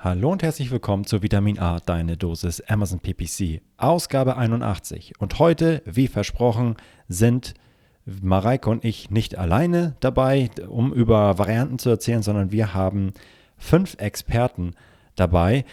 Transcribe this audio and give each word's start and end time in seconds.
Hallo 0.00 0.30
und 0.30 0.44
herzlich 0.44 0.70
willkommen 0.70 1.06
zu 1.06 1.24
Vitamin 1.24 1.58
A, 1.58 1.80
deine 1.80 2.16
Dosis 2.16 2.60
Amazon 2.60 3.00
PPC, 3.00 3.62
Ausgabe 3.78 4.36
81. 4.36 5.14
Und 5.18 5.40
heute, 5.40 5.82
wie 5.86 6.06
versprochen, 6.06 6.76
sind 7.08 7.54
Mareike 8.04 8.70
und 8.70 8.84
ich 8.84 9.10
nicht 9.10 9.36
alleine 9.36 9.96
dabei, 9.98 10.50
um 10.68 10.92
über 10.92 11.36
Varianten 11.36 11.80
zu 11.80 11.90
erzählen, 11.90 12.22
sondern 12.22 12.52
wir 12.52 12.74
haben 12.74 13.12
fünf 13.56 13.96
Experten 13.98 14.76
dabei. 15.16 15.64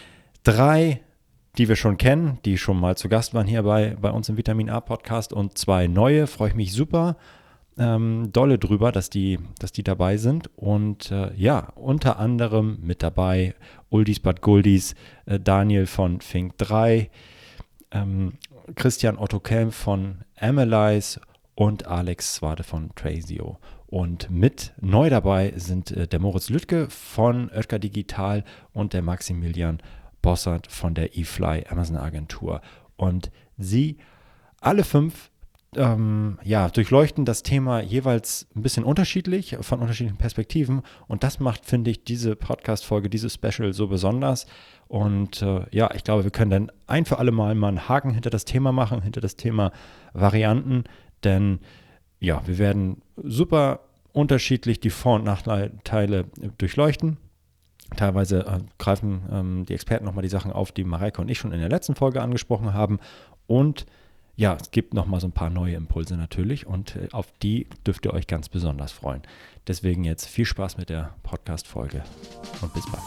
Drei, 0.42 1.02
die 1.56 1.68
wir 1.68 1.76
schon 1.76 1.96
kennen, 1.96 2.40
die 2.44 2.58
schon 2.58 2.80
mal 2.80 2.96
zu 2.96 3.08
Gast 3.08 3.32
waren 3.32 3.46
hier 3.46 3.62
bei, 3.62 3.94
bei 3.94 4.10
uns 4.10 4.28
im 4.28 4.36
Vitamin 4.36 4.70
A 4.70 4.80
Podcast 4.80 5.32
und 5.32 5.56
zwei 5.56 5.86
neue. 5.86 6.26
Freue 6.26 6.48
ich 6.48 6.56
mich 6.56 6.72
super 6.72 7.16
ähm, 7.78 8.30
dolle 8.32 8.58
drüber, 8.58 8.92
dass 8.92 9.10
die, 9.10 9.38
dass 9.58 9.72
die 9.72 9.82
dabei 9.82 10.16
sind. 10.16 10.50
Und 10.56 11.10
äh, 11.10 11.34
ja, 11.34 11.72
unter 11.74 12.18
anderem 12.18 12.78
mit 12.80 13.02
dabei 13.02 13.54
Uldis 13.90 14.20
Bad 14.20 14.40
Guldies, 14.40 14.94
äh, 15.26 15.38
Daniel 15.38 15.86
von 15.86 16.20
Fink 16.20 16.56
3, 16.58 17.10
ähm, 17.92 18.34
Christian 18.74 19.18
Otto 19.18 19.40
Kelm 19.40 19.72
von 19.72 20.24
Amelize 20.38 21.20
und 21.54 21.86
Alex 21.86 22.36
Swade 22.36 22.64
von 22.64 22.90
Trazio. 22.94 23.58
Und 23.86 24.30
mit 24.30 24.72
neu 24.80 25.10
dabei 25.10 25.52
sind 25.56 25.90
äh, 25.90 26.08
der 26.08 26.20
Moritz 26.20 26.48
Lüttke 26.50 26.88
von 26.90 27.50
Oetker 27.50 27.78
Digital 27.78 28.44
und 28.72 28.92
der 28.92 29.02
Maximilian 29.02 29.80
Bossert 30.22 30.66
von 30.66 30.94
der 30.94 31.16
eFly 31.16 31.64
Amazon 31.68 31.96
Agentur. 31.96 32.60
Und 32.96 33.30
sie 33.58 33.98
alle 34.60 34.82
fünf 34.82 35.30
ähm, 35.74 36.38
ja, 36.44 36.68
durchleuchten 36.68 37.24
das 37.24 37.42
Thema 37.42 37.80
jeweils 37.80 38.46
ein 38.54 38.62
bisschen 38.62 38.84
unterschiedlich, 38.84 39.56
von 39.60 39.80
unterschiedlichen 39.80 40.18
Perspektiven. 40.18 40.82
Und 41.08 41.22
das 41.22 41.40
macht, 41.40 41.64
finde 41.64 41.90
ich, 41.90 42.04
diese 42.04 42.36
Podcast-Folge, 42.36 43.10
dieses 43.10 43.34
Special 43.34 43.72
so 43.72 43.88
besonders. 43.88 44.46
Und 44.88 45.42
äh, 45.42 45.66
ja, 45.70 45.90
ich 45.94 46.04
glaube, 46.04 46.24
wir 46.24 46.30
können 46.30 46.50
dann 46.50 46.72
ein 46.86 47.04
für 47.04 47.18
alle 47.18 47.32
Mal 47.32 47.54
mal 47.54 47.68
einen 47.68 47.88
Haken 47.88 48.14
hinter 48.14 48.30
das 48.30 48.44
Thema 48.44 48.72
machen, 48.72 49.02
hinter 49.02 49.20
das 49.20 49.36
Thema 49.36 49.72
Varianten. 50.12 50.84
Denn 51.24 51.60
ja, 52.20 52.46
wir 52.46 52.58
werden 52.58 53.02
super 53.16 53.80
unterschiedlich 54.12 54.80
die 54.80 54.90
Vor- 54.90 55.16
und 55.16 55.24
Nachteile 55.24 56.26
durchleuchten. 56.58 57.18
Teilweise 57.96 58.46
äh, 58.46 58.60
greifen 58.78 59.22
ähm, 59.30 59.66
die 59.66 59.74
Experten 59.74 60.04
nochmal 60.04 60.22
die 60.22 60.28
Sachen 60.28 60.52
auf, 60.52 60.72
die 60.72 60.84
Mareike 60.84 61.20
und 61.20 61.30
ich 61.30 61.38
schon 61.38 61.52
in 61.52 61.60
der 61.60 61.68
letzten 61.68 61.94
Folge 61.94 62.22
angesprochen 62.22 62.72
haben. 62.72 62.98
Und 63.46 63.86
ja, 64.36 64.56
es 64.60 64.70
gibt 64.70 64.92
nochmal 64.92 65.20
so 65.20 65.26
ein 65.26 65.32
paar 65.32 65.48
neue 65.48 65.74
Impulse 65.74 66.16
natürlich 66.16 66.66
und 66.66 66.94
äh, 66.96 67.08
auf 67.12 67.26
die 67.42 67.66
dürft 67.86 68.04
ihr 68.04 68.12
euch 68.12 68.26
ganz 68.26 68.50
besonders 68.50 68.92
freuen. 68.92 69.22
Deswegen 69.66 70.04
jetzt 70.04 70.26
viel 70.26 70.44
Spaß 70.44 70.76
mit 70.76 70.90
der 70.90 71.14
Podcast-Folge 71.22 72.02
und 72.60 72.72
bis 72.74 72.84
bald. 72.86 73.02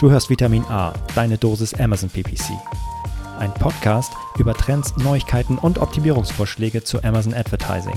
Du 0.00 0.10
hörst 0.10 0.28
Vitamin 0.28 0.64
A, 0.64 0.92
deine 1.14 1.38
Dosis 1.38 1.72
Amazon 1.74 2.10
PPC. 2.10 2.50
Ein 3.38 3.54
Podcast 3.54 4.12
über 4.36 4.54
Trends, 4.54 4.96
Neuigkeiten 4.96 5.56
und 5.56 5.78
Optimierungsvorschläge 5.78 6.82
zu 6.82 7.02
Amazon 7.04 7.32
Advertising. 7.32 7.96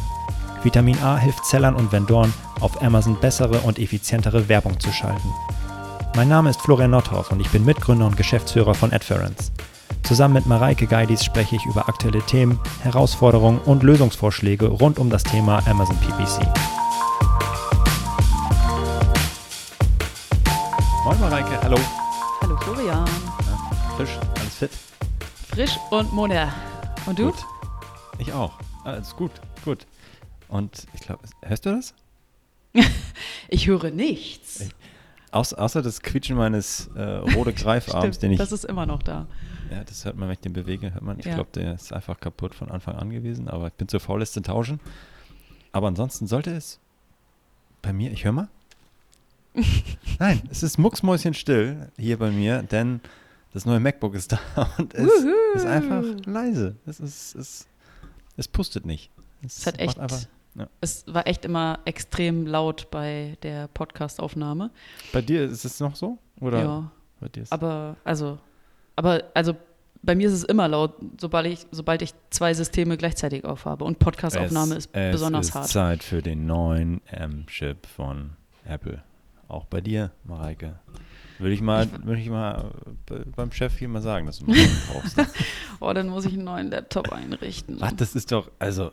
Vitamin 0.64 0.98
A 1.00 1.18
hilft 1.18 1.44
Sellern 1.46 1.76
und 1.76 1.92
Vendoren, 1.92 2.34
auf 2.62 2.82
Amazon 2.82 3.20
bessere 3.20 3.60
und 3.62 3.80
effizientere 3.80 4.48
Werbung 4.48 4.80
zu 4.80 4.92
schalten. 4.92 5.30
Mein 6.18 6.30
Name 6.30 6.50
ist 6.50 6.60
Florian 6.64 6.90
Nordhoff 6.90 7.32
und 7.32 7.40
ich 7.42 7.50
bin 7.52 7.64
Mitgründer 7.64 8.08
und 8.08 8.18
Geschäftsführer 8.18 8.74
von 8.74 8.92
Adference. 8.92 9.52
Zusammen 10.02 10.34
mit 10.34 10.48
Mareike 10.48 10.88
Geidis 10.88 11.24
spreche 11.24 11.58
ich 11.58 11.66
über 11.68 11.88
aktuelle 11.88 12.24
Themen, 12.24 12.60
Herausforderungen 12.82 13.60
und 13.60 13.84
Lösungsvorschläge 13.84 14.66
rund 14.66 14.98
um 14.98 15.12
das 15.12 15.22
Thema 15.22 15.62
Amazon 15.68 15.96
PPC. 15.98 16.42
Moin 21.06 21.20
Mareike, 21.20 21.62
hallo. 21.62 21.78
Hallo 22.42 22.58
Florian. 22.62 23.06
Ja, 23.06 23.96
frisch, 23.96 24.18
alles 24.40 24.56
fit? 24.56 24.72
Frisch 25.50 25.78
und 25.92 26.12
munter. 26.14 26.52
Und 27.06 27.20
du? 27.20 27.26
Gut. 27.26 27.46
Ich 28.18 28.34
auch. 28.34 28.54
Alles 28.86 29.16
gut, 29.16 29.34
gut. 29.64 29.86
Und 30.48 30.88
ich 30.96 31.02
glaube, 31.02 31.22
hörst 31.46 31.68
du 31.68 31.76
das? 31.76 31.94
ich 33.50 33.68
höre 33.68 33.92
nichts. 33.92 34.62
Ich, 34.62 34.72
Außer, 35.32 35.60
außer 35.60 35.82
das 35.82 36.02
Quietschen 36.02 36.38
meines 36.38 36.90
äh, 36.96 37.02
rote 37.02 37.54
Greifarms, 37.54 38.20
den 38.20 38.32
ich. 38.32 38.38
Das 38.38 38.52
ist 38.52 38.64
immer 38.64 38.86
noch 38.86 39.04
da. 39.04 39.28
Ja, 39.70 39.84
das 39.84 40.06
hört 40.06 40.16
man, 40.16 40.30
wenn 40.30 40.34
ich 40.34 40.40
den 40.40 40.54
bewege, 40.54 40.94
hört 40.94 41.04
man. 41.04 41.20
Ich 41.20 41.26
ja. 41.26 41.36
glaube, 41.36 41.50
der 41.54 41.74
ist 41.74 41.92
einfach 41.92 42.20
kaputt 42.20 42.56
von 42.56 42.72
Anfang 42.72 42.96
an 42.96 43.10
gewesen, 43.10 43.50
aber 43.50 43.68
ich 43.68 43.74
bin 43.74 43.88
zu 43.88 44.00
faul, 44.00 44.22
es 44.22 44.32
zu 44.32 44.42
tauschen. 44.42 44.80
Aber 45.74 45.88
ansonsten 45.88 46.28
sollte 46.28 46.52
es 46.52 46.80
bei 47.82 47.92
mir, 47.92 48.12
ich 48.12 48.24
höre 48.24 48.32
mal. 48.32 48.48
Nein, 50.20 50.42
es 50.50 50.64
ist 50.64 50.78
mucksmäuschenstill 50.78 51.92
hier 51.98 52.18
bei 52.18 52.32
mir, 52.32 52.64
denn 52.64 53.02
das 53.54 53.66
neue 53.66 53.80
MacBook 53.80 54.14
ist 54.16 54.32
da 54.32 54.40
und 54.78 54.94
es 54.94 55.10
Uhu. 55.10 55.34
ist 55.56 55.66
einfach 55.66 56.04
leise. 56.26 56.76
Es, 56.86 57.00
ist, 57.00 57.36
es, 57.36 57.68
es 58.38 58.48
pustet 58.48 58.86
nicht. 58.86 59.10
Es, 59.42 59.60
es 59.60 59.68
hat 59.68 59.80
echt 59.80 60.00
einfach, 60.00 60.22
ja. 60.58 60.68
Es 60.82 61.06
war 61.08 61.28
echt 61.28 61.46
immer 61.46 61.80
extrem 61.86 62.48
laut 62.48 62.90
bei 62.92 63.38
der 63.44 63.68
Podcastaufnahme. 63.70 64.72
Bei 65.14 65.22
dir 65.22 65.44
ist 65.44 65.66
es 65.66 65.80
noch 65.80 65.96
so? 65.96 66.18
Oder 66.40 66.60
ja. 66.60 66.92
Bei 67.20 67.30
dir 67.30 67.44
ist 67.44 67.52
aber 67.52 67.96
also, 68.04 68.38
aber 68.96 69.24
also 69.34 69.56
bei 70.04 70.16
mir 70.16 70.28
ist 70.28 70.34
es 70.34 70.44
immer 70.44 70.68
laut, 70.68 70.94
sobald 71.20 71.48
ich, 71.48 71.66
sobald 71.72 72.02
ich 72.02 72.14
zwei 72.30 72.54
Systeme 72.54 72.98
gleichzeitig 72.98 73.46
aufhabe. 73.46 73.84
Und 73.84 74.00
Podcastaufnahme 74.00 74.76
ist 74.76 74.90
es 74.94 75.12
besonders 75.12 75.48
ist 75.48 75.56
hart. 75.56 75.68
Zeit 75.68 76.04
für 76.04 76.22
den 76.22 76.46
neuen 76.46 77.02
M-Chip 77.08 77.86
von 77.86 78.32
Apple. 78.66 79.04
Auch 79.48 79.66
bei 79.66 79.82
dir, 79.82 80.12
Mareike. 80.24 80.80
Würde 81.40 81.54
ich 81.54 81.62
mal, 81.62 81.86
ich, 81.86 82.06
würde 82.06 82.22
ich 82.22 82.30
mal 82.30 82.72
beim 83.36 83.52
Chef 83.52 83.78
hier 83.78 83.88
mal 83.88 84.02
sagen, 84.02 84.26
dass 84.26 84.40
du 84.40 84.46
einen 84.46 84.78
brauchst. 84.92 85.18
oh, 85.80 85.94
dann 85.94 86.10
muss 86.10 86.26
ich 86.26 86.34
einen 86.34 86.44
neuen 86.44 86.72
Laptop 86.72 87.12
einrichten. 87.12 87.78
Ach, 87.82 87.92
das 87.92 88.16
ist 88.16 88.32
doch, 88.32 88.50
also 88.60 88.92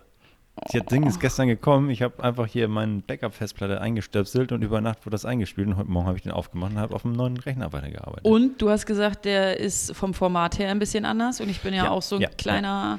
das 0.57 0.87
Ding 0.87 1.05
ist 1.05 1.21
gestern 1.21 1.49
gekommen, 1.49 1.91
ich 1.91 2.03
habe 2.03 2.23
einfach 2.23 2.47
hier 2.47 2.69
meine 2.69 3.01
Backup-Festplatte 3.01 3.81
eingestöpselt 3.81 4.53
und 4.53 4.63
über 4.63 4.81
Nacht 4.81 5.05
wurde 5.05 5.15
das 5.15 5.25
eingespielt 5.25 5.67
und 5.67 5.77
heute 5.77 5.91
Morgen 5.91 6.07
habe 6.07 6.17
ich 6.17 6.23
den 6.23 6.33
aufgemacht 6.33 6.73
und 6.73 6.79
habe 6.79 6.95
auf 6.95 7.05
einem 7.05 7.15
neuen 7.15 7.37
Rechner 7.37 7.73
weitergearbeitet. 7.73 8.25
Und 8.25 8.63
du 8.63 8.71
hast 8.71 8.87
gesagt, 8.87 9.25
der 9.25 9.59
ist 9.59 9.95
vom 9.95 10.15
Format 10.15 10.59
her 10.59 10.71
ein 10.71 10.79
bisschen 10.79 11.05
anders 11.05 11.41
und 11.41 11.49
ich 11.49 11.61
bin 11.61 11.75
ja, 11.75 11.85
ja 11.85 11.91
auch 11.91 12.03
so 12.03 12.17
ein 12.17 12.23
ja, 12.23 12.29
kleiner... 12.29 12.99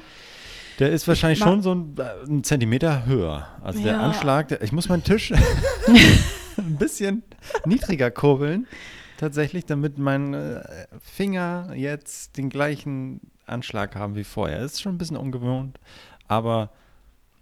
Der 0.78 0.92
ist 0.92 1.08
wahrscheinlich 1.08 1.38
schon 1.38 1.62
so 1.62 1.74
ein, 1.74 1.96
äh, 1.96 2.30
ein, 2.30 2.44
Zentimeter 2.44 3.06
höher. 3.06 3.48
Also 3.62 3.82
der 3.82 3.98
Anschlag, 3.98 4.48
der, 4.48 4.62
ich 4.62 4.72
muss 4.72 4.90
meinen 4.90 5.04
Tisch 5.04 5.32
ein 6.58 6.76
bisschen 6.76 7.22
niedriger 7.64 8.10
kurbeln, 8.10 8.66
tatsächlich, 9.16 9.64
damit 9.64 9.96
meine 9.96 10.68
äh, 10.68 10.98
Finger 11.00 11.72
jetzt 11.74 12.36
den 12.36 12.50
gleichen 12.50 13.22
Anschlag 13.46 13.96
haben 13.96 14.16
wie 14.16 14.24
vorher. 14.24 14.60
Das 14.60 14.74
ist 14.74 14.82
schon 14.82 14.96
ein 14.96 14.98
bisschen 14.98 15.16
ungewohnt, 15.16 15.78
aber 16.28 16.70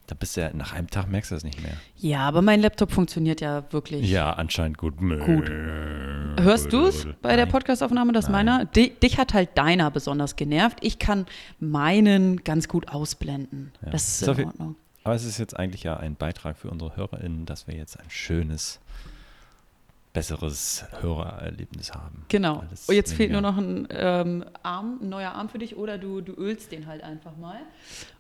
da 0.06 0.14
bist 0.14 0.36
du 0.36 0.42
ja 0.42 0.50
nach 0.52 0.74
einem 0.74 0.90
Tag 0.90 1.08
merkst 1.08 1.30
du 1.30 1.34
das 1.34 1.44
nicht 1.44 1.62
mehr. 1.62 1.72
Ja, 1.96 2.20
aber 2.20 2.42
mein 2.42 2.60
Laptop 2.60 2.92
funktioniert 2.92 3.40
ja 3.40 3.64
wirklich. 3.72 4.10
Ja, 4.10 4.32
anscheinend 4.32 4.76
gut. 4.76 4.98
Gut. 4.98 5.50
Hörst 6.40 6.72
du 6.72 6.86
es 6.86 7.06
bei 7.22 7.30
Nein. 7.30 7.38
der 7.38 7.46
Podcastaufnahme, 7.46 8.12
dass 8.12 8.28
Nein. 8.28 8.46
meiner? 8.46 8.64
Dich, 8.66 9.18
hat 9.18 9.32
halt 9.32 9.56
deiner 9.56 9.90
besonders 9.90 10.36
genervt. 10.36 10.78
Ich 10.82 10.98
kann 10.98 11.26
meinen 11.58 12.44
ganz 12.44 12.68
gut 12.68 12.88
ausblenden. 12.88 13.72
Ja. 13.82 13.90
Das 13.90 14.08
ist, 14.08 14.28
ist 14.28 14.38
in 14.38 14.46
Ordnung. 14.46 14.76
Aber 15.04 15.14
es 15.14 15.24
ist 15.24 15.38
jetzt 15.38 15.56
eigentlich 15.58 15.82
ja 15.82 15.96
ein 15.96 16.16
Beitrag 16.16 16.56
für 16.56 16.70
unsere 16.70 16.96
HörerInnen, 16.96 17.46
dass 17.46 17.66
wir 17.66 17.74
jetzt 17.74 17.98
ein 17.98 18.10
schönes 18.10 18.80
besseres 20.14 20.84
Hörererlebnis 21.00 21.92
haben. 21.92 22.24
Genau. 22.28 22.60
Und 22.60 22.68
oh, 22.88 22.92
jetzt 22.92 23.12
fehlt 23.14 23.32
nur 23.32 23.40
noch 23.40 23.56
ein 23.58 23.86
ähm, 23.90 24.44
Arm, 24.62 25.00
ein 25.02 25.08
neuer 25.08 25.32
Arm 25.32 25.48
für 25.48 25.58
dich 25.58 25.76
oder 25.76 25.98
du, 25.98 26.20
du 26.20 26.32
ölst 26.34 26.72
den 26.72 26.86
halt 26.86 27.02
einfach 27.02 27.36
mal. 27.36 27.58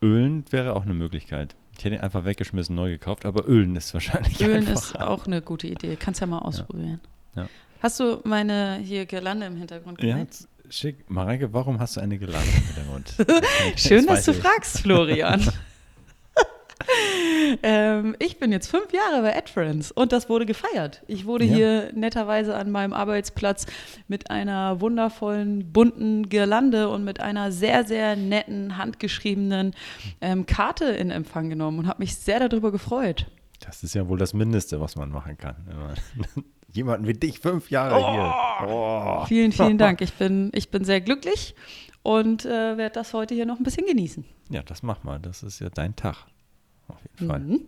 Ölen 0.02 0.44
wäre 0.50 0.74
auch 0.74 0.82
eine 0.82 0.92
Möglichkeit. 0.92 1.54
Ich 1.76 1.84
hätte 1.84 1.96
ihn 1.96 2.00
einfach 2.00 2.24
weggeschmissen, 2.24 2.74
neu 2.74 2.90
gekauft, 2.90 3.26
aber 3.26 3.46
Ölen 3.48 3.76
ist 3.76 3.92
wahrscheinlich 3.94 4.40
Ölen 4.40 4.66
ist 4.66 4.98
auch 4.98 5.26
eine 5.26 5.42
gute 5.42 5.66
Idee. 5.66 5.96
Kannst 5.96 6.20
ja 6.20 6.26
mal 6.26 6.38
ausprobieren. 6.38 7.00
Ja. 7.34 7.42
Ja. 7.42 7.48
Hast 7.80 8.00
du 8.00 8.20
meine 8.24 8.78
hier 8.82 9.04
Girlande 9.06 9.46
im 9.46 9.56
Hintergrund 9.56 9.98
gesehen? 9.98 10.28
Ja, 10.30 10.70
schick. 10.70 11.10
Mareike, 11.10 11.52
warum 11.52 11.80
hast 11.80 11.96
du 11.96 12.00
eine 12.00 12.16
Girlande 12.16 12.48
im 12.48 12.62
Hintergrund? 12.62 13.14
Schön, 13.76 14.06
dass 14.06 14.24
du 14.24 14.32
fragst, 14.32 14.80
Florian. 14.80 15.42
ähm, 17.62 18.16
ich 18.18 18.38
bin 18.38 18.52
jetzt 18.52 18.68
fünf 18.68 18.92
Jahre 18.92 19.22
bei 19.22 19.36
AdFriends 19.36 19.92
und 19.92 20.12
das 20.12 20.28
wurde 20.28 20.46
gefeiert. 20.46 21.02
Ich 21.06 21.26
wurde 21.26 21.44
ja. 21.44 21.54
hier 21.54 21.90
netterweise 21.94 22.54
an 22.54 22.70
meinem 22.70 22.92
Arbeitsplatz 22.92 23.66
mit 24.08 24.30
einer 24.30 24.80
wundervollen, 24.80 25.72
bunten 25.72 26.28
Girlande 26.28 26.88
und 26.88 27.04
mit 27.04 27.20
einer 27.20 27.52
sehr, 27.52 27.84
sehr 27.84 28.16
netten, 28.16 28.76
handgeschriebenen 28.76 29.74
ähm, 30.20 30.46
Karte 30.46 30.86
in 30.86 31.10
Empfang 31.10 31.48
genommen 31.48 31.78
und 31.78 31.86
habe 31.86 32.02
mich 32.02 32.16
sehr 32.16 32.46
darüber 32.46 32.72
gefreut. 32.72 33.26
Das 33.60 33.82
ist 33.82 33.94
ja 33.94 34.08
wohl 34.08 34.18
das 34.18 34.34
Mindeste, 34.34 34.80
was 34.80 34.96
man 34.96 35.10
machen 35.10 35.38
kann. 35.38 35.56
Jemanden 36.72 37.06
wie 37.06 37.14
dich 37.14 37.38
fünf 37.38 37.70
Jahre 37.70 38.00
oh. 38.00 38.12
hier. 38.12 38.68
Oh. 38.68 39.24
Vielen, 39.26 39.52
vielen 39.52 39.78
Dank. 39.78 40.00
Ich 40.00 40.12
bin, 40.14 40.50
ich 40.52 40.70
bin 40.70 40.84
sehr 40.84 41.00
glücklich 41.00 41.54
und 42.02 42.44
äh, 42.44 42.76
werde 42.76 42.94
das 42.94 43.14
heute 43.14 43.34
hier 43.34 43.46
noch 43.46 43.58
ein 43.58 43.62
bisschen 43.62 43.86
genießen. 43.86 44.24
Ja, 44.50 44.62
das 44.62 44.82
mach 44.82 45.04
mal. 45.04 45.20
Das 45.20 45.42
ist 45.42 45.60
ja 45.60 45.70
dein 45.70 45.96
Tag. 45.96 46.26
Auf 46.88 46.98
jeden 47.02 47.28
Fall. 47.28 47.40
Mhm. 47.40 47.60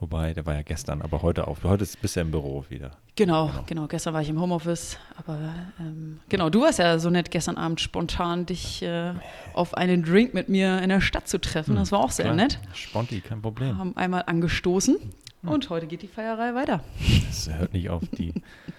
Wobei, 0.00 0.32
der 0.32 0.46
war 0.46 0.54
ja 0.54 0.62
gestern, 0.62 1.02
aber 1.02 1.20
heute 1.20 1.46
auf. 1.46 1.62
Heute 1.62 1.82
ist 1.82 2.00
bisher 2.00 2.22
im 2.22 2.30
Büro 2.30 2.64
wieder. 2.70 2.92
Genau, 3.16 3.48
genau, 3.48 3.64
genau, 3.66 3.86
Gestern 3.86 4.14
war 4.14 4.22
ich 4.22 4.30
im 4.30 4.40
Homeoffice, 4.40 4.96
aber 5.16 5.52
ähm, 5.78 6.20
genau, 6.30 6.48
du 6.48 6.62
warst 6.62 6.78
ja 6.78 6.98
so 6.98 7.10
nett 7.10 7.30
gestern 7.30 7.58
Abend 7.58 7.82
spontan, 7.82 8.46
dich 8.46 8.82
äh, 8.82 9.12
auf 9.52 9.74
einen 9.74 10.02
Drink 10.02 10.32
mit 10.32 10.48
mir 10.48 10.80
in 10.80 10.88
der 10.88 11.02
Stadt 11.02 11.28
zu 11.28 11.38
treffen. 11.38 11.76
Das 11.76 11.92
war 11.92 12.00
auch 12.00 12.12
sehr 12.12 12.24
Klar. 12.24 12.36
nett. 12.36 12.58
Sponti, 12.72 13.20
kein 13.20 13.42
Problem. 13.42 13.76
Haben 13.76 13.94
einmal 13.94 14.22
angestoßen 14.26 14.96
und 15.42 15.68
heute 15.68 15.86
geht 15.86 16.00
die 16.00 16.08
Feierei 16.08 16.54
weiter. 16.54 16.82
Das 17.26 17.50
hört 17.52 17.74
nicht 17.74 17.90
auf 17.90 18.02
die. 18.16 18.32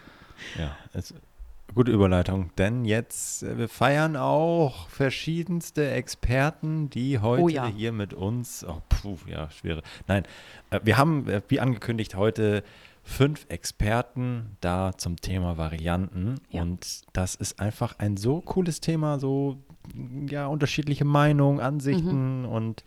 ja, 0.57 0.75
es, 0.93 1.13
Gute 1.73 1.93
Überleitung, 1.93 2.49
denn 2.57 2.83
jetzt 2.83 3.43
äh, 3.43 3.57
wir 3.57 3.69
feiern 3.69 4.17
auch 4.17 4.89
verschiedenste 4.89 5.89
Experten, 5.89 6.89
die 6.89 7.19
heute 7.19 7.43
oh 7.43 7.47
ja. 7.47 7.65
hier 7.65 7.93
mit 7.93 8.13
uns, 8.13 8.65
oh, 8.67 8.81
puh, 9.01 9.17
ja, 9.27 9.49
schwere. 9.49 9.81
Nein, 10.07 10.23
äh, 10.69 10.79
wir 10.83 10.97
haben, 10.97 11.27
äh, 11.27 11.41
wie 11.47 11.59
angekündigt, 11.59 12.15
heute 12.15 12.63
fünf 13.03 13.45
Experten 13.49 14.57
da 14.61 14.93
zum 14.97 15.17
Thema 15.17 15.57
Varianten 15.57 16.35
ja. 16.49 16.61
und 16.61 17.01
das 17.13 17.35
ist 17.35 17.59
einfach 17.59 17.97
ein 17.97 18.15
so 18.15 18.41
cooles 18.41 18.79
Thema, 18.79 19.19
so 19.19 19.57
ja, 20.29 20.47
unterschiedliche 20.47 21.05
Meinungen, 21.05 21.59
Ansichten 21.59 22.41
mhm. 22.41 22.45
und 22.45 22.83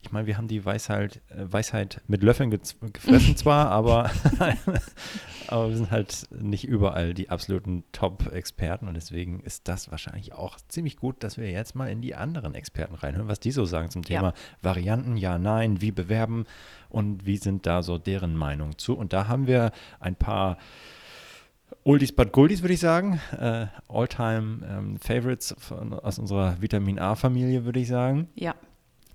ich 0.00 0.12
meine, 0.12 0.26
wir 0.28 0.36
haben 0.36 0.46
die 0.46 0.64
Weisheit, 0.64 1.20
Weisheit 1.34 2.00
mit 2.06 2.22
Löffeln 2.22 2.50
gefressen 2.50 3.36
zwar, 3.36 3.70
aber 3.70 4.10
aber 5.48 5.68
wir 5.70 5.76
sind 5.76 5.90
halt 5.90 6.28
nicht 6.30 6.64
überall 6.64 7.14
die 7.14 7.30
absoluten 7.30 7.82
Top-Experten 7.92 8.86
und 8.86 8.94
deswegen 8.94 9.40
ist 9.40 9.66
das 9.66 9.90
wahrscheinlich 9.90 10.34
auch 10.34 10.56
ziemlich 10.68 10.96
gut, 10.96 11.24
dass 11.24 11.36
wir 11.36 11.50
jetzt 11.50 11.74
mal 11.74 11.90
in 11.90 12.00
die 12.00 12.14
anderen 12.14 12.54
Experten 12.54 12.94
reinhören, 12.94 13.28
was 13.28 13.40
die 13.40 13.50
so 13.50 13.64
sagen 13.64 13.90
zum 13.90 14.04
Thema 14.04 14.28
ja. 14.28 14.34
Varianten, 14.62 15.16
ja, 15.16 15.36
nein, 15.36 15.80
wie 15.80 15.90
bewerben 15.90 16.46
und 16.88 17.26
wie 17.26 17.36
sind 17.36 17.66
da 17.66 17.82
so 17.82 17.98
deren 17.98 18.36
Meinung 18.36 18.78
zu. 18.78 18.96
Und 18.96 19.12
da 19.12 19.26
haben 19.26 19.46
wir 19.46 19.72
ein 20.00 20.14
paar 20.14 20.58
Oldies 21.84 22.12
but 22.12 22.32
Goldies, 22.32 22.62
würde 22.62 22.74
ich 22.74 22.80
sagen. 22.80 23.20
Äh, 23.38 23.66
Alltime 23.88 24.60
ähm, 24.68 24.98
Favorites 24.98 25.54
von, 25.58 25.92
aus 25.92 26.18
unserer 26.18 26.60
Vitamin 26.60 26.98
A-Familie, 26.98 27.64
würde 27.64 27.80
ich 27.80 27.88
sagen. 27.88 28.28
Ja. 28.34 28.54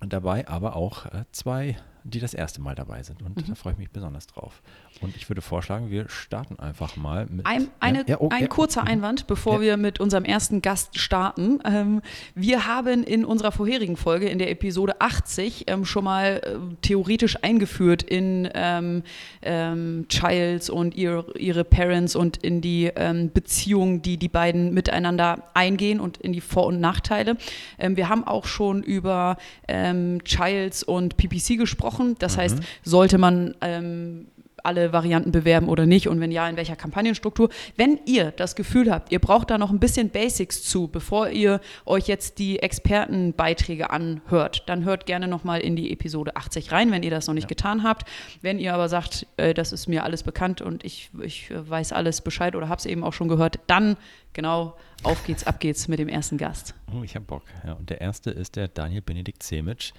Dabei 0.00 0.46
aber 0.48 0.76
auch 0.76 1.06
äh, 1.06 1.24
zwei 1.32 1.76
die 2.04 2.20
das 2.20 2.34
erste 2.34 2.60
Mal 2.60 2.74
dabei 2.74 3.02
sind. 3.02 3.22
Und 3.22 3.36
mhm. 3.36 3.44
da 3.48 3.54
freue 3.54 3.72
ich 3.72 3.78
mich 3.78 3.90
besonders 3.90 4.26
drauf. 4.26 4.62
Und 5.00 5.16
ich 5.16 5.30
würde 5.30 5.40
vorschlagen, 5.40 5.90
wir 5.90 6.08
starten 6.10 6.58
einfach 6.58 6.96
mal 6.96 7.26
mit. 7.30 7.46
Ein, 7.46 7.68
eine, 7.80 8.04
ja, 8.06 8.20
oh, 8.20 8.28
ein 8.30 8.42
ja, 8.42 8.46
kurzer 8.46 8.82
oh, 8.84 8.88
Einwand, 8.88 9.26
bevor 9.26 9.62
wir 9.62 9.78
mit 9.78 10.00
unserem 10.00 10.24
ersten 10.24 10.60
Gast 10.60 10.98
starten. 10.98 11.60
Ähm, 11.64 12.02
wir 12.34 12.66
haben 12.66 13.04
in 13.04 13.24
unserer 13.24 13.52
vorherigen 13.52 13.96
Folge, 13.96 14.28
in 14.28 14.38
der 14.38 14.50
Episode 14.50 15.00
80, 15.00 15.64
ähm, 15.66 15.86
schon 15.86 16.04
mal 16.04 16.42
äh, 16.44 16.74
theoretisch 16.82 17.42
eingeführt 17.42 18.02
in 18.02 18.50
ähm, 18.52 19.02
ähm, 19.40 20.04
Childs 20.08 20.68
und 20.68 20.94
ihr, 20.94 21.24
ihre 21.38 21.64
Parents 21.64 22.16
und 22.16 22.36
in 22.36 22.60
die 22.60 22.90
ähm, 22.94 23.30
Beziehung, 23.32 24.02
die 24.02 24.18
die 24.18 24.28
beiden 24.28 24.74
miteinander 24.74 25.44
eingehen 25.54 26.00
und 26.00 26.18
in 26.18 26.34
die 26.34 26.42
Vor- 26.42 26.66
und 26.66 26.80
Nachteile. 26.80 27.38
Ähm, 27.78 27.96
wir 27.96 28.10
haben 28.10 28.24
auch 28.24 28.44
schon 28.44 28.82
über 28.82 29.38
Childs 29.66 30.82
und 30.82 31.16
PPC 31.16 31.56
gesprochen 31.56 31.93
gesprochen. 31.94 32.16
Das 32.18 32.36
mhm. 32.36 32.40
heißt, 32.40 32.58
sollte 32.82 33.18
man 33.18 33.54
ähm, 33.60 34.26
alle 34.62 34.94
Varianten 34.94 35.30
bewerben 35.30 35.68
oder 35.68 35.84
nicht 35.84 36.08
und 36.08 36.20
wenn 36.20 36.32
ja, 36.32 36.48
in 36.48 36.56
welcher 36.56 36.74
Kampagnenstruktur. 36.74 37.50
Wenn 37.76 38.00
ihr 38.06 38.30
das 38.30 38.56
Gefühl 38.56 38.90
habt, 38.90 39.12
ihr 39.12 39.18
braucht 39.18 39.50
da 39.50 39.58
noch 39.58 39.70
ein 39.70 39.78
bisschen 39.78 40.08
Basics 40.08 40.62
zu, 40.62 40.88
bevor 40.88 41.28
ihr 41.28 41.60
euch 41.84 42.06
jetzt 42.06 42.38
die 42.38 42.60
Expertenbeiträge 42.60 43.90
anhört, 43.90 44.62
dann 44.66 44.84
hört 44.84 45.04
gerne 45.04 45.28
nochmal 45.28 45.60
in 45.60 45.76
die 45.76 45.92
Episode 45.92 46.34
80 46.36 46.72
rein, 46.72 46.90
wenn 46.92 47.02
ihr 47.02 47.10
das 47.10 47.26
noch 47.26 47.34
nicht 47.34 47.44
ja. 47.44 47.48
getan 47.48 47.82
habt. 47.82 48.08
Wenn 48.40 48.58
ihr 48.58 48.72
aber 48.72 48.88
sagt, 48.88 49.26
äh, 49.36 49.52
das 49.52 49.72
ist 49.72 49.86
mir 49.86 50.02
alles 50.02 50.22
bekannt 50.22 50.62
und 50.62 50.82
ich, 50.82 51.10
ich 51.20 51.52
weiß 51.54 51.92
alles 51.92 52.22
Bescheid 52.22 52.56
oder 52.56 52.70
habe 52.70 52.78
es 52.78 52.86
eben 52.86 53.04
auch 53.04 53.12
schon 53.12 53.28
gehört, 53.28 53.58
dann 53.66 53.98
genau, 54.32 54.78
auf 55.02 55.24
geht's, 55.26 55.46
ab 55.46 55.60
geht's 55.60 55.88
mit 55.88 55.98
dem 55.98 56.08
ersten 56.08 56.38
Gast. 56.38 56.74
Oh, 56.90 57.02
ich 57.02 57.14
habe 57.16 57.26
Bock. 57.26 57.42
Ja, 57.66 57.74
und 57.74 57.90
der 57.90 58.00
erste 58.00 58.30
ist 58.30 58.56
der 58.56 58.68
Daniel 58.68 59.02
Benedikt 59.02 59.42
Zemitsch 59.42 59.92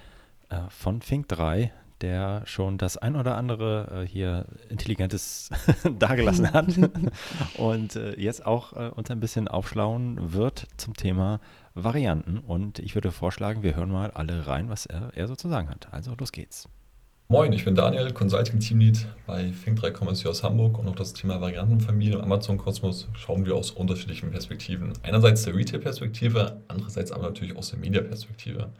äh, 0.48 0.56
von 0.70 1.02
Fink 1.02 1.28
3 1.28 1.70
der 2.00 2.42
schon 2.46 2.78
das 2.78 2.96
ein 2.96 3.16
oder 3.16 3.36
andere 3.36 4.02
äh, 4.02 4.06
hier 4.06 4.46
Intelligentes 4.68 5.50
dagelassen 5.98 6.52
hat 6.52 6.66
und 7.58 7.96
äh, 7.96 8.18
jetzt 8.18 8.44
auch 8.44 8.72
äh, 8.72 8.90
uns 8.90 9.10
ein 9.10 9.20
bisschen 9.20 9.48
aufschlauen 9.48 10.32
wird 10.32 10.66
zum 10.76 10.94
Thema 10.94 11.40
Varianten. 11.74 12.38
Und 12.38 12.78
ich 12.78 12.94
würde 12.94 13.12
vorschlagen, 13.12 13.62
wir 13.62 13.76
hören 13.76 13.90
mal 13.90 14.10
alle 14.10 14.46
rein, 14.46 14.68
was 14.68 14.86
er, 14.86 15.10
er 15.14 15.28
so 15.28 15.36
zu 15.36 15.48
sagen 15.48 15.68
hat. 15.68 15.92
Also 15.92 16.14
los 16.18 16.32
geht's. 16.32 16.68
Moin, 17.28 17.52
ich 17.52 17.64
bin 17.64 17.74
Daniel, 17.74 18.12
Consulting 18.12 18.60
Teamlead 18.60 19.04
bei 19.26 19.46
Fink3 19.46 19.90
Commerce 19.90 20.28
aus 20.28 20.44
Hamburg 20.44 20.78
und 20.78 20.86
auf 20.86 20.94
das 20.94 21.12
Thema 21.12 21.40
Variantenfamilie 21.40 22.14
im 22.14 22.20
Amazon-Kosmos 22.20 23.08
schauen 23.14 23.44
wir 23.44 23.56
aus 23.56 23.72
unterschiedlichen 23.72 24.30
Perspektiven. 24.30 24.92
Einerseits 25.02 25.42
der 25.42 25.56
Retail-Perspektive, 25.56 26.62
andererseits 26.68 27.10
aber 27.10 27.24
natürlich 27.24 27.56
aus 27.56 27.70
der 27.70 27.80
Media-Perspektive 27.80 28.70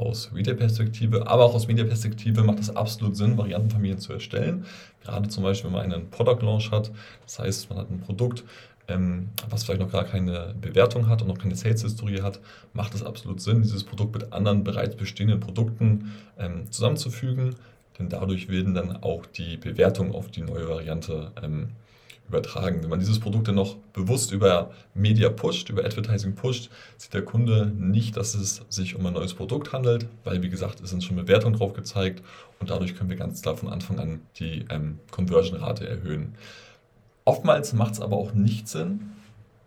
aus 0.00 0.30
Retail-Perspektive, 0.34 1.26
aber 1.26 1.44
auch 1.44 1.54
aus 1.54 1.68
Media-Perspektive 1.68 2.42
macht 2.42 2.58
es 2.58 2.74
absolut 2.74 3.16
Sinn, 3.16 3.36
Variantenfamilien 3.36 3.98
zu 3.98 4.12
erstellen. 4.12 4.64
Gerade 5.04 5.28
zum 5.28 5.44
Beispiel, 5.44 5.70
wenn 5.70 5.78
man 5.78 5.92
einen 5.92 6.10
Product 6.10 6.40
Launch 6.42 6.70
hat, 6.70 6.90
das 7.22 7.38
heißt, 7.38 7.70
man 7.70 7.78
hat 7.78 7.90
ein 7.90 8.00
Produkt, 8.00 8.44
ähm, 8.88 9.28
was 9.48 9.64
vielleicht 9.64 9.80
noch 9.80 9.92
gar 9.92 10.04
keine 10.04 10.54
Bewertung 10.60 11.08
hat 11.08 11.22
und 11.22 11.28
noch 11.28 11.38
keine 11.38 11.54
Sales-Historie 11.54 12.22
hat, 12.22 12.40
macht 12.72 12.94
es 12.94 13.04
absolut 13.04 13.40
Sinn, 13.40 13.62
dieses 13.62 13.84
Produkt 13.84 14.14
mit 14.14 14.32
anderen 14.32 14.64
bereits 14.64 14.96
bestehenden 14.96 15.40
Produkten 15.40 16.12
ähm, 16.38 16.70
zusammenzufügen, 16.70 17.54
denn 17.98 18.08
dadurch 18.08 18.48
werden 18.48 18.74
dann 18.74 19.02
auch 19.02 19.26
die 19.26 19.56
Bewertungen 19.58 20.12
auf 20.12 20.30
die 20.30 20.42
neue 20.42 20.68
Variante 20.68 21.32
ähm, 21.42 21.68
übertragen. 22.30 22.82
Wenn 22.82 22.90
man 22.90 23.00
dieses 23.00 23.18
Produkt 23.18 23.48
dann 23.48 23.56
noch 23.56 23.76
bewusst 23.92 24.32
über 24.32 24.70
Media 24.94 25.28
pusht, 25.28 25.68
über 25.68 25.84
Advertising 25.84 26.34
pusht, 26.34 26.70
sieht 26.96 27.12
der 27.12 27.24
Kunde 27.24 27.72
nicht, 27.76 28.16
dass 28.16 28.34
es 28.34 28.62
sich 28.68 28.94
um 28.94 29.04
ein 29.04 29.14
neues 29.14 29.34
Produkt 29.34 29.72
handelt, 29.72 30.06
weil 30.24 30.42
wie 30.42 30.48
gesagt, 30.48 30.80
es 30.80 30.90
sind 30.90 31.02
schon 31.02 31.16
Bewertungen 31.16 31.56
drauf 31.56 31.72
gezeigt 31.72 32.22
und 32.60 32.70
dadurch 32.70 32.94
können 32.94 33.10
wir 33.10 33.16
ganz 33.16 33.42
klar 33.42 33.56
von 33.56 33.68
Anfang 33.68 33.98
an 33.98 34.20
die 34.38 34.64
ähm, 34.70 35.00
Conversion-Rate 35.10 35.88
erhöhen. 35.88 36.34
Oftmals 37.24 37.72
macht 37.72 37.94
es 37.94 38.00
aber 38.00 38.16
auch 38.16 38.32
nicht 38.32 38.68
Sinn, 38.68 39.10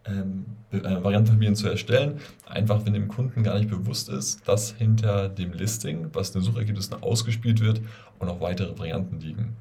ähm, 0.06 0.45
äh, 0.71 1.04
Variantenfamilien 1.04 1.56
zu 1.56 1.68
erstellen, 1.68 2.19
einfach 2.45 2.86
wenn 2.86 2.94
dem 2.94 3.10
Kunden 3.10 3.44
gar 3.44 3.57
nicht 3.57 3.69
bewusst 3.69 4.10
ist, 4.10 4.48
dass 4.48 4.71
hinter 4.71 5.30
dem 5.30 5.54
Listing, 5.54 6.07
was 6.13 6.30
in 6.30 6.42
den 6.42 6.45
Suchergebnissen 6.45 7.01
ausgespielt 7.01 7.62
wird, 7.62 7.81
auch 8.19 8.25
noch 8.25 8.42
weitere 8.42 8.77
Varianten 8.77 9.19
liegen. 9.19 9.56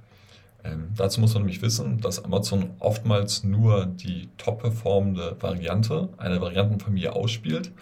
Ähm, 0.65 0.91
dazu 0.97 1.21
muss 1.21 1.35
man 1.35 1.43
nämlich 1.43 1.63
wissen, 1.63 2.01
dass 2.01 2.25
Amazon 2.25 2.71
oftmals 2.79 3.43
nur 3.45 3.87
die 3.87 4.29
top 4.37 4.61
performende 4.61 5.37
Variante 5.41 6.09
einer 6.19 6.41
Variantenfamilie 6.41 7.13
ausspielt. 7.13 7.73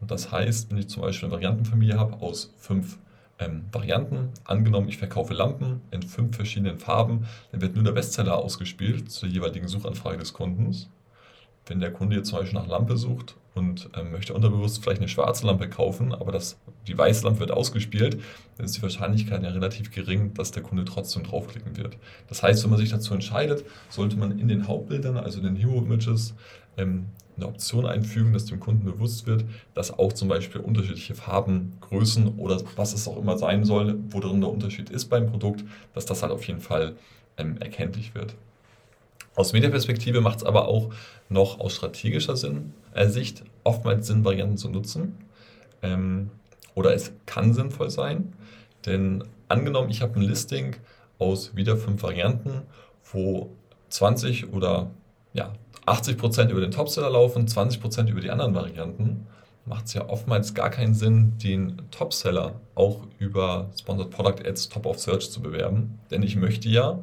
Und 0.00 0.10
das 0.10 0.30
heißt, 0.30 0.70
wenn 0.70 0.78
ich 0.78 0.88
zum 0.88 1.02
Beispiel 1.02 1.26
eine 1.26 1.34
Variantenfamilie 1.34 1.98
habe 1.98 2.20
aus 2.22 2.54
fünf 2.58 2.98
ähm, 3.40 3.64
Varianten, 3.72 4.30
angenommen 4.44 4.88
ich 4.88 4.98
verkaufe 4.98 5.34
Lampen 5.34 5.80
in 5.90 6.02
fünf 6.02 6.36
verschiedenen 6.36 6.78
Farben, 6.78 7.26
dann 7.50 7.60
wird 7.60 7.74
nur 7.74 7.84
der 7.84 7.92
Bestseller 7.92 8.36
ausgespielt 8.36 9.10
zur 9.10 9.28
jeweiligen 9.28 9.68
Suchanfrage 9.68 10.18
des 10.18 10.32
Kundens. 10.32 10.88
Wenn 11.66 11.80
der 11.80 11.92
Kunde 11.92 12.16
jetzt 12.16 12.28
zum 12.28 12.38
Beispiel 12.38 12.58
nach 12.58 12.68
Lampe 12.68 12.96
sucht 12.96 13.36
und 13.54 13.90
ähm, 13.96 14.12
möchte 14.12 14.34
unterbewusst 14.34 14.82
vielleicht 14.82 15.00
eine 15.00 15.08
schwarze 15.08 15.46
Lampe 15.46 15.68
kaufen, 15.68 16.14
aber 16.14 16.32
das, 16.32 16.58
die 16.86 16.96
weiße 16.96 17.24
Lampe 17.24 17.40
wird 17.40 17.50
ausgespielt, 17.50 18.20
dann 18.56 18.66
ist 18.66 18.76
die 18.76 18.82
Wahrscheinlichkeit 18.82 19.42
ja 19.42 19.50
relativ 19.50 19.90
gering, 19.90 20.34
dass 20.34 20.52
der 20.52 20.62
Kunde 20.62 20.84
trotzdem 20.84 21.24
draufklicken 21.24 21.76
wird. 21.76 21.96
Das 22.28 22.42
heißt, 22.42 22.62
wenn 22.62 22.70
man 22.70 22.78
sich 22.78 22.90
dazu 22.90 23.14
entscheidet, 23.14 23.64
sollte 23.88 24.16
man 24.16 24.38
in 24.38 24.48
den 24.48 24.68
Hauptbildern, 24.68 25.16
also 25.16 25.38
in 25.38 25.44
den 25.44 25.56
Hero-Images, 25.56 26.34
ähm, 26.76 27.06
eine 27.36 27.46
Option 27.46 27.86
einfügen, 27.86 28.32
dass 28.32 28.46
dem 28.46 28.60
Kunden 28.60 28.84
bewusst 28.84 29.26
wird, 29.26 29.44
dass 29.74 29.96
auch 29.96 30.12
zum 30.12 30.28
Beispiel 30.28 30.60
unterschiedliche 30.60 31.14
Farben, 31.14 31.76
Größen 31.80 32.36
oder 32.36 32.60
was 32.76 32.92
es 32.92 33.06
auch 33.06 33.16
immer 33.16 33.38
sein 33.38 33.64
soll, 33.64 33.98
wo 34.10 34.20
drin 34.20 34.40
der 34.40 34.50
Unterschied 34.50 34.90
ist 34.90 35.06
beim 35.06 35.26
Produkt, 35.26 35.64
dass 35.94 36.04
das 36.04 36.22
halt 36.22 36.32
auf 36.32 36.44
jeden 36.44 36.60
Fall 36.60 36.96
ähm, 37.36 37.56
erkenntlich 37.58 38.14
wird. 38.14 38.34
Aus 39.38 39.52
Mediaperspektive 39.52 40.20
macht 40.20 40.38
es 40.38 40.44
aber 40.44 40.66
auch 40.66 40.90
noch 41.28 41.60
aus 41.60 41.76
strategischer 41.76 42.36
Sinn, 42.36 42.72
äh, 42.92 43.06
Sicht 43.06 43.44
oftmals 43.62 44.08
Sinn, 44.08 44.24
Varianten 44.24 44.56
zu 44.56 44.68
nutzen. 44.68 45.16
Ähm, 45.80 46.30
oder 46.74 46.92
es 46.92 47.12
kann 47.24 47.54
sinnvoll 47.54 47.88
sein, 47.88 48.32
denn 48.84 49.22
angenommen, 49.46 49.90
ich 49.90 50.02
habe 50.02 50.18
ein 50.18 50.22
Listing 50.22 50.74
aus 51.20 51.54
wieder 51.54 51.76
fünf 51.76 52.02
Varianten, 52.02 52.62
wo 53.12 53.50
20 53.90 54.52
oder 54.52 54.90
ja, 55.34 55.52
80 55.86 56.18
Prozent 56.18 56.50
über 56.50 56.60
den 56.60 56.72
Topseller 56.72 57.08
laufen, 57.08 57.46
20 57.46 57.80
Prozent 57.80 58.10
über 58.10 58.20
die 58.20 58.30
anderen 58.30 58.56
Varianten, 58.56 59.28
macht 59.66 59.86
es 59.86 59.94
ja 59.94 60.08
oftmals 60.08 60.52
gar 60.54 60.70
keinen 60.70 60.94
Sinn, 60.94 61.38
den 61.38 61.80
Topseller 61.92 62.60
auch 62.74 63.06
über 63.20 63.70
Sponsored 63.78 64.10
Product 64.10 64.44
Ads 64.44 64.68
Top 64.68 64.84
of 64.84 64.98
Search 64.98 65.30
zu 65.30 65.40
bewerben. 65.40 66.00
Denn 66.10 66.24
ich 66.24 66.34
möchte 66.34 66.68
ja 66.68 66.98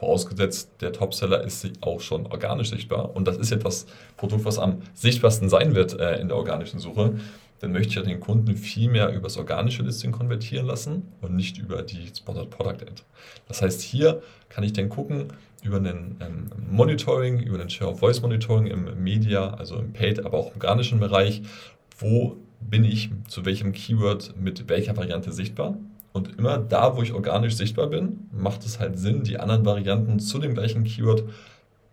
Vorausgesetzt, 0.00 0.70
der 0.80 0.94
Topseller 0.94 1.44
ist 1.44 1.68
auch 1.82 2.00
schon 2.00 2.24
organisch 2.24 2.70
sichtbar. 2.70 3.14
Und 3.14 3.28
das 3.28 3.36
ist 3.36 3.50
jetzt 3.50 3.66
das 3.66 3.84
Produkt, 4.16 4.46
was 4.46 4.58
am 4.58 4.80
sichtbarsten 4.94 5.50
sein 5.50 5.74
wird 5.74 6.00
äh, 6.00 6.18
in 6.18 6.28
der 6.28 6.38
organischen 6.38 6.80
Suche. 6.80 7.16
Dann 7.58 7.72
möchte 7.72 7.88
ich 7.90 7.94
ja 7.96 8.02
den 8.02 8.18
Kunden 8.18 8.56
viel 8.56 8.88
mehr 8.88 9.10
über 9.10 9.24
das 9.24 9.36
organische 9.36 9.82
Listing 9.82 10.10
konvertieren 10.10 10.64
lassen 10.64 11.12
und 11.20 11.36
nicht 11.36 11.58
über 11.58 11.82
die 11.82 12.10
Spotted 12.16 12.48
Product 12.48 12.80
Ad. 12.80 13.02
Das 13.46 13.60
heißt, 13.60 13.82
hier 13.82 14.22
kann 14.48 14.64
ich 14.64 14.72
dann 14.72 14.88
gucken 14.88 15.34
über 15.62 15.76
ein 15.76 16.16
ähm, 16.20 16.46
Monitoring, 16.70 17.38
über 17.40 17.60
ein 17.60 17.68
Share 17.68 17.90
of 17.90 17.98
Voice 17.98 18.22
Monitoring 18.22 18.68
im 18.68 19.02
Media, 19.04 19.50
also 19.50 19.76
im 19.76 19.92
Paid, 19.92 20.24
aber 20.24 20.38
auch 20.38 20.46
im 20.46 20.62
organischen 20.62 20.98
Bereich, 20.98 21.42
wo 21.98 22.38
bin 22.58 22.84
ich 22.84 23.10
zu 23.28 23.44
welchem 23.44 23.72
Keyword 23.72 24.34
mit 24.40 24.66
welcher 24.70 24.96
Variante 24.96 25.30
sichtbar 25.30 25.76
und 26.12 26.38
immer 26.38 26.58
da, 26.58 26.96
wo 26.96 27.02
ich 27.02 27.12
organisch 27.12 27.56
sichtbar 27.56 27.88
bin, 27.88 28.28
macht 28.32 28.64
es 28.64 28.80
halt 28.80 28.98
Sinn, 28.98 29.22
die 29.22 29.38
anderen 29.38 29.64
Varianten 29.64 30.18
zu 30.18 30.38
dem 30.38 30.54
gleichen 30.54 30.84
Keyword 30.84 31.24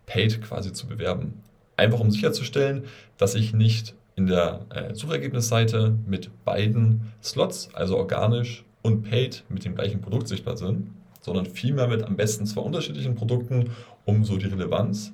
paid 0.06 0.42
quasi 0.42 0.74
zu 0.74 0.88
bewerben. 0.88 1.42
Einfach 1.76 2.00
um 2.00 2.10
sicherzustellen, 2.10 2.86
dass 3.18 3.36
ich 3.36 3.54
nicht 3.54 3.94
in 4.16 4.26
der 4.26 4.66
äh, 4.70 4.96
Suchergebnisseite 4.96 5.96
mit 6.08 6.32
beiden 6.44 7.14
Slots, 7.22 7.70
also 7.74 7.98
organisch 7.98 8.66
und 8.82 9.04
paid, 9.04 9.44
mit 9.50 9.64
dem 9.64 9.76
gleichen 9.76 10.02
Produkt 10.02 10.28
sichtbar 10.28 10.58
sind, 10.58 10.90
sondern 11.22 11.46
vielmehr 11.46 11.88
mit 11.88 12.04
am 12.04 12.16
besten 12.16 12.46
zwei 12.48 12.62
unterschiedlichen 12.62 13.16
Produkten, 13.16 13.72
um 14.06 14.24
so 14.24 14.38
die 14.38 14.48
Relevanz 14.48 15.14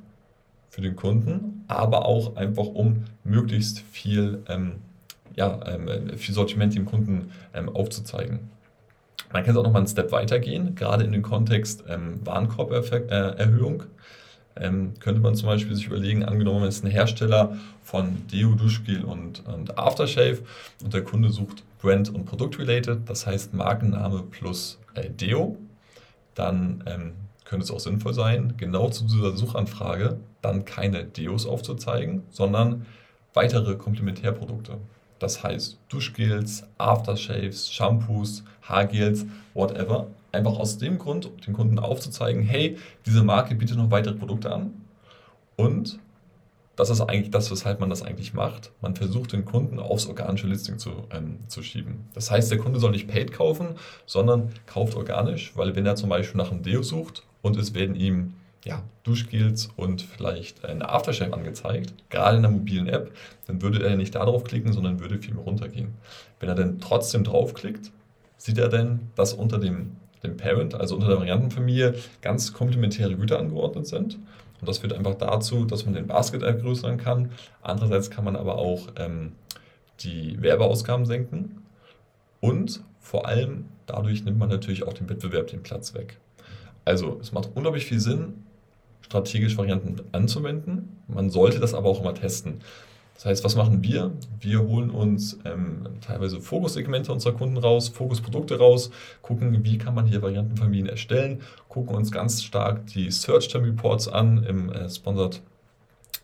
für 0.70 0.82
den 0.82 0.96
Kunden, 0.96 1.66
aber 1.68 2.06
auch 2.06 2.36
einfach 2.36 2.68
um 2.68 3.04
möglichst 3.24 3.80
viel, 3.80 4.42
ähm, 4.48 4.76
ja, 5.36 5.60
ähm, 5.68 6.18
viel 6.18 6.34
Sortiment 6.34 6.76
dem 6.76 6.86
Kunden 6.86 7.32
ähm, 7.54 7.70
aufzuzeigen. 7.70 8.53
Man 9.32 9.44
kann 9.44 9.54
es 9.54 9.58
auch 9.58 9.64
noch 9.64 9.72
mal 9.72 9.80
einen 9.80 9.88
Step 9.88 10.12
weitergehen, 10.12 10.76
gerade 10.76 11.04
in 11.04 11.12
den 11.12 11.24
Kontext 11.24 11.84
ähm, 11.88 12.20
Warenkorberhöhung. 12.24 13.84
Ähm, 14.56 14.94
könnte 15.00 15.20
man 15.20 15.36
zum 15.36 15.48
Beispiel 15.48 15.76
sich 15.76 15.88
überlegen, 15.88 16.24
angenommen, 16.24 16.60
man 16.60 16.70
ist 16.70 16.84
ein 16.84 16.92
Hersteller 16.92 17.58
von 17.82 18.28
Deo, 18.32 18.54
Duschgel 18.54 19.04
und, 19.04 19.44
und 19.48 19.80
Aftershave 19.80 20.40
und 20.84 20.94
der 20.94 21.04
Kunde 21.04 21.30
sucht 21.30 21.64
Brand- 21.82 22.14
und 22.14 22.26
Produkt-related, 22.26 23.10
das 23.10 23.26
heißt 23.26 23.56
Markenname 23.56 24.22
plus 24.30 24.80
äh, 24.94 25.10
Deo, 25.10 25.58
dann 26.36 26.84
ähm, 26.86 27.14
könnte 27.46 27.64
es 27.66 27.72
auch 27.72 27.80
sinnvoll 27.80 28.14
sein, 28.14 28.54
genau 28.58 28.90
zu 28.90 29.06
dieser 29.06 29.36
Suchanfrage 29.36 30.18
dann 30.42 30.66
keine 30.66 31.04
Deos 31.04 31.46
aufzuzeigen, 31.46 32.24
sondern 32.30 32.86
weitere 33.34 33.76
Komplementärprodukte. 33.76 34.78
Das 35.24 35.42
heißt 35.42 35.78
Duschgels, 35.88 36.66
Aftershaves, 36.78 37.72
Shampoos, 37.72 38.44
Haargels, 38.62 39.26
whatever. 39.54 40.08
Einfach 40.34 40.60
aus 40.60 40.78
dem 40.78 40.98
Grund, 40.98 41.32
den 41.48 41.54
Kunden 41.54 41.80
aufzuzeigen, 41.80 42.44
hey, 42.44 42.78
diese 43.06 43.24
Marke 43.24 43.56
bietet 43.56 43.78
noch 43.78 43.90
weitere 43.90 44.16
Produkte 44.16 44.52
an. 44.52 44.74
Und 45.56 45.98
das 46.76 46.90
ist 46.90 47.00
eigentlich 47.00 47.32
das, 47.32 47.50
weshalb 47.52 47.80
man 47.80 47.90
das 47.90 48.02
eigentlich 48.04 48.34
macht. 48.34 48.74
Man 48.82 48.98
versucht 48.98 49.32
den 49.32 49.46
Kunden 49.46 49.80
aufs 49.80 50.08
organische 50.08 50.48
Listing 50.48 50.78
zu, 50.78 50.92
ähm, 51.12 51.38
zu 51.48 51.64
schieben. 51.64 52.10
Das 52.14 52.30
heißt, 52.30 52.52
der 52.52 52.58
Kunde 52.58 52.82
soll 52.82 52.92
nicht 52.92 53.08
paid 53.08 53.32
kaufen, 53.32 53.76
sondern 54.06 54.50
kauft 54.66 54.96
organisch, 54.96 55.54
weil 55.56 55.74
wenn 55.78 55.86
er 55.86 55.96
zum 55.96 56.10
Beispiel 56.10 56.38
nach 56.38 56.52
einem 56.52 56.64
Deo 56.64 56.84
sucht 56.84 57.24
und 57.42 57.56
es 57.56 57.74
werden 57.74 57.96
ihm 57.96 58.34
ja, 58.64 58.82
Duschgels 59.04 59.70
und 59.76 60.02
vielleicht 60.02 60.64
eine 60.66 60.90
Aftershave 60.90 61.34
angezeigt, 61.34 61.94
gerade 62.10 62.38
in 62.38 62.44
der 62.44 62.52
mobilen 62.52 62.88
App, 62.88 63.12
dann 63.48 63.62
würde 63.62 63.86
er 63.86 63.96
nicht 63.98 64.16
darauf 64.16 64.44
klicken, 64.44 64.72
sondern 64.72 65.00
würde 65.00 65.20
viel 65.20 65.34
mehr 65.34 65.44
runtergehen. 65.44 65.94
Wenn 66.40 66.50
er 66.50 66.56
dann 66.56 66.80
trotzdem 66.80 67.24
draufklickt, 67.24 67.92
sieht 68.38 68.58
er 68.58 68.70
dann, 68.70 69.12
dass 69.16 69.34
unter 69.34 69.58
dem, 69.58 69.98
dem 70.24 70.38
Parent, 70.38 70.76
also 70.76 70.96
unter 70.96 71.08
der 71.08 71.18
Variantenfamilie, 71.18 71.96
ganz 72.22 72.54
komplementäre 72.54 73.16
Güter 73.16 73.40
angeordnet 73.40 73.88
sind. 73.88 74.16
Und 74.60 74.70
das 74.70 74.78
führt 74.78 74.94
einfach 74.94 75.16
dazu, 75.16 75.66
dass 75.66 75.86
man 75.86 75.94
den 75.94 76.08
Basket 76.08 76.42
vergrößern 76.42 76.98
kann. 76.98 77.32
Andererseits 77.62 78.10
kann 78.10 78.24
man 78.24 78.38
aber 78.38 78.58
auch 78.58 78.88
ähm, 78.98 79.34
die 80.00 80.42
Werbeausgaben 80.42 81.06
senken. 81.06 81.64
Und 82.40 82.82
vor 83.02 83.28
allem 83.28 83.66
dadurch 83.86 84.24
nimmt 84.24 84.40
man 84.40 84.50
natürlich 84.50 84.84
auch 84.84 84.94
dem 84.94 85.10
Wettbewerb 85.10 85.48
den 85.48 85.64
Platz 85.64 85.94
weg. 85.94 86.18
Also 86.86 87.18
es 87.22 87.32
macht 87.32 87.50
unglaublich 87.56 87.86
viel 87.86 88.00
Sinn, 88.00 88.43
strategisch 89.04 89.58
Varianten 89.58 90.02
anzuwenden. 90.12 90.98
Man 91.08 91.30
sollte 91.30 91.60
das 91.60 91.74
aber 91.74 91.90
auch 91.90 92.02
immer 92.02 92.16
testen. 92.16 92.62
Das 93.16 93.26
heißt, 93.26 93.44
was 93.44 93.56
machen 93.56 93.84
wir? 93.84 94.12
Wir 94.40 94.62
holen 94.62 94.90
uns 94.90 95.40
ähm, 95.46 95.88
teilweise 96.02 96.42
Fokussegmente 96.42 97.12
unserer 97.12 97.34
Kunden 97.34 97.58
raus, 97.58 97.90
Fokusprodukte 97.90 98.58
raus, 98.58 98.90
gucken, 99.22 99.64
wie 99.64 99.78
kann 99.78 99.94
man 99.94 100.06
hier 100.06 100.22
Variantenfamilien 100.22 100.90
erstellen, 100.90 101.42
gucken 101.70 101.96
uns 101.96 102.12
ganz 102.12 102.44
stark 102.44 102.88
die 102.88 103.12
Search 103.12 103.48
Term 103.50 103.64
Reports 103.64 104.08
an 104.08 104.44
im 104.44 104.72
äh, 104.72 104.90
Sponsored 104.90 105.42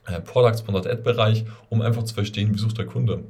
äh, 0.08 0.20
Product 0.20 0.58
Sponsored 0.58 0.88
Ad 0.88 1.04
Bereich, 1.04 1.46
um 1.70 1.82
einfach 1.82 2.04
zu 2.04 2.14
verstehen, 2.14 2.54
wie 2.54 2.60
sucht 2.60 2.78
der 2.78 2.86
Kunde. 2.86 3.24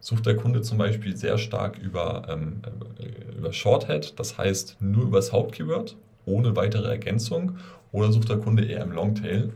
Sucht 0.00 0.26
der 0.26 0.36
Kunde 0.36 0.60
zum 0.60 0.76
Beispiel 0.76 1.16
sehr 1.16 1.38
stark 1.38 1.78
über, 1.78 2.26
ähm, 2.28 2.60
äh, 2.98 3.38
über 3.38 3.52
Shorthead, 3.52 4.18
das 4.18 4.36
heißt 4.36 4.76
nur 4.80 5.04
über 5.04 5.18
das 5.18 5.32
Hauptkeyword, 5.32 5.96
ohne 6.26 6.56
weitere 6.56 6.88
Ergänzung 6.88 7.56
oder 7.94 8.10
sucht 8.10 8.28
der 8.28 8.38
Kunde 8.38 8.64
eher 8.64 8.82
im 8.82 8.90
Longtail? 8.90 9.52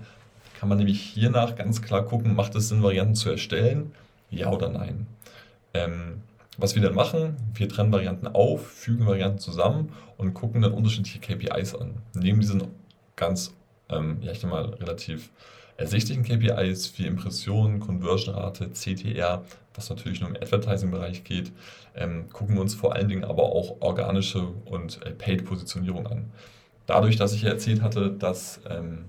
Kann 0.58 0.68
man 0.68 0.78
nämlich 0.78 1.00
hiernach 1.02 1.56
ganz 1.56 1.82
klar 1.82 2.04
gucken, 2.04 2.36
macht 2.36 2.54
es 2.54 2.68
Sinn, 2.68 2.84
Varianten 2.84 3.16
zu 3.16 3.30
erstellen? 3.30 3.92
Ja 4.30 4.52
oder 4.52 4.68
nein? 4.68 5.08
Ähm, 5.74 6.22
was 6.56 6.76
wir 6.76 6.82
dann 6.82 6.94
machen, 6.94 7.36
wir 7.54 7.68
trennen 7.68 7.92
Varianten 7.92 8.28
auf, 8.28 8.64
fügen 8.66 9.06
Varianten 9.06 9.38
zusammen 9.38 9.92
und 10.16 10.34
gucken 10.34 10.62
dann 10.62 10.72
unterschiedliche 10.72 11.18
KPIs 11.18 11.74
an. 11.74 11.96
Neben 12.14 12.40
diesen 12.40 12.62
ganz, 13.16 13.54
ähm, 13.88 14.18
ja, 14.20 14.30
ich 14.30 14.40
denke 14.40 14.54
mal, 14.54 14.66
relativ 14.66 15.30
ersichtlichen 15.76 16.22
KPIs 16.22 16.96
wie 16.96 17.06
Impressionen, 17.06 17.80
Conversion-Rate, 17.80 18.70
CTR, 18.72 19.44
was 19.74 19.90
natürlich 19.90 20.20
nur 20.20 20.30
im 20.30 20.36
Advertising-Bereich 20.36 21.24
geht, 21.24 21.50
ähm, 21.96 22.28
gucken 22.32 22.54
wir 22.54 22.62
uns 22.62 22.74
vor 22.74 22.94
allen 22.94 23.08
Dingen 23.08 23.24
aber 23.24 23.44
auch 23.44 23.80
organische 23.80 24.46
und 24.64 25.04
äh, 25.04 25.10
Paid-Positionierung 25.10 26.06
an 26.06 26.30
dadurch, 26.88 27.16
dass 27.16 27.32
ich 27.32 27.42
ja 27.42 27.50
erzählt 27.50 27.82
hatte, 27.82 28.10
dass 28.10 28.60
ähm, 28.68 29.04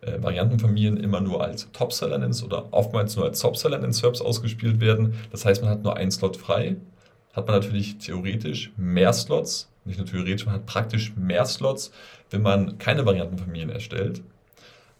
äh, 0.00 0.20
Variantenfamilien 0.20 0.96
immer 0.96 1.20
nur 1.20 1.44
als 1.44 1.70
Topseller 1.70 2.20
ins 2.22 2.42
oder 2.42 2.72
oftmals 2.72 3.14
nur 3.14 3.26
als 3.26 3.38
Topseller 3.38 3.82
in 3.84 3.92
SERPs 3.92 4.20
ausgespielt 4.20 4.80
werden. 4.80 5.14
Das 5.30 5.44
heißt, 5.44 5.62
man 5.62 5.70
hat 5.70 5.84
nur 5.84 5.96
einen 5.96 6.10
Slot 6.10 6.36
frei, 6.36 6.76
hat 7.34 7.46
man 7.46 7.56
natürlich 7.56 7.98
theoretisch 7.98 8.72
mehr 8.76 9.12
Slots, 9.12 9.68
nicht 9.84 9.98
nur 9.98 10.06
theoretisch, 10.06 10.46
man 10.46 10.56
hat 10.56 10.66
praktisch 10.66 11.14
mehr 11.14 11.44
Slots, 11.44 11.92
wenn 12.30 12.42
man 12.42 12.78
keine 12.78 13.04
Variantenfamilien 13.04 13.70
erstellt. 13.70 14.22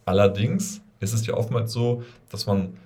Allerdings 0.05 0.81
ist 0.99 1.13
es 1.13 1.25
ja 1.25 1.33
oftmals 1.33 1.73
so, 1.73 2.03
dass 2.29 2.45
man 2.45 2.77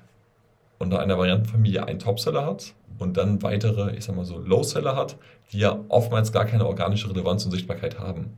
unter 0.79 0.99
einer 0.99 1.17
Variantenfamilie 1.17 1.85
einen 1.85 1.99
Topseller 1.99 2.45
hat 2.45 2.73
und 2.97 3.17
dann 3.17 3.41
weitere, 3.41 3.95
ich 3.95 4.05
sag 4.05 4.15
mal 4.15 4.25
so, 4.25 4.37
Lowseller 4.37 4.95
hat, 4.95 5.17
die 5.51 5.59
ja 5.59 5.79
oftmals 5.89 6.31
gar 6.31 6.45
keine 6.45 6.65
organische 6.65 7.09
Relevanz 7.09 7.43
und 7.45 7.51
Sichtbarkeit 7.51 7.99
haben. 7.99 8.37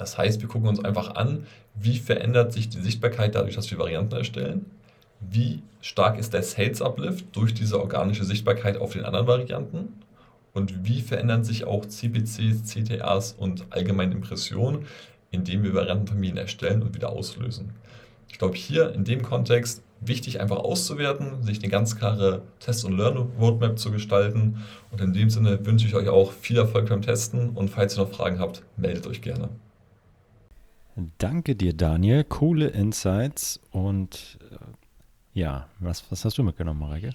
Das 0.00 0.16
heißt, 0.16 0.40
wir 0.40 0.48
gucken 0.48 0.66
uns 0.66 0.82
einfach 0.82 1.14
an, 1.16 1.46
wie 1.74 1.98
verändert 1.98 2.54
sich 2.54 2.70
die 2.70 2.80
Sichtbarkeit 2.80 3.34
dadurch, 3.34 3.54
dass 3.54 3.70
wir 3.70 3.78
Varianten 3.78 4.14
erstellen. 4.14 4.64
Wie 5.20 5.62
stark 5.82 6.18
ist 6.18 6.32
der 6.32 6.42
Sales 6.42 6.80
Uplift 6.80 7.26
durch 7.36 7.52
diese 7.52 7.78
organische 7.78 8.24
Sichtbarkeit 8.24 8.78
auf 8.78 8.94
den 8.94 9.04
anderen 9.04 9.26
Varianten? 9.26 9.92
Und 10.54 10.86
wie 10.86 11.02
verändern 11.02 11.44
sich 11.44 11.64
auch 11.64 11.84
CPCs, 11.84 12.64
CTAs 12.64 13.34
und 13.34 13.66
allgemeine 13.68 14.14
Impressionen, 14.14 14.86
indem 15.30 15.64
wir 15.64 15.74
Variantenfamilien 15.74 16.38
erstellen 16.38 16.82
und 16.82 16.94
wieder 16.94 17.10
auslösen? 17.10 17.74
Ich 18.30 18.38
glaube, 18.38 18.56
hier 18.56 18.94
in 18.94 19.04
dem 19.04 19.20
Kontext 19.20 19.82
wichtig, 20.00 20.40
einfach 20.40 20.56
auszuwerten, 20.56 21.42
sich 21.42 21.58
eine 21.58 21.68
ganz 21.68 21.98
klare 21.98 22.40
Test- 22.58 22.86
und 22.86 22.96
Learn-Roadmap 22.96 23.78
zu 23.78 23.90
gestalten. 23.90 24.62
Und 24.90 25.02
in 25.02 25.12
dem 25.12 25.28
Sinne 25.28 25.66
wünsche 25.66 25.86
ich 25.86 25.94
euch 25.94 26.08
auch 26.08 26.32
viel 26.32 26.56
Erfolg 26.56 26.88
beim 26.88 27.02
Testen 27.02 27.50
und 27.50 27.68
falls 27.68 27.98
ihr 27.98 28.04
noch 28.04 28.12
Fragen 28.12 28.38
habt, 28.38 28.62
meldet 28.78 29.06
euch 29.06 29.20
gerne. 29.20 29.50
Danke 31.18 31.56
dir, 31.56 31.72
Daniel. 31.72 32.24
Coole 32.24 32.68
Insights. 32.68 33.60
Und 33.70 34.38
äh, 34.50 34.56
ja, 35.38 35.68
was, 35.78 36.04
was 36.10 36.24
hast 36.24 36.38
du 36.38 36.42
mitgenommen, 36.42 36.80
Mareike? 36.80 37.12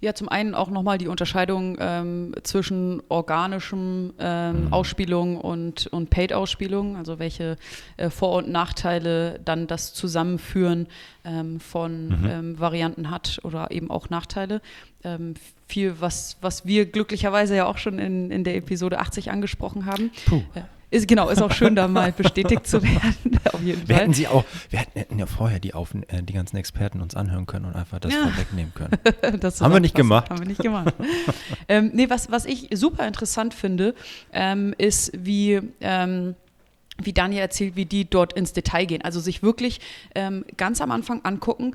Ja, 0.00 0.14
zum 0.14 0.28
einen 0.28 0.54
auch 0.54 0.70
nochmal 0.70 0.96
die 0.96 1.08
Unterscheidung 1.08 1.76
ähm, 1.80 2.32
zwischen 2.44 3.02
organischem 3.08 4.12
ähm, 4.20 4.66
mhm. 4.66 4.72
Ausspielung 4.72 5.40
und, 5.40 5.88
und 5.88 6.08
Paid-Ausspielung, 6.08 6.96
also 6.96 7.18
welche 7.18 7.56
äh, 7.96 8.08
Vor- 8.08 8.36
und 8.36 8.48
Nachteile 8.48 9.40
dann 9.44 9.66
das 9.66 9.94
Zusammenführen 9.94 10.86
ähm, 11.24 11.58
von 11.58 12.08
mhm. 12.08 12.28
Ähm, 12.30 12.60
Varianten 12.60 13.10
hat 13.10 13.40
oder 13.42 13.72
eben 13.72 13.90
auch 13.90 14.08
Nachteile. 14.08 14.60
Ähm, 15.02 15.34
viel, 15.66 16.00
was, 16.00 16.36
was 16.42 16.64
wir 16.64 16.86
glücklicherweise 16.86 17.56
ja 17.56 17.66
auch 17.66 17.78
schon 17.78 17.98
in, 17.98 18.30
in 18.30 18.44
der 18.44 18.54
Episode 18.54 19.00
80 19.00 19.32
angesprochen 19.32 19.84
haben. 19.84 20.12
Puh. 20.26 20.42
Äh, 20.54 20.62
ist, 20.90 21.06
genau, 21.06 21.28
ist 21.28 21.42
auch 21.42 21.52
schön, 21.52 21.74
da 21.74 21.88
mal 21.88 22.12
bestätigt 22.12 22.66
zu 22.66 22.82
werden. 22.82 23.38
Auf 23.52 23.62
jeden 23.62 23.86
wir 23.88 23.94
Fall. 23.94 24.04
Hätten 24.04 24.14
sie 24.14 24.28
auch, 24.28 24.44
wir 24.70 24.80
hätten 24.80 25.18
ja 25.18 25.26
vorher 25.26 25.60
die, 25.60 25.74
auf, 25.74 25.94
äh, 25.94 26.22
die 26.22 26.32
ganzen 26.32 26.56
Experten 26.56 27.00
uns 27.00 27.14
anhören 27.14 27.46
können 27.46 27.66
und 27.66 27.76
einfach 27.76 27.98
das 27.98 28.12
ja. 28.12 28.28
vorwegnehmen 28.28 28.72
können. 28.74 28.92
haben 29.60 29.72
wir 29.72 29.80
nicht 29.80 29.94
gemacht. 29.94 30.30
Haben 30.30 30.40
wir 30.40 30.46
nicht 30.46 30.62
gemacht. 30.62 30.94
ähm, 31.68 31.90
nee, 31.92 32.08
was, 32.08 32.30
was 32.30 32.46
ich 32.46 32.68
super 32.72 33.06
interessant 33.06 33.54
finde, 33.54 33.94
ähm, 34.32 34.74
ist, 34.78 35.12
wie 35.14 35.60
ähm, 35.80 36.34
wie 37.00 37.12
Daniel 37.12 37.42
erzählt, 37.42 37.76
wie 37.76 37.86
die 37.86 38.04
dort 38.04 38.32
ins 38.32 38.52
Detail 38.52 38.84
gehen. 38.84 39.02
Also 39.02 39.20
sich 39.20 39.42
wirklich 39.42 39.80
ähm, 40.14 40.44
ganz 40.56 40.80
am 40.80 40.90
Anfang 40.90 41.24
angucken, 41.24 41.74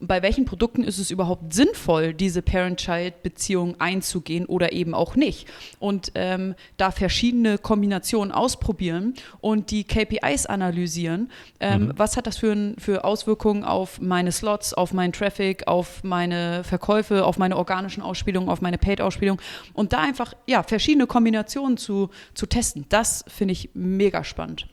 bei 0.00 0.22
welchen 0.22 0.44
Produkten 0.44 0.84
ist 0.84 0.98
es 0.98 1.10
überhaupt 1.10 1.54
sinnvoll, 1.54 2.12
diese 2.12 2.42
Parent-Child-Beziehung 2.42 3.80
einzugehen 3.80 4.46
oder 4.46 4.72
eben 4.72 4.94
auch 4.94 5.16
nicht. 5.16 5.48
Und 5.78 6.12
ähm, 6.14 6.54
da 6.76 6.90
verschiedene 6.90 7.58
Kombinationen 7.58 8.32
ausprobieren 8.32 9.14
und 9.40 9.70
die 9.70 9.84
KPIs 9.84 10.46
analysieren. 10.46 11.30
Ähm, 11.60 11.86
mhm. 11.86 11.92
Was 11.96 12.16
hat 12.16 12.26
das 12.26 12.38
für, 12.38 12.74
für 12.78 13.04
Auswirkungen 13.04 13.64
auf 13.64 14.00
meine 14.00 14.32
Slots, 14.32 14.74
auf 14.74 14.92
meinen 14.92 15.12
Traffic, 15.12 15.66
auf 15.66 16.04
meine 16.04 16.64
Verkäufe, 16.64 17.24
auf 17.24 17.38
meine 17.38 17.56
organischen 17.56 18.02
Ausspielungen, 18.02 18.48
auf 18.48 18.60
meine 18.60 18.78
Paid-Ausspielungen 18.78 19.42
und 19.72 19.92
da 19.92 20.00
einfach 20.00 20.34
ja, 20.46 20.62
verschiedene 20.62 21.06
Kombinationen 21.06 21.78
zu, 21.78 22.10
zu 22.34 22.46
testen. 22.46 22.86
Das 22.88 23.24
finde 23.28 23.52
ich 23.52 23.70
mega 23.74 24.24
spannend. 24.24 24.66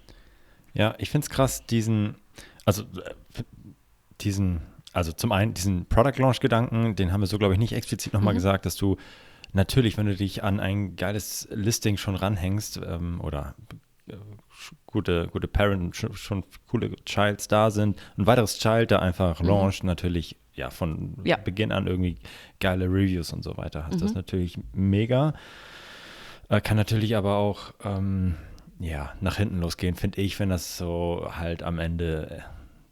Ja, 0.73 0.95
ich 0.97 1.09
finde 1.09 1.25
es 1.25 1.29
krass, 1.29 1.65
diesen, 1.65 2.15
also 2.65 2.83
äh, 2.83 3.43
diesen 4.21 4.61
also 4.93 5.11
zum 5.11 5.31
einen 5.31 5.53
diesen 5.53 5.85
Product 5.85 6.17
Launch 6.17 6.39
Gedanken, 6.39 6.95
den 6.95 7.11
haben 7.11 7.21
wir 7.21 7.27
so, 7.27 7.37
glaube 7.37 7.53
ich, 7.53 7.59
nicht 7.59 7.73
explizit 7.73 8.13
nochmal 8.13 8.33
mhm. 8.33 8.37
gesagt, 8.37 8.65
dass 8.65 8.75
du 8.75 8.97
natürlich, 9.53 9.97
wenn 9.97 10.07
du 10.07 10.15
dich 10.15 10.43
an 10.43 10.59
ein 10.59 10.95
geiles 10.95 11.47
Listing 11.51 11.97
schon 11.97 12.15
ranhängst 12.15 12.79
ähm, 12.83 13.21
oder 13.21 13.55
äh, 14.07 14.15
gute, 14.85 15.27
gute 15.27 15.47
Parent, 15.47 15.95
schon, 15.95 16.13
schon, 16.15 16.43
coole 16.67 16.95
Childs 17.05 17.47
da 17.47 17.71
sind, 17.71 17.99
ein 18.17 18.25
weiteres 18.25 18.59
Child 18.59 18.91
da 18.91 18.99
einfach 18.99 19.41
mhm. 19.41 19.47
launcht, 19.47 19.83
natürlich 19.83 20.37
ja 20.53 20.69
von 20.69 21.15
ja. 21.23 21.37
Beginn 21.37 21.71
an 21.71 21.87
irgendwie 21.87 22.17
geile 22.59 22.85
Reviews 22.85 23.31
und 23.31 23.43
so 23.43 23.57
weiter 23.57 23.85
hast. 23.85 23.95
Mhm. 23.95 23.99
Das 23.99 24.09
ist 24.11 24.15
natürlich 24.15 24.59
mega. 24.73 25.33
Äh, 26.49 26.61
kann 26.61 26.77
natürlich 26.77 27.15
aber 27.15 27.35
auch 27.37 27.73
ähm, 27.83 28.35
ja, 28.79 29.13
nach 29.21 29.37
hinten 29.37 29.59
losgehen, 29.59 29.95
finde 29.95 30.21
ich, 30.21 30.39
wenn 30.39 30.49
das 30.49 30.77
so 30.77 31.29
halt 31.31 31.63
am 31.63 31.79
Ende 31.79 32.43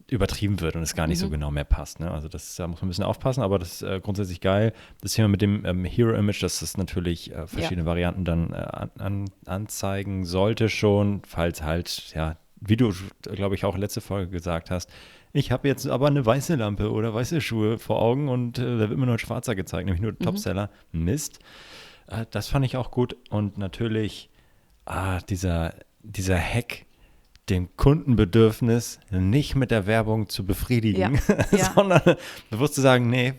übertrieben 0.09 0.61
wird 0.61 0.75
und 0.75 0.81
es 0.81 0.95
gar 0.95 1.07
nicht 1.07 1.17
mhm. 1.19 1.25
so 1.25 1.29
genau 1.29 1.51
mehr 1.51 1.65
passt. 1.65 1.99
Ne? 1.99 2.09
Also 2.09 2.29
das, 2.29 2.55
da 2.55 2.67
muss 2.67 2.81
man 2.81 2.87
ein 2.87 2.89
bisschen 2.89 3.03
aufpassen, 3.03 3.41
aber 3.41 3.59
das 3.59 3.73
ist 3.73 3.81
äh, 3.81 3.99
grundsätzlich 4.01 4.39
geil. 4.39 4.73
Das 5.01 5.13
Thema 5.13 5.27
mit 5.27 5.41
dem 5.41 5.65
ähm, 5.65 5.83
Hero-Image, 5.83 6.41
dass 6.41 6.61
das 6.61 6.77
natürlich 6.77 7.33
äh, 7.33 7.45
verschiedene 7.45 7.81
ja. 7.81 7.85
Varianten 7.85 8.23
dann 8.23 8.53
äh, 8.53 8.87
an, 8.99 9.25
anzeigen 9.45 10.23
sollte 10.23 10.69
schon, 10.69 11.21
falls 11.27 11.61
halt, 11.61 12.13
ja, 12.15 12.37
wie 12.61 12.77
du, 12.77 12.93
glaube 13.21 13.55
ich, 13.55 13.65
auch 13.65 13.77
letzte 13.77 14.01
Folge 14.01 14.31
gesagt 14.31 14.71
hast, 14.71 14.89
ich 15.33 15.51
habe 15.51 15.67
jetzt 15.67 15.87
aber 15.87 16.07
eine 16.07 16.25
weiße 16.25 16.55
Lampe 16.55 16.91
oder 16.91 17.13
weiße 17.13 17.41
Schuhe 17.41 17.77
vor 17.77 18.01
Augen 18.01 18.29
und 18.29 18.57
äh, 18.57 18.79
da 18.79 18.89
wird 18.89 18.97
mir 18.97 19.05
nur 19.05 19.15
ein 19.15 19.19
schwarzer 19.19 19.55
gezeigt, 19.55 19.85
nämlich 19.85 20.01
nur 20.01 20.13
mhm. 20.13 20.19
Topseller. 20.19 20.71
Mist. 20.91 21.39
Äh, 22.07 22.25
das 22.31 22.47
fand 22.47 22.65
ich 22.65 22.77
auch 22.77 22.91
gut 22.91 23.17
und 23.29 23.57
natürlich 23.57 24.29
ah, 24.85 25.19
dieser, 25.19 25.73
dieser 26.01 26.39
Hack, 26.39 26.86
dem 27.49 27.75
Kundenbedürfnis 27.77 28.99
nicht 29.09 29.55
mit 29.55 29.71
der 29.71 29.87
Werbung 29.87 30.29
zu 30.29 30.45
befriedigen, 30.45 31.19
ja. 31.51 31.71
sondern 31.75 32.17
bewusst 32.49 32.75
zu 32.75 32.81
sagen, 32.81 33.09
nee, 33.09 33.33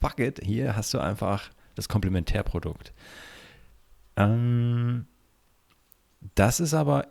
fuck 0.00 0.18
it, 0.18 0.40
hier 0.42 0.76
hast 0.76 0.94
du 0.94 0.98
einfach 0.98 1.50
das 1.74 1.88
Komplementärprodukt. 1.88 2.92
Ähm, 4.16 5.06
das 6.34 6.60
ist 6.60 6.74
aber, 6.74 7.08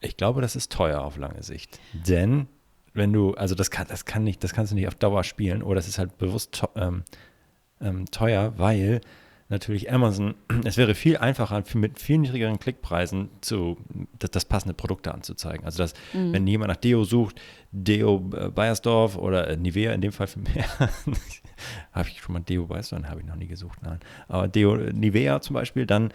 ich 0.00 0.16
glaube, 0.16 0.40
das 0.40 0.56
ist 0.56 0.72
teuer 0.72 1.00
auf 1.00 1.16
lange 1.16 1.42
Sicht. 1.42 1.80
Denn 1.92 2.48
wenn 2.94 3.12
du, 3.12 3.34
also 3.34 3.54
das 3.54 3.70
kann, 3.70 3.86
das 3.88 4.04
kann 4.04 4.24
nicht, 4.24 4.42
das 4.44 4.52
kannst 4.52 4.72
du 4.72 4.76
nicht 4.76 4.88
auf 4.88 4.94
Dauer 4.94 5.24
spielen 5.24 5.62
oder 5.62 5.78
es 5.78 5.88
ist 5.88 5.98
halt 5.98 6.18
bewusst 6.18 6.62
ähm, 6.74 7.04
ähm, 7.80 8.06
teuer, 8.10 8.54
weil 8.58 9.00
natürlich 9.48 9.90
Amazon, 9.90 10.34
es 10.64 10.76
wäre 10.76 10.94
viel 10.94 11.16
einfacher, 11.16 11.62
mit 11.74 11.98
viel 11.98 12.18
niedrigeren 12.18 12.58
Klickpreisen 12.58 13.30
zu, 13.40 13.78
das, 14.18 14.30
das 14.30 14.44
passende 14.44 14.74
Produkt 14.74 15.08
anzuzeigen. 15.08 15.64
Also, 15.64 15.78
dass, 15.78 15.94
mhm. 16.12 16.32
wenn 16.32 16.46
jemand 16.46 16.68
nach 16.68 16.76
Deo 16.76 17.04
sucht, 17.04 17.40
Deo 17.72 18.30
äh, 18.36 18.50
Bayersdorf 18.50 19.16
oder 19.16 19.48
äh, 19.48 19.56
Nivea 19.56 19.92
in 19.92 20.00
dem 20.00 20.12
Fall 20.12 20.26
für 20.26 20.40
mehr, 20.40 20.66
habe 21.92 22.08
ich 22.08 22.20
schon 22.20 22.34
mal 22.34 22.40
Deo 22.40 22.66
Bayersdorf, 22.66 23.04
habe 23.04 23.20
ich 23.20 23.26
noch 23.26 23.36
nie 23.36 23.46
gesucht, 23.46 23.78
nein. 23.82 24.00
Aber 24.28 24.48
Deo 24.48 24.76
Nivea 24.76 25.40
zum 25.40 25.54
Beispiel, 25.54 25.86
dann, 25.86 26.12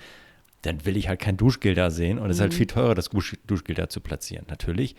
dann 0.62 0.86
will 0.86 0.96
ich 0.96 1.08
halt 1.08 1.20
kein 1.20 1.38
Duschgel 1.38 1.74
da 1.74 1.90
sehen 1.90 2.20
und 2.20 2.26
es 2.26 2.28
mhm. 2.28 2.32
ist 2.32 2.42
halt 2.42 2.52
mhm. 2.54 2.58
viel 2.58 2.68
teurer, 2.68 2.96
das 2.96 3.10
Duschgel 3.48 3.76
da 3.76 3.90
zu 3.90 4.00
platzieren, 4.00 4.46
natürlich. 4.50 4.96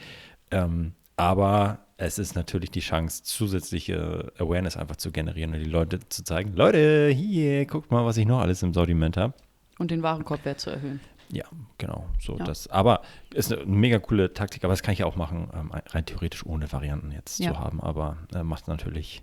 Ähm, 0.51 0.93
aber 1.17 1.84
es 1.97 2.19
ist 2.19 2.35
natürlich 2.35 2.71
die 2.71 2.81
Chance, 2.81 3.23
zusätzliche 3.23 4.33
Awareness 4.39 4.77
einfach 4.77 4.97
zu 4.97 5.13
generieren 5.13 5.55
und 5.55 5.61
die 5.61 5.71
Leute 5.71 6.01
zu 6.09 6.25
zeigen, 6.25 6.55
Leute, 6.55 7.09
hier, 7.09 7.67
guckt 7.67 7.91
mal, 7.91 8.05
was 8.05 8.17
ich 8.17 8.27
noch 8.27 8.41
alles 8.41 8.63
im 8.63 8.75
Sortiment 8.75 9.17
habe. 9.17 9.35
Und 9.79 9.91
den 9.91 10.03
Warenkorbwert 10.03 10.61
zu 10.61 10.71
erhöhen. 10.71 11.01
Ja, 11.31 11.45
genau. 11.79 12.07
So 12.21 12.37
ja. 12.39 12.45
das. 12.45 12.69
Aber 12.69 13.03
ist 13.33 13.53
eine 13.53 13.65
mega 13.65 13.99
coole 13.99 14.33
Taktik, 14.33 14.65
aber 14.65 14.73
das 14.73 14.83
kann 14.83 14.93
ich 14.93 15.05
auch 15.05 15.17
machen, 15.17 15.49
ähm, 15.55 15.73
rein 15.73 16.07
theoretisch 16.07 16.45
ohne 16.45 16.71
Varianten 16.73 17.13
jetzt 17.13 17.39
ja. 17.39 17.53
zu 17.53 17.59
haben. 17.59 17.81
Aber 17.81 18.19
äh, 18.35 18.43
macht 18.43 18.69
natürlich 18.69 19.23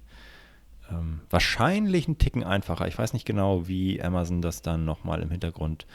ähm, 0.89 1.21
wahrscheinlich 1.29 2.07
einen 2.07 2.17
Ticken 2.17 2.43
einfacher. 2.43 2.87
Ich 2.87 2.97
weiß 2.97 3.13
nicht 3.13 3.25
genau, 3.25 3.67
wie 3.67 4.01
Amazon 4.01 4.41
das 4.41 4.61
dann 4.61 4.85
nochmal 4.85 5.21
im 5.21 5.31
Hintergrund 5.31 5.85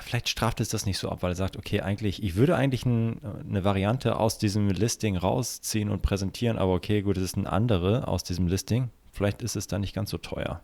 vielleicht 0.00 0.28
straft 0.28 0.60
es 0.60 0.68
das 0.68 0.86
nicht 0.86 0.98
so 0.98 1.08
ab, 1.08 1.22
weil 1.22 1.32
er 1.32 1.36
sagt, 1.36 1.56
okay, 1.56 1.80
eigentlich, 1.80 2.22
ich 2.22 2.36
würde 2.36 2.56
eigentlich 2.56 2.86
ein, 2.86 3.20
eine 3.24 3.64
Variante 3.64 4.16
aus 4.16 4.38
diesem 4.38 4.68
Listing 4.68 5.16
rausziehen 5.16 5.90
und 5.90 6.02
präsentieren, 6.02 6.58
aber 6.58 6.74
okay, 6.74 7.02
gut, 7.02 7.16
es 7.16 7.24
ist 7.24 7.36
eine 7.36 7.50
andere 7.50 8.08
aus 8.08 8.22
diesem 8.22 8.46
Listing. 8.46 8.90
Vielleicht 9.12 9.42
ist 9.42 9.56
es 9.56 9.66
dann 9.66 9.80
nicht 9.80 9.94
ganz 9.94 10.10
so 10.10 10.18
teuer. 10.18 10.60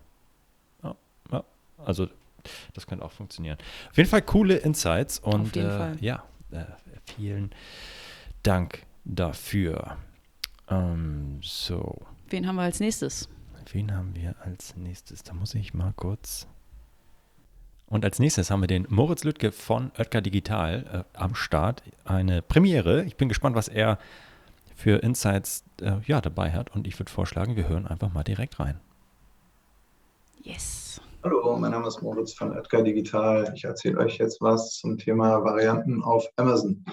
Ja, 0.82 0.96
ja, 1.32 1.44
also 1.78 2.08
das 2.72 2.86
könnte 2.86 3.04
auch 3.04 3.12
funktionieren. 3.12 3.58
Auf 3.90 3.96
jeden 3.96 4.08
Fall 4.08 4.22
coole 4.22 4.56
Insights 4.56 5.18
und 5.18 5.56
äh, 5.56 5.96
ja, 6.00 6.22
äh, 6.50 6.64
vielen 7.04 7.50
Dank 8.42 8.86
dafür. 9.04 9.96
Ähm, 10.68 11.40
so. 11.42 12.00
Wen 12.28 12.46
haben 12.46 12.56
wir 12.56 12.62
als 12.62 12.80
nächstes? 12.80 13.28
Wen 13.72 13.94
haben 13.94 14.14
wir 14.14 14.34
als 14.42 14.76
nächstes? 14.76 15.22
Da 15.22 15.34
muss 15.34 15.54
ich 15.54 15.74
mal 15.74 15.92
kurz 15.94 16.46
und 17.90 18.04
als 18.04 18.18
nächstes 18.18 18.50
haben 18.50 18.60
wir 18.60 18.66
den 18.66 18.86
Moritz 18.90 19.24
Lüttke 19.24 19.50
von 19.50 19.90
Oetker 19.98 20.20
Digital 20.20 21.04
äh, 21.14 21.18
am 21.18 21.34
Start. 21.34 21.82
Eine 22.04 22.42
Premiere. 22.42 23.04
Ich 23.04 23.16
bin 23.16 23.28
gespannt, 23.28 23.56
was 23.56 23.68
er 23.68 23.98
für 24.76 25.02
Insights 25.02 25.64
äh, 25.80 25.92
ja, 26.04 26.20
dabei 26.20 26.52
hat. 26.52 26.74
Und 26.74 26.86
ich 26.86 26.98
würde 26.98 27.10
vorschlagen, 27.10 27.56
wir 27.56 27.68
hören 27.68 27.86
einfach 27.86 28.12
mal 28.12 28.24
direkt 28.24 28.60
rein. 28.60 28.78
Yes. 30.42 31.00
Hallo, 31.24 31.56
mein 31.58 31.72
Name 31.72 31.88
ist 31.88 32.02
Moritz 32.02 32.34
von 32.34 32.52
Oetker 32.52 32.82
Digital. 32.82 33.52
Ich 33.54 33.64
erzähle 33.64 33.98
euch 33.98 34.18
jetzt 34.18 34.40
was 34.40 34.78
zum 34.78 34.98
Thema 34.98 35.42
Varianten 35.42 36.02
auf 36.02 36.26
Amazon. 36.36 36.84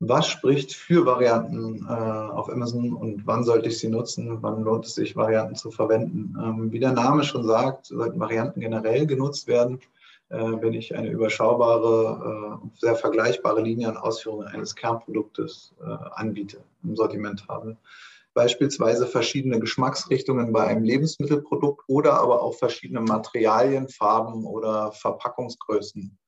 Was 0.00 0.28
spricht 0.28 0.74
für 0.74 1.06
Varianten 1.06 1.86
äh, 1.86 1.90
auf 1.90 2.50
Amazon 2.50 2.92
und 2.92 3.26
wann 3.26 3.44
sollte 3.44 3.68
ich 3.68 3.78
sie 3.78 3.88
nutzen? 3.88 4.42
Wann 4.42 4.62
lohnt 4.62 4.86
es 4.86 4.94
sich, 4.94 5.14
Varianten 5.14 5.54
zu 5.54 5.70
verwenden? 5.70 6.34
Ähm, 6.42 6.72
wie 6.72 6.80
der 6.80 6.92
Name 6.92 7.22
schon 7.22 7.44
sagt, 7.44 7.86
sollten 7.86 8.18
Varianten 8.18 8.60
generell 8.60 9.06
genutzt 9.06 9.46
werden 9.46 9.80
wenn 10.28 10.74
ich 10.74 10.96
eine 10.96 11.10
überschaubare, 11.10 12.60
äh, 12.62 12.68
sehr 12.78 12.96
vergleichbare 12.96 13.62
Linie 13.62 13.88
an 13.88 13.96
Ausführungen 13.96 14.48
eines 14.48 14.74
Kernproduktes 14.74 15.74
äh, 15.80 15.84
anbiete, 16.14 16.64
im 16.82 16.96
Sortiment 16.96 17.46
habe. 17.48 17.76
Beispielsweise 18.34 19.06
verschiedene 19.06 19.60
Geschmacksrichtungen 19.60 20.52
bei 20.52 20.66
einem 20.66 20.84
Lebensmittelprodukt 20.84 21.84
oder 21.86 22.20
aber 22.20 22.42
auch 22.42 22.54
verschiedene 22.54 23.00
Materialien, 23.00 23.88
Farben 23.88 24.44
oder 24.44 24.92
Verpackungsgrößen. 24.92 26.18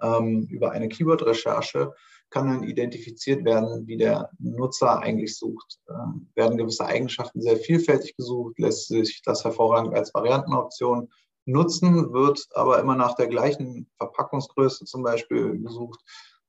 Ähm, 0.00 0.46
über 0.48 0.70
eine 0.72 0.88
Keyword-Recherche 0.88 1.92
kann 2.30 2.48
dann 2.48 2.62
identifiziert 2.64 3.44
werden, 3.44 3.86
wie 3.86 3.96
der 3.96 4.30
Nutzer 4.38 5.00
eigentlich 5.00 5.36
sucht. 5.36 5.78
Ähm, 5.88 6.28
werden 6.34 6.58
gewisse 6.58 6.84
Eigenschaften 6.84 7.40
sehr 7.40 7.56
vielfältig 7.56 8.16
gesucht, 8.16 8.58
lässt 8.58 8.88
sich 8.88 9.22
das 9.22 9.44
hervorragend 9.44 9.94
als 9.94 10.12
Variantenoption 10.12 11.08
nutzen, 11.46 12.12
wird 12.12 12.46
aber 12.54 12.78
immer 12.80 12.96
nach 12.96 13.14
der 13.14 13.28
gleichen 13.28 13.88
Verpackungsgröße 13.96 14.84
zum 14.84 15.02
Beispiel 15.02 15.58
gesucht. 15.62 16.00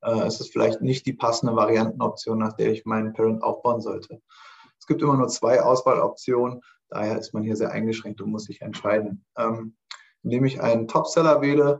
Äh, 0.01 0.21
es 0.21 0.39
ist 0.39 0.51
vielleicht 0.51 0.81
nicht 0.81 1.05
die 1.05 1.13
passende 1.13 1.55
Variantenoption, 1.55 2.39
nach 2.39 2.53
der 2.53 2.71
ich 2.71 2.85
meinen 2.85 3.13
Parent 3.13 3.43
aufbauen 3.43 3.81
sollte. 3.81 4.21
Es 4.79 4.87
gibt 4.87 5.01
immer 5.01 5.17
nur 5.17 5.27
zwei 5.27 5.61
Auswahloptionen, 5.61 6.61
daher 6.89 7.17
ist 7.17 7.33
man 7.33 7.43
hier 7.43 7.55
sehr 7.55 7.71
eingeschränkt 7.71 8.21
und 8.21 8.31
muss 8.31 8.45
sich 8.45 8.61
entscheiden. 8.61 9.25
Ähm, 9.37 9.75
indem 10.23 10.45
ich 10.45 10.61
einen 10.61 10.87
Topseller 10.87 11.41
wähle 11.41 11.79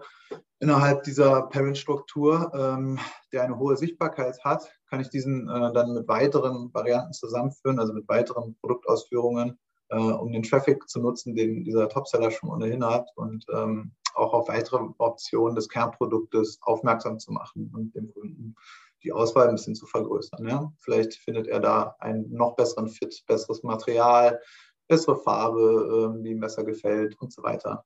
innerhalb 0.59 1.03
dieser 1.03 1.43
Parent-Struktur, 1.43 2.51
ähm, 2.53 2.99
der 3.31 3.43
eine 3.43 3.57
hohe 3.57 3.77
Sichtbarkeit 3.77 4.43
hat, 4.43 4.69
kann 4.89 5.01
ich 5.01 5.09
diesen 5.09 5.49
äh, 5.49 5.73
dann 5.73 5.93
mit 5.93 6.07
weiteren 6.07 6.73
Varianten 6.73 7.13
zusammenführen, 7.13 7.79
also 7.79 7.93
mit 7.93 8.07
weiteren 8.07 8.55
Produktausführungen 8.61 9.59
äh, 9.89 9.97
um 9.97 10.31
den 10.31 10.43
Traffic 10.43 10.87
zu 10.89 10.99
nutzen, 10.99 11.35
den 11.35 11.63
dieser 11.63 11.89
Topseller 11.89 12.31
schon 12.31 12.49
ohnehin 12.49 12.85
hat 12.85 13.09
und 13.15 13.45
ähm, 13.53 13.91
auch 14.15 14.33
auf 14.33 14.47
weitere 14.47 14.79
Optionen 14.97 15.55
des 15.55 15.69
Kernproduktes 15.69 16.59
aufmerksam 16.61 17.19
zu 17.19 17.31
machen 17.31 17.71
und 17.73 17.93
dem 17.95 18.11
Kunden 18.13 18.55
die 19.03 19.11
Auswahl 19.11 19.47
ein 19.47 19.55
bisschen 19.55 19.75
zu 19.75 19.85
vergrößern. 19.85 20.47
Ja? 20.47 20.71
Vielleicht 20.79 21.15
findet 21.15 21.47
er 21.47 21.59
da 21.59 21.95
einen 21.99 22.31
noch 22.31 22.55
besseren 22.55 22.89
Fit, 22.89 23.23
besseres 23.27 23.63
Material, 23.63 24.41
bessere 24.87 25.17
Farbe, 25.17 26.15
äh, 26.17 26.23
die 26.23 26.31
ihm 26.31 26.39
besser 26.39 26.63
gefällt 26.63 27.19
und 27.21 27.31
so 27.31 27.43
weiter. 27.43 27.85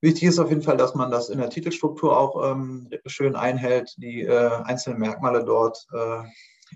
Wichtig 0.00 0.24
ist 0.24 0.38
auf 0.38 0.50
jeden 0.50 0.62
Fall, 0.62 0.76
dass 0.76 0.94
man 0.94 1.10
das 1.10 1.28
in 1.28 1.38
der 1.38 1.50
Titelstruktur 1.50 2.16
auch 2.16 2.52
ähm, 2.52 2.88
schön 3.06 3.34
einhält, 3.34 3.94
die 3.96 4.22
äh, 4.22 4.50
einzelnen 4.62 5.00
Merkmale 5.00 5.44
dort 5.44 5.86
äh, 5.92 6.22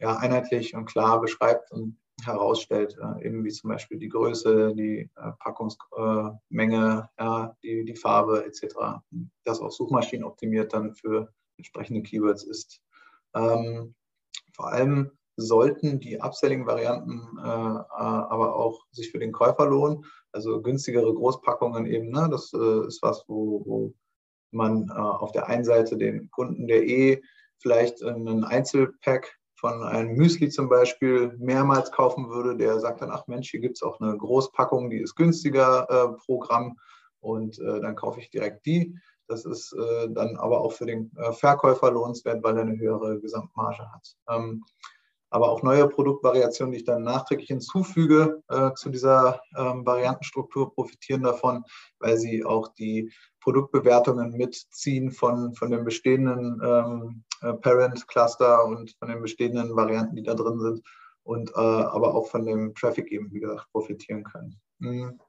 ja, 0.01 0.17
einheitlich 0.17 0.75
und 0.75 0.87
klar 0.87 1.21
beschreibt 1.21 1.71
und 1.71 1.99
herausstellt, 2.27 2.97
äh, 3.01 3.27
eben 3.27 3.45
wie 3.45 3.51
zum 3.51 3.71
Beispiel 3.71 3.99
die 3.99 4.09
Größe, 4.09 4.75
die 4.75 5.11
äh, 5.17 5.33
Packungsmenge, 5.39 7.11
ja, 7.19 7.57
die, 7.63 7.85
die 7.85 7.97
Farbe 7.97 8.45
etc. 8.45 8.75
Das 9.45 9.61
auch 9.61 9.71
Suchmaschinen 9.71 10.25
optimiert 10.25 10.73
dann 10.73 10.95
für 10.95 11.33
entsprechende 11.57 12.03
Keywords 12.03 12.45
ist. 12.45 12.81
Ähm, 13.35 13.95
vor 14.55 14.73
allem 14.73 15.11
sollten 15.37 15.99
die 16.01 16.21
Upselling-Varianten 16.21 17.39
äh, 17.39 17.43
aber 17.43 18.55
auch 18.55 18.85
sich 18.91 19.11
für 19.11 19.19
den 19.19 19.33
Käufer 19.33 19.67
lohnen. 19.67 20.05
Also 20.33 20.61
günstigere 20.63 21.13
Großpackungen 21.15 21.87
eben, 21.87 22.11
ne? 22.11 22.29
das 22.31 22.53
äh, 22.53 22.87
ist 22.87 23.03
was, 23.03 23.25
wo, 23.29 23.63
wo 23.65 23.95
man 24.51 24.89
äh, 24.89 24.93
auf 24.93 25.33
der 25.33 25.49
einen 25.49 25.65
Seite 25.65 25.97
den 25.97 26.31
Kunden, 26.31 26.67
der 26.67 26.87
eh 26.87 27.23
vielleicht 27.59 28.03
einen 28.03 28.45
Einzelpack 28.45 29.39
von 29.63 29.85
einem 29.85 30.17
Müsli 30.17 30.49
zum 30.49 30.69
Beispiel 30.69 31.37
mehrmals 31.39 31.93
kaufen 31.93 32.29
würde, 32.29 32.57
der 32.57 32.81
sagt 32.81 33.01
dann, 33.01 33.13
ach 33.13 33.29
Mensch, 33.29 33.49
hier 33.49 33.61
gibt 33.61 33.77
es 33.77 33.83
auch 33.85 34.01
eine 34.01 34.19
Großpackung, 34.19 34.91
die 34.91 34.99
ist 34.99 35.15
günstiger 35.15 35.87
äh, 35.89 36.19
pro 36.19 36.41
Gramm 36.41 36.77
und 37.21 37.61
äh, 37.61 37.81
dann 37.81 37.95
kaufe 37.95 38.19
ich 38.19 38.29
direkt 38.29 38.67
die. 38.67 38.99
Das 39.29 39.45
ist 39.45 39.73
äh, 39.73 40.09
dann 40.11 40.37
aber 40.37 40.63
auch 40.63 40.73
für 40.73 40.85
den 40.85 41.13
äh, 41.17 41.33
Verkäufer 41.33 41.93
lohnenswert, 41.93 42.43
weil 42.43 42.57
er 42.57 42.63
eine 42.63 42.77
höhere 42.77 43.21
Gesamtmarge 43.21 43.89
hat. 43.93 44.17
Ähm, 44.29 44.65
aber 45.31 45.49
auch 45.49 45.63
neue 45.63 45.89
Produktvariationen, 45.89 46.73
die 46.73 46.79
ich 46.79 46.85
dann 46.85 47.05
nachträglich 47.05 47.47
hinzufüge 47.47 48.43
äh, 48.49 48.73
zu 48.75 48.91
dieser 48.91 49.43
ähm, 49.57 49.87
Variantenstruktur, 49.87 50.75
profitieren 50.75 51.23
davon, 51.23 51.63
weil 52.01 52.19
sie 52.19 52.45
auch 52.45 52.75
die 52.75 53.13
Produktbewertungen 53.41 54.33
mitziehen 54.33 55.13
von, 55.13 55.55
von 55.55 55.71
dem 55.71 55.85
bestehenden 55.85 56.61
ähm, 56.65 57.25
äh, 57.43 57.55
Parent-Cluster 57.55 58.65
und 58.65 58.95
von 58.99 59.09
den 59.09 59.21
bestehenden 59.21 59.75
Varianten, 59.75 60.17
die 60.17 60.23
da 60.23 60.35
drin 60.35 60.61
sind 60.61 60.83
und 61.25 61.51
äh, 61.51 61.55
aber 61.55 62.15
auch 62.15 62.29
von 62.29 62.45
dem 62.45 62.75
Traffic 62.75 63.11
eben, 63.13 63.33
wie 63.33 63.41
gesagt, 63.41 63.71
profitieren 63.73 64.25
können. 64.25 64.61
Mhm. 64.79 65.21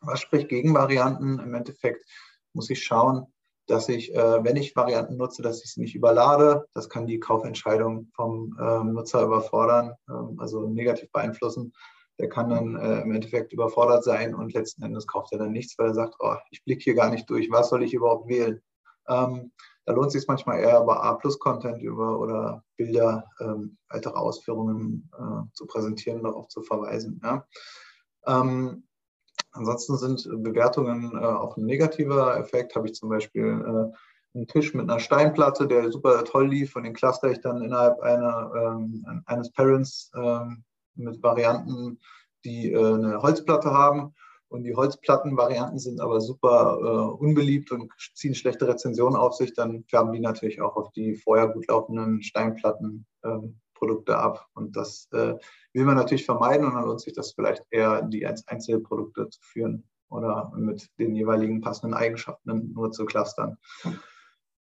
Was 0.00 0.20
spricht 0.20 0.48
gegen 0.48 0.74
Varianten? 0.74 1.38
Im 1.38 1.54
Endeffekt 1.54 2.04
muss 2.52 2.70
ich 2.70 2.82
schauen, 2.82 3.26
dass 3.66 3.88
ich, 3.88 4.14
äh, 4.14 4.44
wenn 4.44 4.56
ich 4.56 4.76
Varianten 4.76 5.16
nutze, 5.16 5.42
dass 5.42 5.62
ich 5.64 5.72
sie 5.72 5.80
nicht 5.80 5.94
überlade. 5.94 6.66
Das 6.74 6.88
kann 6.88 7.06
die 7.06 7.20
Kaufentscheidung 7.20 8.08
vom 8.14 8.56
ähm, 8.60 8.92
Nutzer 8.94 9.22
überfordern, 9.22 9.94
ähm, 10.08 10.38
also 10.38 10.68
negativ 10.68 11.10
beeinflussen. 11.12 11.72
Der 12.20 12.28
kann 12.28 12.50
dann 12.50 12.74
im 12.74 13.12
Endeffekt 13.12 13.52
überfordert 13.52 14.02
sein 14.02 14.34
und 14.34 14.52
letzten 14.52 14.82
Endes 14.82 15.06
kauft 15.06 15.32
er 15.32 15.38
dann 15.38 15.52
nichts, 15.52 15.78
weil 15.78 15.86
er 15.86 15.94
sagt, 15.94 16.16
oh, 16.18 16.34
ich 16.50 16.64
blicke 16.64 16.82
hier 16.82 16.94
gar 16.94 17.10
nicht 17.10 17.30
durch, 17.30 17.48
was 17.48 17.68
soll 17.68 17.84
ich 17.84 17.94
überhaupt 17.94 18.26
wählen? 18.26 18.60
Da 19.88 19.94
lohnt 19.94 20.08
es 20.08 20.12
sich 20.12 20.28
manchmal 20.28 20.60
eher 20.60 20.82
über 20.82 21.02
A-Plus-Content 21.02 21.80
über 21.80 22.18
oder 22.20 22.62
Bilder, 22.76 23.24
ähm, 23.40 23.78
weitere 23.88 24.18
Ausführungen 24.18 25.10
äh, 25.18 25.50
zu 25.54 25.66
präsentieren, 25.66 26.22
darauf 26.22 26.48
zu 26.48 26.60
verweisen. 26.60 27.18
Ja. 27.24 27.46
Ähm, 28.26 28.84
Ansonsten 29.52 29.96
sind 29.96 30.42
Bewertungen 30.42 31.12
äh, 31.14 31.24
auch 31.24 31.56
ein 31.56 31.64
negativer 31.64 32.38
Effekt. 32.38 32.76
Habe 32.76 32.88
ich 32.88 32.94
zum 32.94 33.08
Beispiel 33.08 33.44
äh, 33.46 34.36
einen 34.36 34.46
Tisch 34.46 34.74
mit 34.74 34.90
einer 34.90 35.00
Steinplatte, 35.00 35.66
der 35.66 35.90
super 35.90 36.22
toll 36.24 36.48
lief 36.48 36.76
und 36.76 36.82
den 36.82 36.92
cluster 36.92 37.30
ich 37.30 37.40
dann 37.40 37.62
innerhalb 37.62 37.98
einer, 38.00 38.52
ähm, 38.54 39.22
eines 39.24 39.50
Parents 39.52 40.10
ähm, 40.14 40.64
mit 40.96 41.22
Varianten, 41.22 41.98
die 42.44 42.72
äh, 42.72 42.94
eine 42.94 43.22
Holzplatte 43.22 43.70
haben. 43.70 44.14
Und 44.48 44.64
die 44.64 44.74
Holzplattenvarianten 44.74 45.78
sind 45.78 46.00
aber 46.00 46.20
super 46.20 46.78
äh, 46.80 47.22
unbeliebt 47.22 47.70
und 47.70 47.92
ziehen 48.14 48.34
schlechte 48.34 48.66
Rezensionen 48.66 49.16
auf 49.16 49.34
sich. 49.34 49.52
Dann 49.54 49.84
färben 49.84 50.12
die 50.12 50.20
natürlich 50.20 50.60
auch 50.62 50.76
auf 50.76 50.90
die 50.92 51.16
vorher 51.16 51.48
gut 51.48 51.68
laufenden 51.68 52.22
Steinplattenprodukte 52.22 54.12
ähm, 54.12 54.18
ab. 54.18 54.46
Und 54.54 54.76
das 54.76 55.08
äh, 55.12 55.34
will 55.74 55.84
man 55.84 55.96
natürlich 55.96 56.24
vermeiden 56.24 56.66
und 56.66 56.74
dann 56.74 56.84
lohnt 56.84 57.00
sich 57.00 57.12
das 57.12 57.32
vielleicht 57.32 57.64
eher, 57.70 58.02
die 58.02 58.26
als 58.26 58.46
Einzelprodukte 58.48 59.28
zu 59.28 59.40
führen 59.42 59.84
oder 60.08 60.50
mit 60.56 60.88
den 60.98 61.14
jeweiligen 61.14 61.60
passenden 61.60 61.94
Eigenschaften 61.94 62.72
nur 62.72 62.90
zu 62.92 63.04
clustern. 63.04 63.58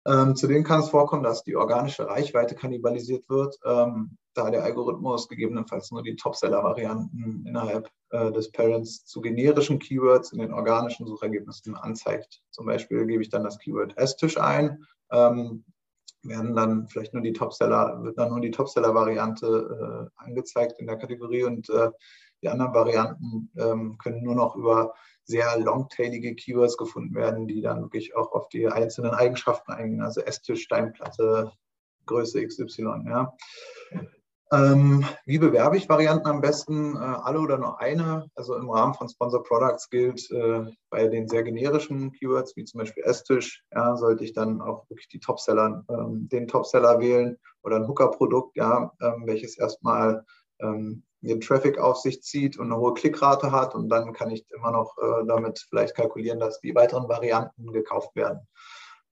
Ähm, 0.05 0.35
zudem 0.35 0.63
kann 0.63 0.79
es 0.79 0.89
vorkommen, 0.89 1.23
dass 1.23 1.43
die 1.43 1.55
organische 1.55 2.07
Reichweite 2.07 2.55
kannibalisiert 2.55 3.29
wird, 3.29 3.57
ähm, 3.65 4.17
da 4.33 4.49
der 4.49 4.63
Algorithmus 4.63 5.27
gegebenenfalls 5.27 5.91
nur 5.91 6.03
die 6.03 6.15
Topseller-Varianten 6.15 7.45
innerhalb 7.45 7.89
äh, 8.11 8.31
des 8.31 8.51
Parents 8.51 9.05
zu 9.05 9.21
generischen 9.21 9.79
Keywords 9.79 10.31
in 10.31 10.39
den 10.39 10.53
organischen 10.53 11.05
Suchergebnissen 11.05 11.75
anzeigt. 11.75 12.41
Zum 12.51 12.65
Beispiel 12.65 13.05
gebe 13.05 13.21
ich 13.21 13.29
dann 13.29 13.43
das 13.43 13.59
Keyword 13.59 13.97
Esstisch 13.97 14.37
ein. 14.37 14.85
Ähm, 15.11 15.65
werden 16.23 16.55
dann 16.55 16.87
vielleicht 16.87 17.13
nur 17.13 17.23
die 17.23 17.33
Topseller, 17.33 18.03
wird 18.03 18.17
dann 18.17 18.29
nur 18.29 18.41
die 18.41 18.51
Topseller-Variante 18.51 20.09
äh, 20.17 20.23
angezeigt 20.23 20.79
in 20.79 20.85
der 20.85 20.97
Kategorie 20.97 21.43
und 21.43 21.69
äh, 21.69 21.89
die 22.43 22.49
anderen 22.49 22.73
Varianten 22.73 23.51
ähm, 23.57 23.97
können 23.97 24.23
nur 24.23 24.35
noch 24.35 24.55
über 24.55 24.93
sehr 25.23 25.59
longtailige 25.59 26.35
Keywords 26.35 26.77
gefunden 26.77 27.15
werden, 27.15 27.47
die 27.47 27.61
dann 27.61 27.81
wirklich 27.81 28.15
auch 28.15 28.31
auf 28.31 28.49
die 28.49 28.67
einzelnen 28.67 29.11
Eigenschaften 29.11 29.71
eingehen, 29.71 30.01
also 30.01 30.21
Esstisch, 30.21 30.63
Steinplatte, 30.63 31.51
Größe 32.05 32.45
XY. 32.45 33.03
Ja. 33.05 33.33
Ähm, 34.53 35.05
wie 35.25 35.37
bewerbe 35.37 35.77
ich 35.77 35.87
Varianten 35.87 36.27
am 36.27 36.41
besten? 36.41 36.97
Äh, 36.97 36.99
alle 36.99 37.39
oder 37.39 37.57
nur 37.57 37.79
eine? 37.79 38.29
Also 38.35 38.57
im 38.57 38.69
Rahmen 38.69 38.93
von 38.93 39.07
Sponsor 39.07 39.41
Products 39.43 39.89
gilt 39.89 40.29
äh, 40.29 40.65
bei 40.89 41.07
den 41.07 41.29
sehr 41.29 41.43
generischen 41.43 42.11
Keywords, 42.11 42.57
wie 42.57 42.65
zum 42.65 42.79
Beispiel 42.79 43.03
Esstisch, 43.03 43.63
ja, 43.71 43.95
sollte 43.95 44.25
ich 44.25 44.33
dann 44.33 44.61
auch 44.61 44.89
wirklich 44.89 45.07
die 45.07 45.21
Topseller, 45.21 45.85
ähm, 45.89 46.27
den 46.27 46.49
Topseller 46.49 46.99
wählen 46.99 47.37
oder 47.63 47.77
ein 47.77 47.87
Hooker-Produkt, 47.87 48.57
ja, 48.57 48.91
ähm, 49.01 49.23
welches 49.25 49.57
erstmal 49.57 50.25
ähm, 50.59 51.03
den 51.21 51.39
Traffic 51.39 51.79
auf 51.79 51.97
sich 51.97 52.21
zieht 52.21 52.57
und 52.57 52.65
eine 52.65 52.77
hohe 52.77 52.93
Klickrate 52.93 53.53
hat. 53.53 53.73
Und 53.73 53.87
dann 53.87 54.11
kann 54.11 54.31
ich 54.31 54.45
immer 54.51 54.71
noch 54.71 54.97
äh, 54.97 55.25
damit 55.27 55.65
vielleicht 55.69 55.95
kalkulieren, 55.95 56.39
dass 56.39 56.59
die 56.59 56.75
weiteren 56.75 57.07
Varianten 57.07 57.71
gekauft 57.71 58.15
werden. 58.17 58.45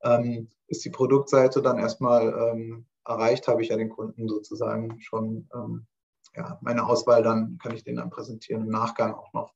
Ähm, 0.04 0.50
ist 0.68 0.84
die 0.84 0.90
Produktseite 0.90 1.62
dann 1.62 1.80
erstmal 1.80 2.28
ähm, 2.28 2.86
erreicht, 3.10 3.48
habe 3.48 3.62
ich 3.62 3.70
ja 3.70 3.78
den 3.78 3.90
Kunden 3.90 4.30
sozusagen 4.30 5.02
schon 5.02 5.50
ähm, 5.54 5.88
ja, 6.36 6.58
meine 6.62 6.86
Auswahl, 6.86 7.24
dann 7.24 7.58
kann 7.62 7.74
ich 7.74 7.84
den 7.84 7.98
dann 7.98 8.10
präsentieren 8.10 8.64
im 8.64 8.70
Nachgang 8.70 9.14
auch 9.14 9.34
noch. 9.34 9.54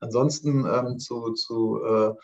Ansonsten 0.00 0.66
ähm, 0.66 0.98
zu, 0.98 1.32
zu, 1.32 1.82
äh, 1.82 2.14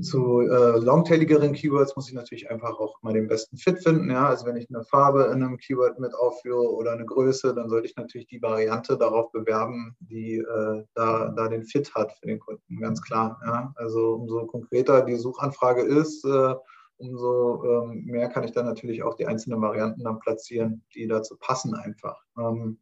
zu 0.00 0.40
äh, 0.40 0.78
longtailigeren 0.78 1.52
Keywords 1.52 1.96
muss 1.96 2.08
ich 2.08 2.14
natürlich 2.14 2.50
einfach 2.50 2.78
auch 2.78 3.02
mal 3.02 3.12
den 3.12 3.28
besten 3.28 3.58
Fit 3.58 3.82
finden. 3.82 4.10
Ja? 4.10 4.28
Also 4.28 4.46
wenn 4.46 4.56
ich 4.56 4.68
eine 4.70 4.84
Farbe 4.84 5.24
in 5.24 5.42
einem 5.42 5.58
Keyword 5.58 5.98
mit 5.98 6.14
aufführe 6.14 6.72
oder 6.72 6.92
eine 6.92 7.04
Größe, 7.04 7.54
dann 7.54 7.68
sollte 7.68 7.88
ich 7.88 7.96
natürlich 7.96 8.28
die 8.28 8.40
Variante 8.40 8.96
darauf 8.96 9.30
bewerben, 9.32 9.96
die 10.00 10.38
äh, 10.38 10.84
da, 10.94 11.28
da 11.36 11.48
den 11.48 11.64
Fit 11.64 11.94
hat 11.94 12.12
für 12.12 12.26
den 12.26 12.38
Kunden, 12.38 12.80
ganz 12.80 13.02
klar. 13.02 13.38
Ja? 13.44 13.72
Also 13.76 14.14
umso 14.14 14.46
konkreter 14.46 15.02
die 15.02 15.16
Suchanfrage 15.16 15.82
ist, 15.82 16.24
äh, 16.24 16.54
umso 16.98 17.64
ähm, 17.64 18.04
mehr 18.04 18.28
kann 18.28 18.44
ich 18.44 18.52
dann 18.52 18.66
natürlich 18.66 19.02
auch 19.02 19.14
die 19.14 19.26
einzelnen 19.26 19.60
Varianten 19.60 20.04
dann 20.04 20.20
platzieren, 20.20 20.84
die 20.94 21.06
dazu 21.06 21.36
passen 21.38 21.74
einfach. 21.74 22.22
Ähm, 22.38 22.78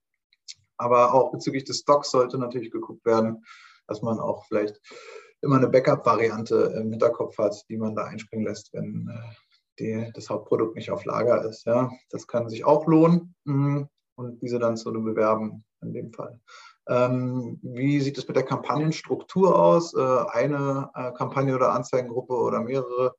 aber 0.79 1.15
auch 1.15 1.31
bezüglich 1.33 1.65
des 1.65 1.79
Stocks 1.81 2.11
sollte 2.11 2.39
natürlich 2.39 2.71
geguckt 2.71 3.05
werden, 3.05 3.45
dass 3.87 4.03
man 4.03 4.19
auch 4.19 4.45
vielleicht 4.47 4.81
immer 5.43 5.57
eine 5.57 5.69
Backup-Variante 5.69 6.75
im 6.81 6.91
Hinterkopf 6.91 7.39
hat, 7.39 7.65
die 7.69 7.77
man 7.77 7.95
da 7.95 8.05
einspringen 8.05 8.47
lässt, 8.47 8.73
wenn 8.73 9.09
äh, 9.09 9.35
die, 9.79 10.13
das 10.15 10.31
Hauptprodukt 10.31 10.75
nicht 10.75 10.91
auf 10.91 11.05
Lager 11.05 11.45
ist. 11.45 11.67
Ja. 11.67 11.91
Das 12.11 12.27
kann 12.27 12.49
sich 12.49 12.65
auch 12.65 12.87
lohnen 12.87 13.35
mh, 13.45 13.89
und 14.17 14.43
diese 14.43 14.59
dann 14.59 14.77
zu 14.77 14.93
bewerben 14.93 15.65
in 15.83 15.93
dem 15.93 16.13
Fall. 16.13 16.41
Ähm, 16.89 17.59
wie 17.63 18.01
sieht 18.01 18.17
es 18.17 18.27
mit 18.29 18.37
der 18.37 18.45
Kampagnenstruktur 18.45 19.59
aus? 19.59 19.95
Äh, 19.95 20.25
eine 20.31 20.91
äh, 20.95 21.13
Kampagne 21.13 21.55
oder 21.55 21.73
Anzeigengruppe 21.73 22.35
oder 22.35 22.61
mehrere 22.61 23.15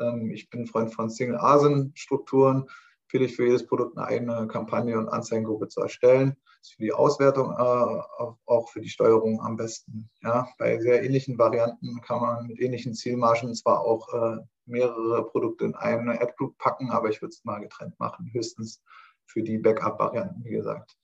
ähm, 0.00 0.30
ich 0.30 0.50
bin 0.50 0.66
Freund 0.66 0.94
von 0.94 1.10
Single-ASIN-Strukturen. 1.10 2.66
Empfehle 3.04 3.24
ich 3.24 3.36
für 3.36 3.46
jedes 3.46 3.66
Produkt 3.66 3.96
eine 3.96 4.06
eigene 4.06 4.46
Kampagne 4.48 4.98
und 4.98 5.08
Anzeigengruppe 5.08 5.68
zu 5.68 5.80
erstellen. 5.80 6.36
Das 6.60 6.68
ist 6.68 6.74
für 6.74 6.82
die 6.82 6.92
Auswertung, 6.92 7.52
äh, 7.52 8.32
auch 8.46 8.68
für 8.68 8.80
die 8.80 8.88
Steuerung 8.88 9.40
am 9.40 9.56
besten. 9.56 10.10
Ja, 10.22 10.48
bei 10.58 10.78
sehr 10.80 11.02
ähnlichen 11.02 11.38
Varianten 11.38 12.00
kann 12.02 12.20
man 12.20 12.46
mit 12.46 12.60
ähnlichen 12.60 12.94
Zielmargen 12.94 13.54
zwar 13.54 13.80
auch 13.80 14.12
äh, 14.12 14.38
mehrere 14.66 15.24
Produkte 15.24 15.64
in 15.64 15.74
eine 15.74 16.20
Ad-Group 16.20 16.58
packen, 16.58 16.90
aber 16.90 17.08
ich 17.08 17.22
würde 17.22 17.32
es 17.32 17.44
mal 17.44 17.60
getrennt 17.60 17.98
machen, 17.98 18.30
höchstens 18.32 18.82
für 19.24 19.42
die 19.42 19.58
Backup-Varianten, 19.58 20.44
wie 20.44 20.50
gesagt. 20.50 20.96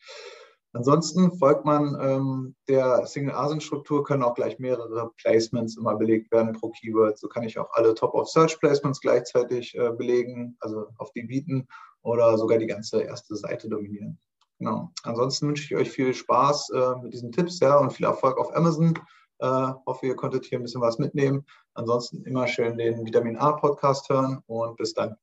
Ansonsten 0.74 1.30
folgt 1.38 1.64
man 1.64 1.96
ähm, 2.00 2.56
der 2.68 3.06
Single-ASIN-Struktur, 3.06 4.02
können 4.02 4.24
auch 4.24 4.34
gleich 4.34 4.58
mehrere 4.58 5.12
Placements 5.18 5.76
immer 5.76 5.94
belegt 5.94 6.32
werden 6.32 6.52
pro 6.52 6.70
Keyword. 6.70 7.16
So 7.16 7.28
kann 7.28 7.44
ich 7.44 7.58
auch 7.58 7.70
alle 7.74 7.94
Top-of-Search-Placements 7.94 9.00
gleichzeitig 9.00 9.76
äh, 9.76 9.92
belegen, 9.92 10.56
also 10.58 10.86
auf 10.98 11.12
die 11.12 11.22
bieten 11.22 11.68
oder 12.02 12.36
sogar 12.36 12.58
die 12.58 12.66
ganze 12.66 13.02
erste 13.02 13.36
Seite 13.36 13.68
dominieren. 13.68 14.18
Genau. 14.58 14.90
Ansonsten 15.04 15.46
wünsche 15.46 15.64
ich 15.64 15.80
euch 15.80 15.90
viel 15.90 16.12
Spaß 16.12 16.70
äh, 16.70 16.94
mit 17.02 17.12
diesen 17.12 17.30
Tipps 17.30 17.60
ja, 17.60 17.78
und 17.78 17.92
viel 17.92 18.06
Erfolg 18.06 18.36
auf 18.38 18.54
Amazon. 18.56 18.94
Äh, 19.38 19.72
hoffe, 19.86 20.06
ihr 20.06 20.16
konntet 20.16 20.44
hier 20.44 20.58
ein 20.58 20.62
bisschen 20.62 20.80
was 20.80 20.98
mitnehmen. 20.98 21.44
Ansonsten 21.74 22.24
immer 22.24 22.48
schön 22.48 22.78
den 22.78 23.06
Vitamin 23.06 23.36
A 23.36 23.52
Podcast 23.52 24.08
hören 24.08 24.42
und 24.46 24.76
bis 24.76 24.92
dann. 24.92 25.16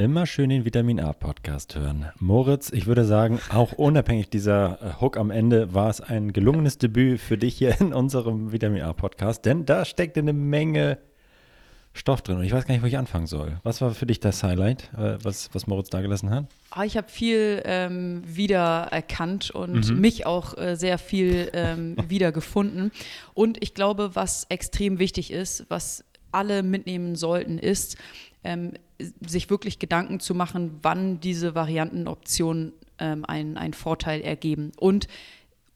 Immer 0.00 0.24
schön 0.24 0.48
den 0.48 0.64
Vitamin 0.64 0.98
A 0.98 1.12
Podcast 1.12 1.76
hören. 1.76 2.06
Moritz, 2.18 2.72
ich 2.72 2.86
würde 2.86 3.04
sagen, 3.04 3.38
auch 3.50 3.72
unabhängig 3.72 4.30
dieser 4.30 4.78
äh, 4.80 5.02
Hook 5.02 5.18
am 5.18 5.30
Ende 5.30 5.74
war 5.74 5.90
es 5.90 6.00
ein 6.00 6.32
gelungenes 6.32 6.78
Debüt 6.78 7.20
für 7.20 7.36
dich 7.36 7.58
hier 7.58 7.78
in 7.82 7.92
unserem 7.92 8.50
Vitamin 8.50 8.80
A 8.80 8.94
Podcast, 8.94 9.44
denn 9.44 9.66
da 9.66 9.84
steckt 9.84 10.16
eine 10.16 10.32
Menge 10.32 10.96
Stoff 11.92 12.22
drin 12.22 12.38
und 12.38 12.44
ich 12.44 12.52
weiß 12.52 12.64
gar 12.64 12.72
nicht, 12.72 12.82
wo 12.82 12.86
ich 12.86 12.96
anfangen 12.96 13.26
soll. 13.26 13.60
Was 13.62 13.82
war 13.82 13.90
für 13.90 14.06
dich 14.06 14.20
das 14.20 14.42
Highlight, 14.42 14.90
äh, 14.96 15.18
was, 15.22 15.50
was 15.52 15.66
Moritz 15.66 15.90
da 15.90 16.00
gelassen 16.00 16.30
hat? 16.30 16.46
Oh, 16.74 16.80
ich 16.80 16.96
habe 16.96 17.10
viel 17.10 17.60
ähm, 17.66 18.22
wiedererkannt 18.24 19.50
und 19.50 19.90
mhm. 19.90 20.00
mich 20.00 20.24
auch 20.24 20.56
äh, 20.56 20.76
sehr 20.76 20.96
viel 20.96 21.50
ähm, 21.52 21.96
wiedergefunden. 22.08 22.90
Und 23.34 23.62
ich 23.62 23.74
glaube, 23.74 24.12
was 24.14 24.46
extrem 24.48 24.98
wichtig 24.98 25.30
ist, 25.30 25.66
was 25.68 26.06
alle 26.32 26.62
mitnehmen 26.62 27.16
sollten, 27.16 27.58
ist, 27.58 27.96
ähm, 28.44 28.74
sich 29.26 29.50
wirklich 29.50 29.78
Gedanken 29.78 30.20
zu 30.20 30.34
machen, 30.34 30.78
wann 30.82 31.20
diese 31.20 31.54
Variantenoptionen 31.54 32.72
ähm, 32.98 33.24
einen, 33.24 33.56
einen 33.56 33.74
Vorteil 33.74 34.20
ergeben. 34.20 34.72
Und 34.78 35.08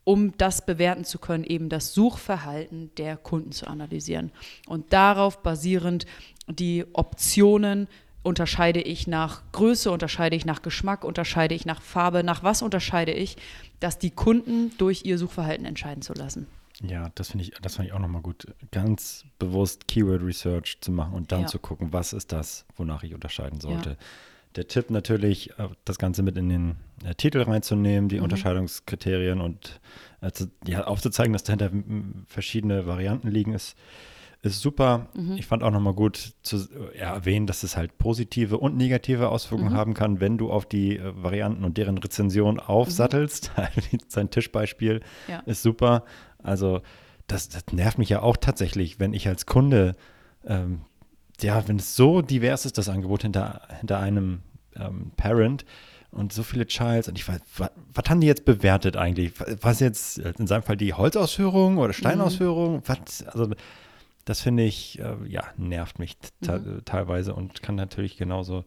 um 0.04 0.36
das 0.36 0.66
bewerten 0.66 1.04
zu 1.04 1.18
können, 1.18 1.44
eben 1.44 1.68
das 1.68 1.94
Suchverhalten 1.94 2.90
der 2.96 3.16
Kunden 3.16 3.52
zu 3.52 3.66
analysieren. 3.66 4.32
Und 4.66 4.92
darauf 4.92 5.42
basierend 5.42 6.04
die 6.46 6.84
Optionen 6.92 7.88
unterscheide 8.22 8.80
ich 8.80 9.06
nach 9.06 9.42
Größe, 9.52 9.90
unterscheide 9.90 10.36
ich 10.36 10.44
nach 10.44 10.62
Geschmack, 10.62 11.04
unterscheide 11.04 11.54
ich 11.54 11.66
nach 11.66 11.80
Farbe, 11.80 12.22
nach 12.22 12.42
was 12.42 12.62
unterscheide 12.62 13.12
ich, 13.12 13.36
dass 13.80 13.98
die 13.98 14.10
Kunden 14.10 14.72
durch 14.78 15.04
ihr 15.04 15.18
Suchverhalten 15.18 15.66
entscheiden 15.66 16.02
zu 16.02 16.14
lassen. 16.14 16.46
Ja, 16.82 17.10
das 17.14 17.30
finde 17.30 17.44
ich, 17.44 17.52
das 17.62 17.76
fand 17.76 17.88
ich 17.88 17.94
auch 17.94 18.00
nochmal 18.00 18.22
gut. 18.22 18.46
Ganz 18.70 19.24
bewusst 19.38 19.86
Keyword 19.86 20.22
Research 20.22 20.78
zu 20.80 20.90
machen 20.90 21.14
und 21.14 21.30
dann 21.32 21.42
ja. 21.42 21.46
zu 21.46 21.58
gucken, 21.58 21.92
was 21.92 22.12
ist 22.12 22.32
das, 22.32 22.66
wonach 22.76 23.02
ich 23.02 23.14
unterscheiden 23.14 23.60
sollte. 23.60 23.90
Ja. 23.90 23.96
Der 24.56 24.68
Tipp 24.68 24.90
natürlich, 24.90 25.58
äh, 25.58 25.68
das 25.84 25.98
Ganze 25.98 26.22
mit 26.22 26.36
in 26.36 26.48
den 26.48 26.76
äh, 27.04 27.14
Titel 27.14 27.42
reinzunehmen, 27.42 28.08
die 28.08 28.18
mhm. 28.18 28.24
Unterscheidungskriterien 28.24 29.40
und 29.40 29.80
äh, 30.20 30.30
zu, 30.30 30.50
ja, 30.66 30.84
aufzuzeigen, 30.84 31.32
dass 31.32 31.44
dahinter 31.44 31.70
verschiedene 32.26 32.86
Varianten 32.86 33.28
liegen, 33.28 33.52
ist, 33.52 33.76
ist 34.42 34.60
super. 34.60 35.08
Mhm. 35.14 35.36
Ich 35.38 35.46
fand 35.46 35.62
auch 35.62 35.70
nochmal 35.70 35.94
gut 35.94 36.34
zu 36.42 36.68
ja, 36.96 37.14
erwähnen, 37.14 37.46
dass 37.46 37.62
es 37.62 37.76
halt 37.76 37.98
positive 37.98 38.58
und 38.58 38.76
negative 38.76 39.28
Auswirkungen 39.30 39.72
mhm. 39.72 39.76
haben 39.76 39.94
kann, 39.94 40.20
wenn 40.20 40.38
du 40.38 40.50
auf 40.50 40.66
die 40.66 40.98
äh, 40.98 41.12
Varianten 41.16 41.64
und 41.64 41.76
deren 41.78 41.98
Rezension 41.98 42.60
aufsattelst. 42.60 43.52
Mhm. 43.56 43.98
Sein 44.08 44.30
Tischbeispiel 44.30 45.00
ist 45.46 45.62
super. 45.62 46.04
Also 46.44 46.82
das, 47.26 47.48
das, 47.48 47.64
nervt 47.72 47.98
mich 47.98 48.10
ja 48.10 48.22
auch 48.22 48.36
tatsächlich, 48.36 49.00
wenn 49.00 49.14
ich 49.14 49.26
als 49.26 49.46
Kunde, 49.46 49.96
ähm, 50.46 50.82
ja, 51.40 51.66
wenn 51.66 51.78
es 51.78 51.96
so 51.96 52.22
divers 52.22 52.66
ist, 52.66 52.78
das 52.78 52.88
Angebot 52.88 53.22
hinter, 53.22 53.62
hinter 53.80 53.98
einem 53.98 54.42
ähm, 54.76 55.10
Parent 55.16 55.64
und 56.10 56.32
so 56.32 56.42
viele 56.42 56.66
Childs 56.66 57.08
und 57.08 57.18
ich 57.18 57.26
weiß, 57.26 57.40
was, 57.56 57.70
was 57.92 58.04
haben 58.08 58.20
die 58.20 58.26
jetzt 58.26 58.44
bewertet 58.44 58.96
eigentlich? 58.96 59.32
Was 59.60 59.80
jetzt 59.80 60.18
in 60.18 60.46
seinem 60.46 60.62
Fall 60.62 60.76
die 60.76 60.94
Holzausführung 60.94 61.78
oder 61.78 61.92
Steinausführung? 61.92 62.76
Mhm. 62.76 62.82
Was, 62.86 63.26
also 63.26 63.50
das 64.24 64.40
finde 64.40 64.62
ich, 64.62 65.00
äh, 65.00 65.16
ja, 65.26 65.44
nervt 65.56 65.98
mich 65.98 66.16
mhm. 66.40 66.82
teilweise 66.84 67.34
und 67.34 67.62
kann 67.62 67.74
natürlich 67.74 68.16
genauso 68.16 68.64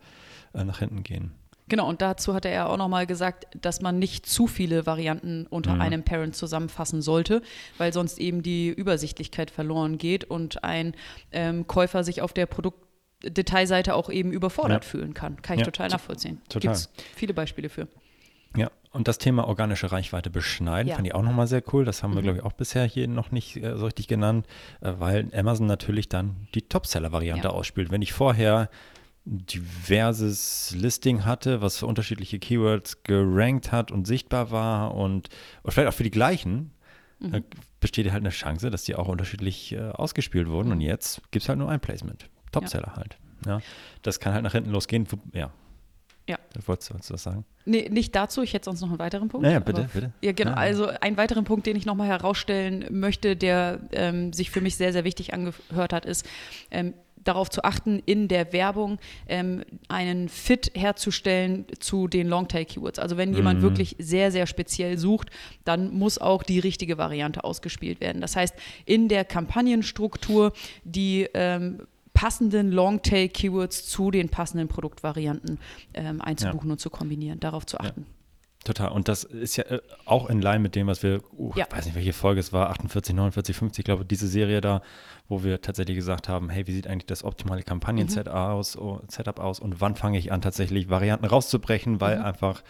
äh, 0.53 0.63
nach 0.63 0.79
hinten 0.79 1.03
gehen. 1.03 1.31
Genau, 1.69 1.87
und 1.87 2.01
dazu 2.01 2.33
hat 2.33 2.45
er 2.45 2.51
ja 2.51 2.67
auch 2.67 2.77
nochmal 2.77 3.05
gesagt, 3.05 3.47
dass 3.59 3.81
man 3.81 3.99
nicht 3.99 4.25
zu 4.25 4.47
viele 4.47 4.85
Varianten 4.85 5.45
unter 5.47 5.75
mhm. 5.75 5.81
einem 5.81 6.03
Parent 6.03 6.35
zusammenfassen 6.35 7.01
sollte, 7.01 7.41
weil 7.77 7.91
sonst 7.91 8.19
eben 8.19 8.41
die 8.41 8.69
Übersichtlichkeit 8.69 9.51
verloren 9.51 9.97
geht 9.97 10.23
und 10.23 10.63
ein 10.63 10.93
ähm, 11.31 11.67
Käufer 11.67 12.03
sich 12.03 12.21
auf 12.21 12.33
der 12.33 12.45
Produktdetailseite 12.45 13.95
auch 13.95 14.09
eben 14.09 14.31
überfordert 14.31 14.85
ja. 14.85 14.89
fühlen 14.89 15.13
kann. 15.13 15.41
Kann 15.41 15.55
ich 15.55 15.61
ja, 15.61 15.65
total 15.65 15.89
nachvollziehen. 15.89 16.41
Total. 16.47 16.73
Gibt 16.73 16.89
viele 17.15 17.33
Beispiele 17.33 17.69
für. 17.69 17.87
Ja, 18.55 18.71
und 18.91 19.07
das 19.07 19.17
Thema 19.17 19.47
organische 19.47 19.91
Reichweite 19.91 20.29
beschneiden 20.29 20.87
ja. 20.87 20.95
fand 20.95 21.07
ich 21.07 21.13
auch 21.13 21.21
nochmal 21.21 21.47
sehr 21.47 21.61
cool. 21.73 21.83
Das 21.85 22.01
haben 22.01 22.13
wir, 22.13 22.21
mhm. 22.21 22.23
glaube 22.23 22.39
ich, 22.39 22.45
auch 22.45 22.53
bisher 22.53 22.85
hier 22.85 23.07
noch 23.07 23.31
nicht 23.31 23.57
äh, 23.57 23.77
so 23.77 23.85
richtig 23.85 24.07
genannt, 24.07 24.47
äh, 24.81 24.93
weil 24.97 25.29
Amazon 25.35 25.67
natürlich 25.67 26.07
dann 26.07 26.47
die 26.55 26.61
Topseller-Variante 26.61 27.49
ja. 27.49 27.53
ausspielt. 27.53 27.91
Wenn 27.91 28.01
ich 28.01 28.13
vorher 28.13 28.69
diverses 29.29 30.73
Listing 30.75 31.25
hatte, 31.25 31.61
was 31.61 31.77
für 31.77 31.85
unterschiedliche 31.85 32.39
Keywords 32.39 33.03
gerankt 33.03 33.73
hat 33.73 33.91
und 33.91 34.07
sichtbar 34.07 34.51
war 34.51 34.95
und, 34.95 35.29
und 35.63 35.71
vielleicht 35.71 35.89
auch 35.89 35.93
für 35.93 36.03
die 36.03 36.11
gleichen, 36.11 36.71
mhm. 37.19 37.31
da 37.31 37.39
besteht 37.81 38.09
halt 38.11 38.23
eine 38.23 38.29
Chance, 38.29 38.71
dass 38.71 38.83
die 38.83 38.95
auch 38.95 39.09
unterschiedlich 39.09 39.73
äh, 39.73 39.89
ausgespielt 39.89 40.47
wurden. 40.47 40.71
Und 40.71 40.79
jetzt 40.79 41.21
gibt 41.31 41.43
es 41.43 41.49
halt 41.49 41.59
nur 41.59 41.69
ein 41.69 41.81
Placement. 41.81 42.29
Topseller 42.53 42.87
ja. 42.87 42.95
halt. 42.95 43.17
Ja. 43.45 43.61
Das 44.01 44.21
kann 44.21 44.33
halt 44.33 44.43
nach 44.43 44.53
hinten 44.53 44.71
losgehen. 44.71 45.05
Ja. 45.33 45.51
Ja. 46.29 46.37
Wolltest 46.65 46.89
du 46.89 47.13
was 47.13 47.23
sagen? 47.23 47.45
Nee, 47.65 47.87
nicht 47.89 48.15
dazu, 48.15 48.41
ich 48.41 48.53
hätte 48.53 48.65
sonst 48.65 48.81
noch 48.81 48.89
einen 48.89 48.99
weiteren 48.99 49.29
Punkt. 49.29 49.45
Ja, 49.45 49.53
ja 49.53 49.59
bitte, 49.59 49.89
bitte. 49.93 50.11
Ja, 50.21 50.33
genau. 50.33 50.51
Ja. 50.51 50.57
Also 50.57 50.87
einen 50.87 51.15
weiteren 51.15 51.45
Punkt, 51.45 51.67
den 51.67 51.75
ich 51.75 51.85
nochmal 51.85 52.07
herausstellen 52.07 52.85
möchte, 52.91 53.35
der 53.35 53.79
ähm, 53.91 54.33
sich 54.33 54.51
für 54.51 54.59
mich 54.59 54.75
sehr, 54.75 54.91
sehr 54.91 55.05
wichtig 55.05 55.33
angehört 55.33 55.93
hat, 55.93 56.05
ist, 56.05 56.25
ähm, 56.71 56.93
darauf 57.27 57.49
zu 57.49 57.63
achten, 57.63 58.01
in 58.05 58.27
der 58.27 58.53
Werbung 58.53 58.99
ähm, 59.27 59.63
einen 59.87 60.29
Fit 60.29 60.71
herzustellen 60.75 61.65
zu 61.79 62.07
den 62.07 62.27
Longtail-Keywords. 62.27 62.99
Also 62.99 63.17
wenn 63.17 63.33
jemand 63.33 63.59
mhm. 63.59 63.63
wirklich 63.63 63.95
sehr, 63.99 64.31
sehr 64.31 64.47
speziell 64.47 64.97
sucht, 64.97 65.29
dann 65.63 65.93
muss 65.93 66.17
auch 66.17 66.43
die 66.43 66.59
richtige 66.59 66.97
Variante 66.97 67.43
ausgespielt 67.43 68.01
werden. 68.01 68.21
Das 68.21 68.35
heißt, 68.35 68.55
in 68.85 69.07
der 69.07 69.25
Kampagnenstruktur 69.25 70.53
die 70.83 71.27
ähm, 71.33 71.81
passenden 72.13 72.71
Longtail-Keywords 72.71 73.87
zu 73.87 74.09
den 74.09 74.29
passenden 74.29 74.67
Produktvarianten 74.67 75.59
ähm, 75.93 76.21
einzubuchen 76.21 76.69
ja. 76.69 76.73
und 76.73 76.79
zu 76.79 76.89
kombinieren, 76.89 77.39
darauf 77.39 77.65
zu 77.65 77.79
achten. 77.79 78.01
Ja. 78.01 78.17
Total. 78.63 78.91
Und 78.91 79.07
das 79.07 79.23
ist 79.23 79.55
ja 79.55 79.63
äh, 79.65 79.81
auch 80.05 80.29
in 80.29 80.41
Line 80.41 80.59
mit 80.59 80.75
dem, 80.75 80.87
was 80.87 81.01
wir, 81.01 81.21
uh, 81.37 81.53
ja. 81.55 81.65
ich 81.69 81.77
weiß 81.77 81.85
nicht, 81.85 81.95
welche 81.95 82.13
Folge 82.13 82.39
es 82.39 82.51
war, 82.51 82.69
48, 82.71 83.15
49, 83.15 83.55
50, 83.55 83.79
ich 83.79 83.85
glaube, 83.85 84.03
diese 84.03 84.27
Serie 84.27 84.59
da, 84.61 84.81
wo 85.29 85.43
wir 85.43 85.61
tatsächlich 85.61 85.95
gesagt 85.95 86.29
haben, 86.29 86.49
hey, 86.49 86.67
wie 86.67 86.71
sieht 86.71 86.87
eigentlich 86.87 87.05
das 87.05 87.23
optimale 87.23 87.63
Kampagnen-Setup 87.63 88.33
mhm. 88.33 88.39
aus, 88.39 88.77
oh, 88.77 89.01
Setup 89.07 89.39
aus 89.39 89.59
und 89.59 89.81
wann 89.81 89.95
fange 89.95 90.17
ich 90.17 90.31
an, 90.31 90.41
tatsächlich 90.41 90.89
Varianten 90.89 91.25
rauszubrechen, 91.25 91.99
weil 91.99 92.19
mhm. 92.19 92.25
einfach 92.25 92.63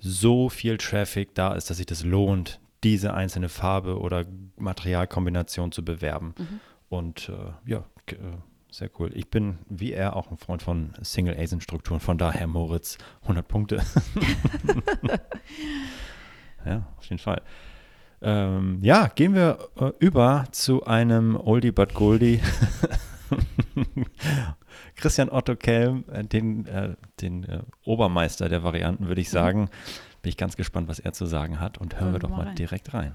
so 0.00 0.48
viel 0.48 0.78
Traffic 0.78 1.34
da 1.34 1.54
ist, 1.54 1.70
dass 1.70 1.76
sich 1.76 1.86
das 1.86 2.04
lohnt, 2.04 2.60
diese 2.84 3.14
einzelne 3.14 3.48
Farbe 3.48 3.98
oder 3.98 4.24
Materialkombination 4.56 5.72
zu 5.72 5.84
bewerben. 5.84 6.34
Mhm. 6.38 6.60
Und 6.88 7.28
äh, 7.28 7.70
ja, 7.70 7.84
äh, 8.10 8.14
sehr 8.70 8.90
cool. 8.98 9.10
Ich 9.14 9.30
bin 9.30 9.58
wie 9.68 9.92
er 9.92 10.16
auch 10.16 10.30
ein 10.30 10.36
Freund 10.36 10.62
von 10.62 10.92
Single-ASIN-Strukturen. 11.00 12.00
Von 12.00 12.18
daher, 12.18 12.46
Moritz, 12.46 12.98
100 13.22 13.48
Punkte. 13.48 13.76
ja, 16.66 16.86
auf 16.96 17.04
jeden 17.04 17.18
Fall. 17.18 17.42
Ähm, 18.22 18.78
ja, 18.82 19.08
gehen 19.08 19.34
wir 19.34 19.58
äh, 19.78 19.92
über 19.98 20.46
zu 20.52 20.84
einem 20.84 21.36
Oldie 21.36 21.72
but 21.72 21.94
Goldie. 21.94 22.40
Christian 24.96 25.28
Otto 25.28 25.56
Kelm, 25.56 26.04
äh, 26.10 26.24
den, 26.24 26.66
äh, 26.66 26.94
den 27.20 27.44
äh, 27.44 27.60
Obermeister 27.84 28.48
der 28.48 28.62
Varianten, 28.62 29.08
würde 29.08 29.20
ich 29.20 29.28
mhm. 29.28 29.32
sagen. 29.32 29.70
Bin 30.22 30.30
ich 30.30 30.36
ganz 30.36 30.56
gespannt, 30.56 30.88
was 30.88 30.98
er 30.98 31.12
zu 31.12 31.26
sagen 31.26 31.60
hat. 31.60 31.78
Und 31.78 32.00
hören 32.00 32.12
wir 32.12 32.18
doch 32.18 32.30
mal 32.30 32.46
rein. 32.46 32.56
direkt 32.56 32.94
rein. 32.94 33.14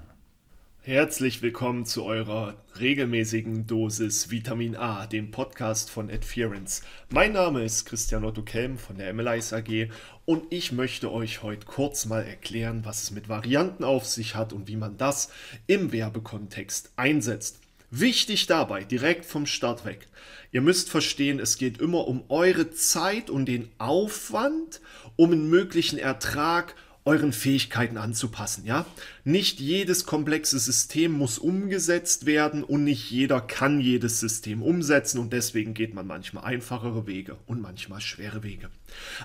Herzlich 0.84 1.42
willkommen 1.42 1.86
zu 1.86 2.02
eurer 2.04 2.56
regelmäßigen 2.80 3.68
Dosis 3.68 4.32
Vitamin 4.32 4.74
A, 4.74 5.06
dem 5.06 5.30
Podcast 5.30 5.90
von 5.90 6.10
Adference. 6.10 6.82
Mein 7.08 7.34
Name 7.34 7.62
ist 7.62 7.84
Christian 7.84 8.24
Otto 8.24 8.42
Kelm 8.42 8.78
von 8.78 8.96
der 8.96 9.14
MLIS 9.14 9.52
AG 9.52 9.90
und 10.24 10.52
ich 10.52 10.72
möchte 10.72 11.12
euch 11.12 11.44
heute 11.44 11.66
kurz 11.66 12.06
mal 12.06 12.24
erklären, 12.24 12.80
was 12.84 13.04
es 13.04 13.10
mit 13.12 13.28
Varianten 13.28 13.84
auf 13.84 14.06
sich 14.06 14.34
hat 14.34 14.52
und 14.52 14.66
wie 14.66 14.74
man 14.74 14.96
das 14.96 15.30
im 15.68 15.92
Werbekontext 15.92 16.94
einsetzt. 16.96 17.60
Wichtig 17.92 18.48
dabei, 18.48 18.82
direkt 18.82 19.24
vom 19.24 19.46
Start 19.46 19.84
weg. 19.84 20.08
Ihr 20.50 20.62
müsst 20.62 20.90
verstehen, 20.90 21.38
es 21.38 21.58
geht 21.58 21.78
immer 21.78 22.08
um 22.08 22.24
eure 22.28 22.72
Zeit 22.72 23.30
und 23.30 23.46
den 23.46 23.68
Aufwand, 23.78 24.80
um 25.14 25.30
einen 25.30 25.48
möglichen 25.48 25.98
Ertrag 26.00 26.74
euren 27.04 27.32
Fähigkeiten 27.32 27.96
anzupassen, 27.96 28.64
ja? 28.64 28.86
Nicht 29.24 29.60
jedes 29.60 30.06
komplexe 30.06 30.58
System 30.58 31.12
muss 31.12 31.38
umgesetzt 31.38 32.26
werden 32.26 32.62
und 32.62 32.84
nicht 32.84 33.10
jeder 33.10 33.40
kann 33.40 33.80
jedes 33.80 34.20
System 34.20 34.62
umsetzen 34.62 35.18
und 35.18 35.32
deswegen 35.32 35.74
geht 35.74 35.94
man 35.94 36.06
manchmal 36.06 36.44
einfachere 36.44 37.06
Wege 37.06 37.36
und 37.46 37.60
manchmal 37.60 38.00
schwere 38.00 38.42
Wege. 38.42 38.70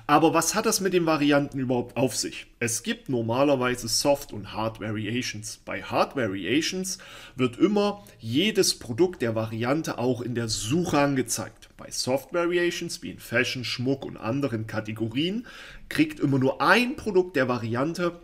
Aber 0.06 0.34
was 0.34 0.56
hat 0.56 0.66
das 0.66 0.82
mit 0.82 0.94
den 0.94 1.06
Varianten 1.06 1.60
überhaupt 1.60 1.98
auf 1.98 2.16
sich? 2.16 2.48
Es 2.60 2.84
gibt 2.84 3.10
normalerweise 3.10 3.88
Soft- 3.88 4.34
und 4.34 4.54
Hard-Variations. 4.54 5.62
Bei 5.66 5.82
Hard-Variations 5.84 6.98
wird 7.36 7.58
immer 7.58 8.04
jedes 8.20 8.78
Produkt 8.80 9.22
der 9.22 9.36
Variante 9.36 9.98
auch 9.98 10.22
in 10.22 10.36
der 10.36 10.48
Suche 10.48 11.00
angezeigt. 11.00 11.70
Bei 11.78 11.92
Soft 11.92 12.34
Variations 12.34 13.02
wie 13.04 13.12
in 13.12 13.20
Fashion, 13.20 13.64
Schmuck 13.64 14.06
und 14.06 14.18
anderen 14.18 14.68
Kategorien 14.68 15.46
kriegt 15.90 16.20
immer 16.20 16.40
nur 16.40 16.62
ein 16.62 16.96
Produkt 16.96 17.36
der 17.36 17.48
Variante 17.48 18.20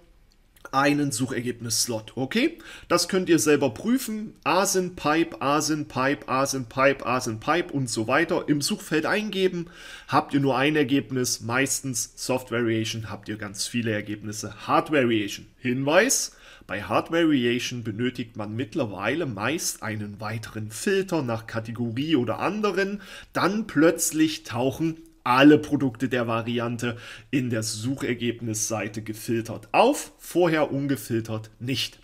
einen 0.72 1.12
Suchergebnis-Slot. 1.12 2.14
Okay? 2.16 2.58
Das 2.88 3.08
könnt 3.08 3.30
ihr 3.30 3.40
selber 3.40 3.74
prüfen. 3.74 4.36
Asin 4.44 4.96
Pipe, 4.96 5.42
Asin 5.42 5.88
Pipe, 5.88 7.74
und 7.74 7.90
so 7.90 8.08
weiter. 8.08 8.46
Im 8.48 8.62
Suchfeld 8.62 9.06
eingeben. 9.06 9.68
Habt 10.08 10.34
ihr 10.34 10.40
nur 10.40 10.58
ein 10.58 10.76
Ergebnis. 10.76 11.42
Meistens 11.42 12.14
Soft 12.16 12.52
Variation 12.52 13.10
habt 13.10 13.30
ihr 13.30 13.38
ganz 13.38 13.68
viele 13.68 13.92
Ergebnisse. 13.92 14.68
Hard 14.68 14.92
Variation. 14.92 15.48
Hinweis. 15.58 16.36
Bei 16.66 16.82
Hard 16.82 17.12
Variation 17.12 17.84
benötigt 17.84 18.38
man 18.38 18.56
mittlerweile 18.56 19.26
meist 19.26 19.84
einen 19.84 20.22
weiteren 20.22 20.72
Filter 20.72 21.22
nach 21.22 21.46
Kategorie 21.46 22.16
oder 22.16 22.40
anderen. 22.40 23.02
Dann 23.34 23.68
plötzlich 23.68 24.44
tauchen 24.44 24.98
alle 25.24 25.58
Produkte 25.58 26.10
der 26.10 26.28
Variante 26.28 26.98
in 27.32 27.50
der 27.50 27.64
Suchergebnisseite 27.64 29.02
gefiltert 29.02 29.70
auf, 29.72 30.12
vorher 30.18 30.72
ungefiltert 30.72 31.50
nicht. 31.60 32.00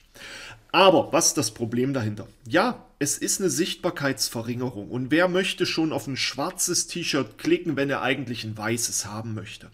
Aber 0.71 1.12
was 1.12 1.27
ist 1.27 1.38
das 1.38 1.51
Problem 1.51 1.93
dahinter? 1.93 2.27
Ja, 2.47 2.86
es 2.99 3.17
ist 3.17 3.39
eine 3.39 3.49
Sichtbarkeitsverringerung. 3.49 4.89
Und 4.89 5.10
wer 5.10 5.27
möchte 5.27 5.65
schon 5.65 5.91
auf 5.91 6.05
ein 6.05 6.17
schwarzes 6.17 6.86
T-Shirt 6.88 7.38
klicken, 7.38 7.75
wenn 7.75 7.89
er 7.89 8.01
eigentlich 8.01 8.43
ein 8.43 8.58
weißes 8.58 9.05
haben 9.05 9.34
möchte? 9.34 9.71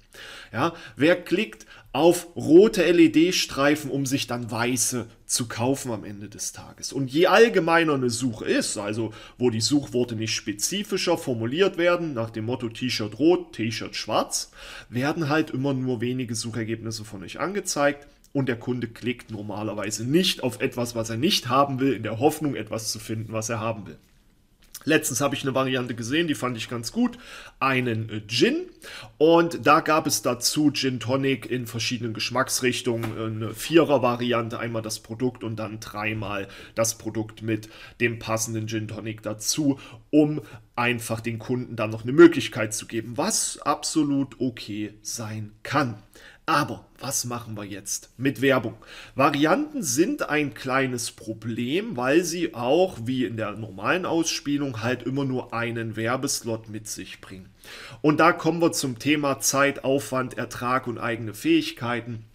Ja, 0.53 0.73
wer 0.95 1.21
klickt 1.21 1.65
auf 1.95 2.27
rote 2.35 2.83
LED-Streifen, 2.91 3.89
um 3.89 4.05
sich 4.05 4.27
dann 4.27 4.51
weiße 4.51 5.07
zu 5.25 5.47
kaufen 5.47 5.93
am 5.93 6.03
Ende 6.03 6.27
des 6.27 6.51
Tages? 6.51 6.91
Und 6.91 7.09
je 7.09 7.27
allgemeiner 7.27 7.93
eine 7.93 8.09
Suche 8.09 8.43
ist, 8.43 8.77
also 8.77 9.13
wo 9.37 9.49
die 9.49 9.61
Suchworte 9.61 10.17
nicht 10.17 10.33
spezifischer 10.33 11.17
formuliert 11.17 11.77
werden, 11.77 12.13
nach 12.13 12.31
dem 12.31 12.47
Motto 12.47 12.67
T-Shirt 12.67 13.17
rot, 13.17 13.53
T-Shirt 13.53 13.95
schwarz, 13.95 14.51
werden 14.89 15.29
halt 15.29 15.51
immer 15.51 15.73
nur 15.73 16.01
wenige 16.01 16.35
Suchergebnisse 16.35 17.05
von 17.05 17.23
euch 17.23 17.39
angezeigt 17.39 18.05
und 18.33 18.49
der 18.49 18.59
Kunde 18.59 18.89
klickt 18.89 19.31
normalerweise 19.31 20.03
nicht 20.03 20.43
auf 20.43 20.59
etwas, 20.59 20.95
was 20.95 21.09
er 21.09 21.17
nicht 21.17 21.47
haben 21.47 21.79
will, 21.79 21.93
in 21.93 22.03
der 22.03 22.19
Hoffnung, 22.19 22.55
etwas 22.55 22.91
zu 22.91 22.99
finden, 22.99 23.31
was 23.31 23.47
er 23.47 23.61
haben 23.61 23.87
will. 23.87 23.97
Letztens 24.85 25.19
habe 25.19 25.35
ich 25.35 25.43
eine 25.43 25.55
Variante 25.55 25.95
gesehen, 25.95 26.27
die 26.27 26.35
fand 26.35 26.55
ich 26.57 26.69
ganz 26.69 26.91
gut. 26.91 27.17
Einen 27.59 28.09
äh, 28.09 28.21
Gin. 28.27 28.67
Und 29.17 29.65
da 29.65 29.81
gab 29.81 30.07
es 30.07 30.21
dazu 30.21 30.71
Gin 30.71 30.99
Tonic 30.99 31.49
in 31.49 31.67
verschiedenen 31.67 32.13
Geschmacksrichtungen. 32.13 33.17
Eine 33.17 33.53
Vierer-Variante, 33.53 34.59
einmal 34.59 34.81
das 34.81 34.99
Produkt 34.99 35.43
und 35.43 35.57
dann 35.57 35.79
dreimal 35.79 36.47
das 36.75 36.97
Produkt 36.97 37.41
mit 37.41 37.67
dem 37.99 38.19
passenden 38.19 38.67
Gin 38.67 38.87
Tonic 38.87 39.23
dazu, 39.23 39.79
um 40.11 40.41
einfach 40.75 41.19
den 41.19 41.39
Kunden 41.39 41.75
dann 41.75 41.89
noch 41.89 42.03
eine 42.03 42.11
Möglichkeit 42.11 42.73
zu 42.73 42.85
geben, 42.85 43.17
was 43.17 43.59
absolut 43.59 44.39
okay 44.39 44.93
sein 45.01 45.53
kann. 45.63 46.03
Aber 46.47 46.85
was 46.99 47.25
machen 47.25 47.57
wir 47.57 47.63
jetzt 47.63 48.11
mit 48.17 48.39
Werbung? 48.39 48.75
Varianten 49.15 49.81
sind 49.81 50.29
ein 50.29 50.53
kleines 50.53 51.11
Problem, 51.11 51.97
weil 51.97 52.23
sie 52.23 52.53
auch 52.53 52.99
wie 53.03 53.25
in 53.25 53.35
der 53.35 53.53
normalen 53.53 54.05
Ausspielung 54.05 54.83
halt 54.83 55.03
immer 55.03 55.25
nur 55.25 55.53
einen 55.53 55.95
Werbeslot 55.95 56.69
mit 56.69 56.87
sich 56.87 57.19
bringen. 57.19 57.49
Und 58.01 58.19
da 58.19 58.31
kommen 58.31 58.61
wir 58.61 58.73
zum 58.73 58.99
Thema 58.99 59.39
Zeit, 59.39 59.83
Aufwand, 59.83 60.37
Ertrag 60.37 60.85
und 60.85 60.99
eigene 60.99 61.33
Fähigkeiten. 61.33 62.25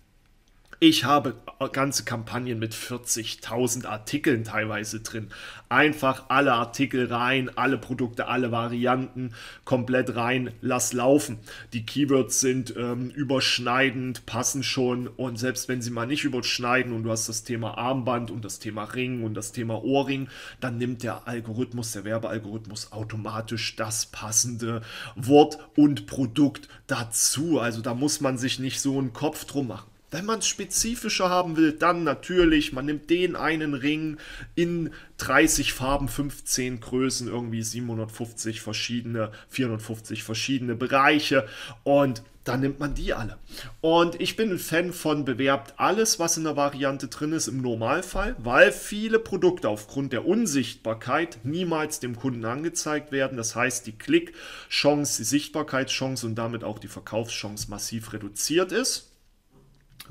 Ich 0.82 1.04
habe 1.04 1.34
ganze 1.72 2.04
Kampagnen 2.04 2.58
mit 2.58 2.72
40.000 2.72 3.84
Artikeln 3.84 4.44
teilweise 4.44 5.00
drin. 5.00 5.28
Einfach 5.68 6.30
alle 6.30 6.54
Artikel 6.54 7.12
rein, 7.12 7.50
alle 7.54 7.76
Produkte, 7.76 8.28
alle 8.28 8.50
Varianten 8.50 9.34
komplett 9.66 10.16
rein, 10.16 10.54
lass 10.62 10.94
laufen. 10.94 11.38
Die 11.74 11.84
Keywords 11.84 12.40
sind 12.40 12.74
ähm, 12.78 13.10
überschneidend, 13.10 14.24
passen 14.24 14.62
schon 14.62 15.06
und 15.06 15.38
selbst 15.38 15.68
wenn 15.68 15.82
sie 15.82 15.90
mal 15.90 16.06
nicht 16.06 16.24
überschneiden 16.24 16.94
und 16.94 17.02
du 17.02 17.10
hast 17.10 17.28
das 17.28 17.44
Thema 17.44 17.76
Armband 17.76 18.30
und 18.30 18.42
das 18.42 18.58
Thema 18.58 18.84
Ring 18.84 19.22
und 19.22 19.34
das 19.34 19.52
Thema 19.52 19.84
Ohrring, 19.84 20.28
dann 20.60 20.78
nimmt 20.78 21.02
der 21.02 21.28
Algorithmus, 21.28 21.92
der 21.92 22.04
Werbealgorithmus 22.04 22.92
automatisch 22.92 23.76
das 23.76 24.06
passende 24.06 24.80
Wort 25.14 25.58
und 25.76 26.06
Produkt 26.06 26.68
dazu. 26.86 27.60
Also 27.60 27.82
da 27.82 27.92
muss 27.92 28.22
man 28.22 28.38
sich 28.38 28.58
nicht 28.58 28.80
so 28.80 28.98
einen 28.98 29.12
Kopf 29.12 29.44
drum 29.44 29.68
machen. 29.68 29.89
Wenn 30.10 30.24
man 30.24 30.40
es 30.40 30.48
spezifischer 30.48 31.30
haben 31.30 31.56
will, 31.56 31.72
dann 31.72 32.02
natürlich, 32.02 32.72
man 32.72 32.86
nimmt 32.86 33.10
den 33.10 33.36
einen 33.36 33.74
Ring 33.74 34.18
in 34.56 34.90
30 35.18 35.72
Farben, 35.72 36.08
15 36.08 36.80
Größen, 36.80 37.28
irgendwie 37.28 37.62
750 37.62 38.60
verschiedene, 38.60 39.30
450 39.50 40.24
verschiedene 40.24 40.74
Bereiche 40.74 41.46
und 41.84 42.22
dann 42.44 42.60
nimmt 42.60 42.80
man 42.80 42.94
die 42.94 43.12
alle. 43.12 43.36
Und 43.80 44.20
ich 44.20 44.34
bin 44.34 44.50
ein 44.50 44.58
Fan 44.58 44.92
von 44.92 45.24
bewerbt 45.24 45.74
alles, 45.76 46.18
was 46.18 46.36
in 46.36 46.44
der 46.44 46.56
Variante 46.56 47.08
drin 47.08 47.32
ist, 47.32 47.48
im 47.48 47.60
Normalfall, 47.60 48.34
weil 48.38 48.72
viele 48.72 49.18
Produkte 49.18 49.68
aufgrund 49.68 50.12
der 50.12 50.26
Unsichtbarkeit 50.26 51.38
niemals 51.44 52.00
dem 52.00 52.16
Kunden 52.16 52.44
angezeigt 52.44 53.12
werden. 53.12 53.36
Das 53.36 53.54
heißt, 53.54 53.86
die 53.86 53.96
Klickchance, 53.96 55.18
die 55.18 55.24
Sichtbarkeitschance 55.24 56.26
und 56.26 56.34
damit 56.34 56.64
auch 56.64 56.78
die 56.78 56.88
Verkaufschance 56.88 57.70
massiv 57.70 58.12
reduziert 58.12 58.72
ist. 58.72 59.09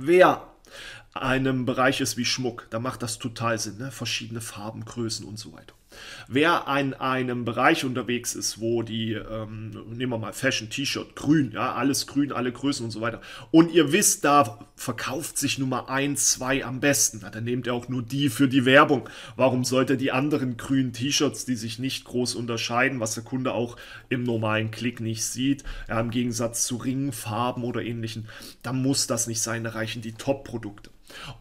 Wer 0.01 0.47
einem 1.13 1.65
Bereich 1.65 1.99
ist 1.99 2.15
wie 2.15 2.23
Schmuck, 2.23 2.67
da 2.69 2.79
macht 2.79 3.03
das 3.03 3.19
total 3.19 3.59
Sinn, 3.59 3.79
ne? 3.79 3.91
verschiedene 3.91 4.39
Farben, 4.39 4.85
Größen 4.85 5.25
und 5.25 5.37
so 5.37 5.51
weiter. 5.51 5.73
Wer 6.27 6.65
in 6.79 6.93
einem 6.93 7.45
Bereich 7.45 7.85
unterwegs 7.85 8.35
ist, 8.35 8.59
wo 8.59 8.83
die, 8.83 9.13
ähm, 9.13 9.71
nehmen 9.89 10.11
wir 10.11 10.17
mal 10.17 10.33
Fashion, 10.33 10.69
T-Shirt, 10.69 11.15
grün, 11.15 11.51
ja, 11.53 11.73
alles 11.73 12.07
grün, 12.07 12.31
alle 12.31 12.51
Größen 12.51 12.85
und 12.85 12.91
so 12.91 13.01
weiter. 13.01 13.21
Und 13.51 13.71
ihr 13.71 13.91
wisst, 13.91 14.25
da 14.25 14.59
verkauft 14.75 15.37
sich 15.37 15.57
Nummer 15.57 15.89
1, 15.89 16.33
2 16.33 16.65
am 16.65 16.79
besten. 16.79 17.19
Na, 17.23 17.29
dann 17.29 17.43
nehmt 17.43 17.67
ihr 17.67 17.73
auch 17.73 17.89
nur 17.89 18.03
die 18.03 18.29
für 18.29 18.47
die 18.47 18.65
Werbung. 18.65 19.09
Warum 19.35 19.63
sollte 19.63 19.97
die 19.97 20.11
anderen 20.11 20.57
grünen 20.57 20.93
T-Shirts, 20.93 21.45
die 21.45 21.55
sich 21.55 21.79
nicht 21.79 22.05
groß 22.05 22.35
unterscheiden, 22.35 22.99
was 22.99 23.15
der 23.15 23.23
Kunde 23.23 23.53
auch 23.53 23.75
im 24.09 24.23
normalen 24.23 24.71
Klick 24.71 24.99
nicht 24.99 25.23
sieht, 25.23 25.63
ja, 25.87 25.99
im 25.99 26.11
Gegensatz 26.11 26.65
zu 26.65 26.77
Ringen, 26.77 27.11
Farben 27.11 27.63
oder 27.63 27.81
ähnlichen, 27.81 28.27
dann 28.61 28.81
muss 28.81 29.07
das 29.07 29.27
nicht 29.27 29.41
sein, 29.41 29.63
da 29.63 29.71
reichen 29.71 30.01
die 30.01 30.13
Top-Produkte. 30.13 30.91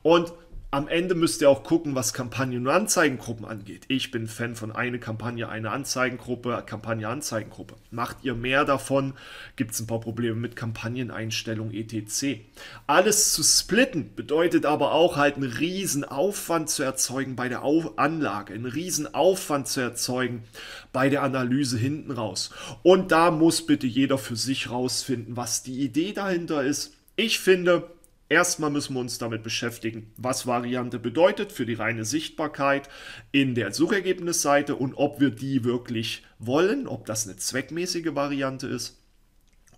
Und 0.03 0.33
am 0.71 0.87
Ende 0.87 1.15
müsst 1.15 1.41
ihr 1.41 1.49
auch 1.49 1.63
gucken, 1.63 1.95
was 1.95 2.13
Kampagnen 2.13 2.67
und 2.67 2.73
Anzeigengruppen 2.73 3.47
angeht. 3.47 3.87
Ich 3.89 4.11
bin 4.11 4.29
Fan 4.29 4.55
von 4.55 4.71
eine 4.71 4.99
Kampagne, 4.99 5.49
eine 5.49 5.71
Anzeigengruppe, 5.71 6.63
Kampagne, 6.67 7.09
Anzeigengruppe. 7.09 7.77
Macht 7.91 8.19
ihr 8.23 8.35
mehr 8.35 8.67
davon, 8.67 9.15
gibt 9.57 9.73
es 9.73 9.81
ein 9.81 9.87
paar 9.87 10.01
Probleme 10.01 10.37
mit 10.37 10.57
Kampagneneinstellung 10.57 11.73
etc. 11.73 12.41
Alles 12.87 13.33
zu 13.33 13.43
splitten 13.43 14.15
bedeutet 14.15 14.67
aber 14.67 14.93
auch 14.93 15.17
halt 15.17 15.37
einen 15.37 15.51
riesen 15.51 16.05
Aufwand 16.05 16.69
zu 16.69 16.83
erzeugen 16.83 17.35
bei 17.35 17.49
der 17.49 17.63
Anlage, 17.63 18.53
einen 18.53 18.67
riesen 18.67 19.15
Aufwand 19.15 19.69
zu 19.69 19.81
erzeugen 19.81 20.45
bei 20.93 21.09
der 21.09 21.23
Analyse 21.23 21.79
hinten 21.79 22.11
raus. 22.11 22.51
Und 22.83 23.11
da 23.11 23.31
muss 23.31 23.65
bitte 23.65 23.87
jeder 23.87 24.19
für 24.19 24.37
sich 24.37 24.69
rausfinden, 24.69 25.35
was 25.35 25.63
die 25.63 25.81
Idee 25.81 26.13
dahinter 26.13 26.63
ist. 26.63 26.93
Ich 27.17 27.39
finde, 27.39 27.89
Erstmal 28.31 28.71
müssen 28.71 28.93
wir 28.95 29.01
uns 29.01 29.17
damit 29.17 29.43
beschäftigen, 29.43 30.13
was 30.19 30.47
Variante 30.47 30.99
bedeutet 30.99 31.51
für 31.51 31.65
die 31.65 31.75
reine 31.75 32.05
Sichtbarkeit 32.05 32.91
in 33.33 33.55
der 33.55 33.73
Suchergebnisseite 33.73 34.77
und 34.77 34.95
ob 34.95 35.19
wir 35.19 35.31
die 35.31 35.65
wirklich 35.65 36.25
wollen, 36.39 36.87
ob 36.87 37.07
das 37.07 37.27
eine 37.27 37.37
zweckmäßige 37.37 38.15
Variante 38.15 38.67
ist. 38.67 38.99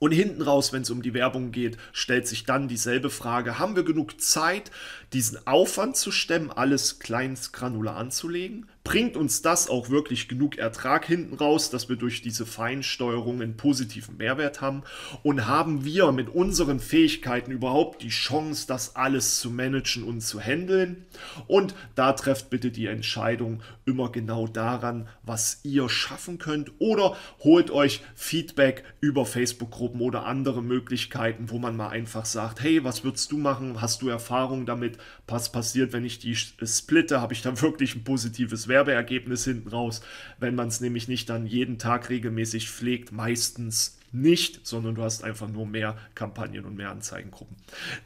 Und 0.01 0.13
hinten 0.13 0.41
raus, 0.41 0.73
wenn 0.73 0.83
es 0.83 0.91
um 0.91 1.03
die 1.03 1.15
Werbung 1.15 1.53
geht, 1.53 1.77
stellt 1.93 2.27
sich 2.27 2.45
dann 2.45 2.69
dieselbe 2.69 3.11
Frage, 3.11 3.59
haben 3.59 3.77
wir 3.77 3.85
genug 3.85 4.21
Zeit, 4.21 4.71
diesen 5.13 5.47
Aufwand 5.47 5.97
zu 5.97 6.11
stemmen, 6.11 6.51
alles 6.51 7.01
kleinstgranular 7.01 7.97
anzulegen? 7.97 8.70
Bringt 8.83 9.17
uns 9.17 9.43
das 9.43 9.69
auch 9.69 9.91
wirklich 9.91 10.27
genug 10.29 10.57
Ertrag 10.57 11.05
hinten 11.05 11.35
raus, 11.35 11.71
dass 11.71 11.89
wir 11.89 11.97
durch 11.97 12.23
diese 12.23 12.47
Feinsteuerung 12.47 13.43
einen 13.43 13.57
positiven 13.57 14.17
Mehrwert 14.17 14.61
haben? 14.61 14.83
Und 15.23 15.47
haben 15.47 15.85
wir 15.85 16.13
mit 16.13 16.31
unseren 16.31 16.81
Fähigkeiten 16.81 17.51
überhaupt 17.51 18.03
die 18.03 18.09
Chance, 18.09 18.67
das 18.67 18.97
alles 18.97 19.39
zu 19.39 19.51
managen 19.51 20.05
und 20.05 20.23
zu 20.23 20.41
handeln? 20.41 21.05
Und 21.47 21.75
da 21.95 22.13
trefft 22.15 22.49
bitte 22.49 22.71
die 22.71 22.87
Entscheidung 22.87 23.63
immer 23.85 24.11
genau 24.11 24.47
daran, 24.47 25.09
was 25.23 25.61
ihr 25.63 25.89
schaffen 25.89 26.39
könnt 26.39 26.73
oder 26.79 27.17
holt 27.41 27.71
euch 27.71 28.03
Feedback 28.15 28.85
über 29.01 29.27
Facebook-Gruppen 29.27 30.01
oder 30.01 30.25
andere 30.25 30.63
Möglichkeiten, 30.63 31.51
wo 31.51 31.59
man 31.59 31.77
mal 31.77 31.89
einfach 31.89 32.25
sagt, 32.25 32.63
hey, 32.63 32.83
was 32.83 33.05
würdest 33.05 33.31
du 33.31 33.37
machen? 33.37 33.81
Hast 33.81 34.01
du 34.01 34.09
Erfahrung 34.09 34.65
damit? 34.65 34.97
Was 35.27 35.53
passiert, 35.53 35.93
wenn 35.93 36.05
ich 36.05 36.19
die 36.19 36.35
splitte? 36.35 37.21
Habe 37.21 37.35
ich 37.35 37.43
da 37.43 37.61
wirklich 37.61 37.95
ein 37.95 38.05
positives? 38.05 38.70
Werbeergebnis 38.71 39.45
hinten 39.45 39.69
raus, 39.69 40.01
wenn 40.39 40.55
man 40.55 40.69
es 40.69 40.81
nämlich 40.81 41.09
nicht 41.09 41.29
dann 41.29 41.45
jeden 41.45 41.79
Tag 41.79 42.09
regelmäßig 42.09 42.71
pflegt. 42.71 43.13
Meistens 43.13 44.00
nicht, 44.13 44.67
sondern 44.67 44.95
du 44.97 45.03
hast 45.03 45.23
einfach 45.23 45.49
nur 45.49 45.67
mehr 45.67 45.97
Kampagnen 46.15 46.65
und 46.65 46.77
mehr 46.77 46.91
Anzeigengruppen. 46.91 47.57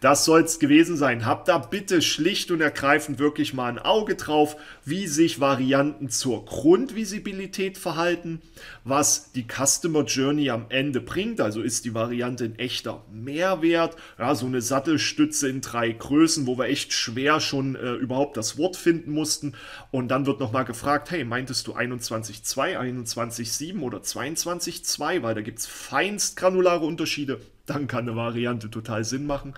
Das 0.00 0.24
soll 0.24 0.42
es 0.42 0.58
gewesen 0.58 0.96
sein. 0.96 1.24
Habt 1.24 1.48
da 1.48 1.58
bitte 1.58 2.02
schlicht 2.02 2.50
und 2.50 2.60
ergreifend 2.60 3.18
wirklich 3.18 3.54
mal 3.54 3.68
ein 3.68 3.78
Auge 3.78 4.14
drauf, 4.14 4.56
wie 4.84 5.06
sich 5.06 5.40
Varianten 5.40 6.10
zur 6.10 6.44
Grundvisibilität 6.44 7.78
verhalten, 7.78 8.42
was 8.84 9.32
die 9.32 9.46
Customer 9.46 10.04
Journey 10.04 10.50
am 10.50 10.66
Ende 10.68 11.00
bringt. 11.00 11.40
Also 11.40 11.62
ist 11.62 11.84
die 11.84 11.94
Variante 11.94 12.44
ein 12.44 12.58
echter 12.58 13.02
Mehrwert. 13.10 13.96
Ja, 14.18 14.34
so 14.34 14.46
eine 14.46 14.60
Sattelstütze 14.60 15.48
in 15.48 15.62
drei 15.62 15.92
Größen, 15.92 16.46
wo 16.46 16.58
wir 16.58 16.66
echt 16.66 16.92
schwer 16.92 17.40
schon 17.40 17.76
äh, 17.76 17.92
überhaupt 17.94 18.36
das 18.36 18.58
Wort 18.58 18.76
finden 18.76 19.12
mussten. 19.12 19.54
Und 19.90 20.08
dann 20.08 20.26
wird 20.26 20.40
nochmal 20.40 20.64
gefragt, 20.64 21.10
hey, 21.10 21.24
meintest 21.24 21.66
du 21.66 21.74
21.2, 21.74 22.78
21.7 22.78 23.80
oder 23.80 23.98
22.2? 23.98 25.22
Weil 25.22 25.34
da 25.34 25.40
gibt 25.40 25.60
es 25.60 25.66
feinst 25.94 26.36
granulare 26.36 26.84
Unterschiede, 26.84 27.40
dann 27.66 27.86
kann 27.86 28.08
eine 28.08 28.16
Variante 28.16 28.68
total 28.68 29.04
Sinn 29.04 29.26
machen. 29.26 29.54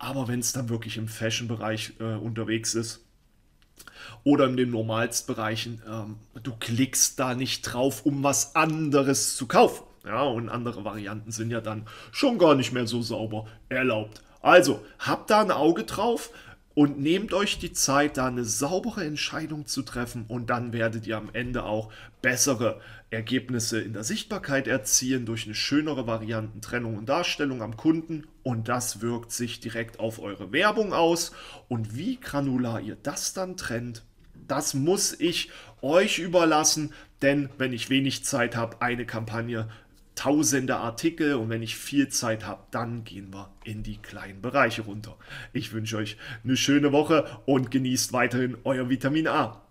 Aber 0.00 0.26
wenn 0.26 0.40
es 0.40 0.52
dann 0.52 0.68
wirklich 0.68 0.96
im 0.96 1.06
Fashion-Bereich 1.06 1.92
äh, 2.00 2.16
unterwegs 2.16 2.74
ist 2.74 3.04
oder 4.24 4.46
in 4.46 4.56
den 4.56 4.70
Normalstbereichen, 4.70 5.82
ähm, 5.88 6.16
du 6.42 6.56
klickst 6.58 7.20
da 7.20 7.36
nicht 7.36 7.62
drauf, 7.62 8.04
um 8.04 8.24
was 8.24 8.56
anderes 8.56 9.36
zu 9.36 9.46
kaufen. 9.46 9.84
Ja, 10.04 10.24
und 10.24 10.48
andere 10.48 10.84
Varianten 10.84 11.30
sind 11.30 11.52
ja 11.52 11.60
dann 11.60 11.86
schon 12.10 12.36
gar 12.36 12.56
nicht 12.56 12.72
mehr 12.72 12.88
so 12.88 13.00
sauber 13.00 13.46
erlaubt. 13.68 14.22
Also, 14.42 14.84
habt 14.98 15.30
da 15.30 15.40
ein 15.40 15.52
Auge 15.52 15.84
drauf 15.84 16.30
und 16.76 17.00
nehmt 17.00 17.32
euch 17.32 17.58
die 17.58 17.72
Zeit, 17.72 18.18
da 18.18 18.26
eine 18.26 18.44
saubere 18.44 19.02
Entscheidung 19.02 19.64
zu 19.64 19.80
treffen. 19.80 20.26
Und 20.28 20.50
dann 20.50 20.74
werdet 20.74 21.06
ihr 21.06 21.16
am 21.16 21.30
Ende 21.32 21.64
auch 21.64 21.90
bessere 22.20 22.82
Ergebnisse 23.08 23.80
in 23.80 23.94
der 23.94 24.04
Sichtbarkeit 24.04 24.68
erzielen 24.68 25.24
durch 25.24 25.46
eine 25.46 25.54
schönere 25.54 26.06
Variantentrennung 26.06 26.98
und 26.98 27.08
Darstellung 27.08 27.62
am 27.62 27.78
Kunden. 27.78 28.26
Und 28.42 28.68
das 28.68 29.00
wirkt 29.00 29.32
sich 29.32 29.58
direkt 29.58 30.00
auf 30.00 30.18
eure 30.18 30.52
Werbung 30.52 30.92
aus. 30.92 31.32
Und 31.68 31.96
wie 31.96 32.20
granular 32.20 32.78
ihr 32.82 32.98
das 33.02 33.32
dann 33.32 33.56
trennt, 33.56 34.04
das 34.46 34.74
muss 34.74 35.18
ich 35.18 35.50
euch 35.80 36.18
überlassen, 36.18 36.92
denn 37.22 37.48
wenn 37.56 37.72
ich 37.72 37.88
wenig 37.88 38.26
Zeit 38.26 38.54
habe, 38.54 38.82
eine 38.82 39.06
Kampagne 39.06 39.70
tausende 40.16 40.76
Artikel 40.76 41.34
und 41.34 41.48
wenn 41.48 41.62
ich 41.62 41.76
viel 41.76 42.08
Zeit 42.08 42.44
habe, 42.44 42.62
dann 42.72 43.04
gehen 43.04 43.32
wir 43.32 43.50
in 43.64 43.84
die 43.84 43.98
kleinen 43.98 44.40
Bereiche 44.40 44.82
runter. 44.82 45.16
Ich 45.52 45.72
wünsche 45.72 45.98
euch 45.98 46.16
eine 46.42 46.56
schöne 46.56 46.90
Woche 46.90 47.24
und 47.44 47.70
genießt 47.70 48.12
weiterhin 48.12 48.56
euer 48.64 48.88
Vitamin 48.88 49.28
A. 49.28 49.62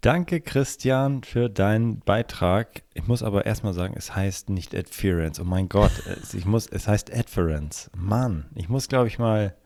Danke, 0.00 0.40
Christian, 0.40 1.24
für 1.24 1.48
deinen 1.50 1.98
Beitrag. 2.00 2.82
Ich 2.94 3.08
muss 3.08 3.22
aber 3.22 3.44
erstmal 3.44 3.74
sagen, 3.74 3.94
es 3.96 4.14
heißt 4.14 4.48
nicht 4.48 4.74
Adference. 4.74 5.40
Oh 5.40 5.44
mein 5.44 5.68
Gott, 5.68 5.92
ich 6.32 6.44
muss, 6.44 6.68
es 6.68 6.86
heißt 6.86 7.12
Adference. 7.12 7.90
Mann, 7.96 8.46
ich 8.54 8.68
muss, 8.68 8.88
glaube 8.88 9.08
ich, 9.08 9.18
mal. 9.18 9.56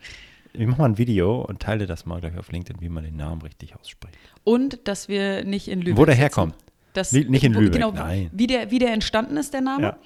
Ich 0.55 0.67
mache 0.67 0.81
mal 0.81 0.89
ein 0.89 0.99
Video 0.99 1.43
und 1.43 1.61
teile 1.61 1.87
das 1.87 2.07
mal 2.07 2.21
gleich 2.21 2.37
auf 2.39 2.51
LinkedIn, 2.51 2.81
wie 2.81 2.89
man 2.89 3.05
den 3.05 3.17
Namen 3.17 3.43
richtig 3.43 3.77
ausspricht. 3.77 4.17
Und 4.45 4.89
dass 4.89 5.07
wir 5.07 5.45
nicht 5.45 5.69
in 5.69 5.83
Lübeck. 5.83 5.99
Wo 5.99 6.07
der 6.07 6.15
herkommt. 6.15 6.55
Das, 6.99 7.13
nicht 7.13 7.45
in 7.45 7.53
Lübeck, 7.53 7.73
genau, 7.73 7.93
nein. 7.93 8.31
Wie 8.33 8.47
der, 8.47 8.71
wie 8.71 8.79
der 8.79 8.93
entstanden 8.93 9.37
ist, 9.37 9.55
der 9.55 9.61
Name, 9.61 9.83
Ja. 9.83 9.97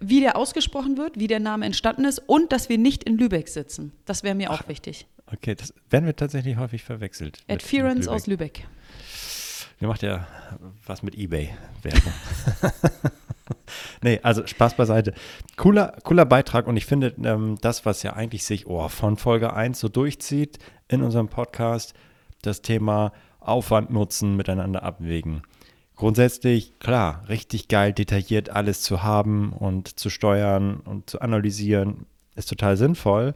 wie 0.00 0.20
der 0.20 0.36
ausgesprochen 0.36 0.96
wird, 0.96 1.18
wie 1.18 1.26
der 1.26 1.40
Name 1.40 1.66
entstanden 1.66 2.04
ist 2.04 2.18
und 2.18 2.52
dass 2.52 2.68
wir 2.68 2.78
nicht 2.78 3.04
in 3.04 3.16
Lübeck 3.16 3.48
sitzen. 3.48 3.92
Das 4.04 4.22
wäre 4.22 4.34
mir 4.34 4.50
auch 4.50 4.68
wichtig. 4.68 5.06
Okay, 5.32 5.54
das 5.54 5.72
werden 5.88 6.04
wir 6.04 6.14
tatsächlich 6.14 6.56
häufig 6.56 6.82
verwechselt. 6.82 7.38
Adference 7.48 8.06
aus 8.06 8.26
Lübeck. 8.26 8.58
Lübeck. 8.58 8.68
Ihr 9.80 9.88
macht 9.88 10.02
ja 10.02 10.28
was 10.86 11.02
mit 11.02 11.16
Ebay-Werbung. 11.16 12.12
nee, 14.02 14.20
also 14.22 14.46
Spaß 14.46 14.76
beiseite. 14.76 15.12
Cooler, 15.56 15.96
cooler 16.04 16.24
Beitrag 16.24 16.68
und 16.68 16.76
ich 16.76 16.86
finde, 16.86 17.14
ähm, 17.24 17.56
das, 17.60 17.84
was 17.84 18.02
ja 18.04 18.12
eigentlich 18.12 18.44
sich 18.44 18.68
oh, 18.68 18.88
von 18.88 19.16
Folge 19.16 19.54
1 19.54 19.80
so 19.80 19.88
durchzieht 19.88 20.58
in 20.86 21.02
unserem 21.02 21.28
Podcast, 21.28 21.94
das 22.42 22.62
Thema 22.62 23.12
Aufwand 23.40 23.90
nutzen, 23.90 24.36
miteinander 24.36 24.82
abwägen. 24.84 25.42
Grundsätzlich, 26.02 26.80
klar, 26.80 27.22
richtig 27.28 27.68
geil, 27.68 27.92
detailliert 27.92 28.50
alles 28.50 28.82
zu 28.82 29.04
haben 29.04 29.52
und 29.52 30.00
zu 30.00 30.10
steuern 30.10 30.80
und 30.80 31.08
zu 31.08 31.20
analysieren, 31.20 32.06
ist 32.34 32.48
total 32.48 32.76
sinnvoll. 32.76 33.34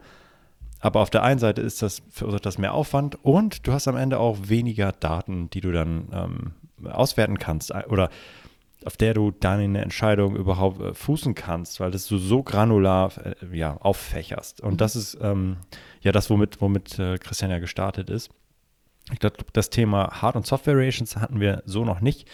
Aber 0.81 0.99
auf 0.99 1.11
der 1.11 1.23
einen 1.23 1.39
Seite 1.39 1.61
ist 1.61 1.81
das, 1.81 2.03
verursacht 2.11 2.45
das 2.45 2.59
mehr 2.59 2.75
Aufwand 2.75 3.25
und 3.25 3.69
du 3.69 3.73
hast 3.73 3.87
am 3.87 3.97
Ende 3.97 4.19
auch 4.19 4.49
weniger 4.49 4.91
Daten, 4.91 5.49
die 5.51 5.61
du 5.61 5.71
dann 5.71 6.09
ähm, 6.13 6.91
auswerten 6.91 7.39
kannst 7.39 7.71
äh, 7.71 7.85
oder 7.89 8.11
auf 8.85 8.97
der 8.97 9.15
du 9.15 9.31
deine 9.31 9.81
Entscheidung 9.81 10.35
überhaupt 10.35 10.81
äh, 10.81 10.93
fußen 10.93 11.37
kannst, 11.37 11.79
weil 11.79 11.93
das 11.93 12.09
du 12.09 12.19
so 12.19 12.43
granular 12.43 13.13
äh, 13.25 13.57
ja, 13.57 13.77
auffächerst. 13.77 14.61
Und 14.61 14.81
das 14.81 14.97
ist 14.97 15.17
ähm, 15.23 15.59
ja 16.01 16.11
das, 16.11 16.31
womit, 16.31 16.61
womit 16.61 16.99
äh, 16.99 17.17
Christian 17.19 17.53
ja 17.53 17.61
gestartet 17.61 18.11
ist. 18.11 18.33
Ich 19.13 19.21
glaube, 19.21 19.37
das 19.53 19.71
Thema 19.71 20.21
Hard- 20.21 20.35
und 20.35 20.47
Software-Variations 20.47 21.17
hatten 21.17 21.39
wir 21.39 21.63
so 21.65 21.85
noch 21.85 22.01
nicht 22.01 22.29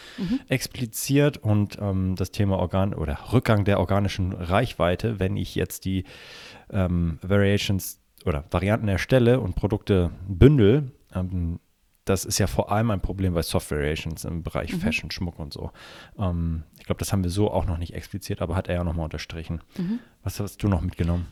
expliziert 0.48 1.36
und 1.36 1.78
ähm, 1.80 2.16
das 2.16 2.30
Thema 2.30 2.58
Organ 2.58 2.94
oder 2.94 3.18
Rückgang 3.32 3.64
der 3.64 3.78
organischen 3.78 4.32
Reichweite, 4.32 5.20
wenn 5.20 5.36
ich 5.36 5.54
jetzt 5.54 5.84
die 5.84 6.04
ähm, 6.70 7.18
Variations 7.20 8.00
oder 8.24 8.44
Varianten 8.50 8.88
erstelle 8.88 9.40
und 9.40 9.54
Produkte 9.54 10.12
bündel, 10.26 10.92
ähm, 11.14 11.60
das 12.04 12.24
ist 12.24 12.38
ja 12.38 12.46
vor 12.46 12.72
allem 12.72 12.90
ein 12.90 13.00
Problem 13.00 13.34
bei 13.34 13.42
Software-Variations 13.42 14.24
im 14.24 14.42
Bereich 14.42 14.74
Fashion, 14.74 15.10
Schmuck 15.10 15.38
und 15.38 15.52
so. 15.52 15.72
Ähm, 16.18 16.64
ich 16.78 16.86
glaube, 16.86 16.98
das 16.98 17.12
haben 17.12 17.22
wir 17.22 17.30
so 17.30 17.50
auch 17.50 17.66
noch 17.66 17.78
nicht 17.78 17.94
expliziert, 17.94 18.40
aber 18.40 18.56
hat 18.56 18.68
er 18.68 18.76
ja 18.76 18.84
nochmal 18.84 19.04
unterstrichen. 19.04 19.60
Was 20.22 20.40
hast 20.40 20.62
du 20.62 20.68
noch 20.68 20.80
mitgenommen? 20.80 21.26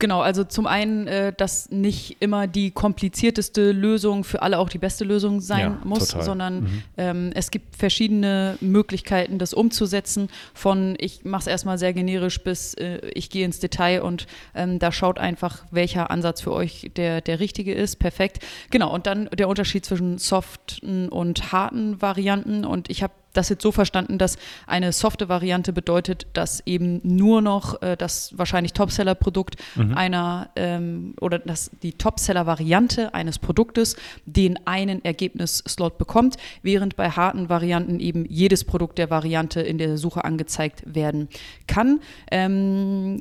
Genau, 0.00 0.20
also 0.22 0.42
zum 0.44 0.66
einen, 0.66 1.06
äh, 1.06 1.32
dass 1.36 1.70
nicht 1.70 2.16
immer 2.20 2.46
die 2.48 2.72
komplizierteste 2.72 3.70
Lösung 3.70 4.24
für 4.24 4.42
alle 4.42 4.58
auch 4.58 4.68
die 4.68 4.78
beste 4.78 5.04
Lösung 5.04 5.40
sein 5.40 5.60
Ja, 5.60 5.80
muss, 5.84 6.08
total. 6.08 6.24
sondern 6.24 6.60
Mhm. 6.62 6.82
ähm, 6.96 7.30
es 7.34 7.50
gibt 7.50 7.76
verschiedene 7.76 8.56
Möglichkeiten, 8.60 9.38
das 9.38 9.54
umzusetzen. 9.54 10.28
Von 10.54 10.96
ich 10.98 11.24
mache 11.24 11.42
es 11.42 11.46
erstmal 11.46 11.78
sehr 11.78 11.92
generisch 11.92 12.40
bis 12.42 12.74
äh, 12.74 12.98
ich 13.14 13.30
gehe 13.30 13.44
ins 13.44 13.60
Detail 13.60 14.02
und 14.02 14.26
ähm, 14.54 14.78
da 14.78 14.90
schaut 14.90 15.18
einfach, 15.18 15.64
welcher 15.70 16.10
Ansatz 16.10 16.40
für 16.40 16.52
euch 16.52 16.90
der, 16.96 17.20
der 17.20 17.38
richtige 17.38 17.74
ist. 17.74 17.96
Perfekt. 17.98 18.44
Genau, 18.70 18.92
und 18.92 19.06
dann 19.06 19.28
der 19.38 19.48
Unterschied 19.48 19.84
zwischen 19.84 20.16
soften 20.18 21.08
und 21.10 21.52
harten 21.52 22.00
Varianten. 22.00 22.64
Und 22.64 22.88
ich 22.88 23.02
habe 23.02 23.12
das 23.32 23.48
jetzt 23.48 23.62
so 23.62 23.72
verstanden, 23.72 24.18
dass 24.18 24.36
eine 24.66 24.92
softe 24.92 25.28
Variante 25.28 25.72
bedeutet, 25.72 26.26
dass 26.32 26.60
eben 26.66 27.00
nur 27.02 27.42
noch 27.42 27.80
äh, 27.82 27.96
das 27.96 28.36
wahrscheinlich 28.36 28.72
Topseller-Produkt 28.72 29.56
einer 29.94 30.50
ähm, 30.56 31.14
oder 31.20 31.38
dass 31.38 31.70
die 31.82 31.92
Topseller-Variante 31.92 33.14
eines 33.14 33.38
Produktes 33.38 33.96
den 34.26 34.66
einen 34.66 35.04
Ergebnisslot 35.04 35.98
bekommt, 35.98 36.36
während 36.62 36.96
bei 36.96 37.10
harten 37.10 37.48
Varianten 37.48 38.00
eben 38.00 38.24
jedes 38.26 38.64
Produkt 38.64 38.98
der 38.98 39.10
Variante 39.10 39.60
in 39.60 39.78
der 39.78 39.96
Suche 39.96 40.24
angezeigt 40.24 40.82
werden 40.86 41.28
kann. 41.66 42.00
Ähm, 42.30 43.18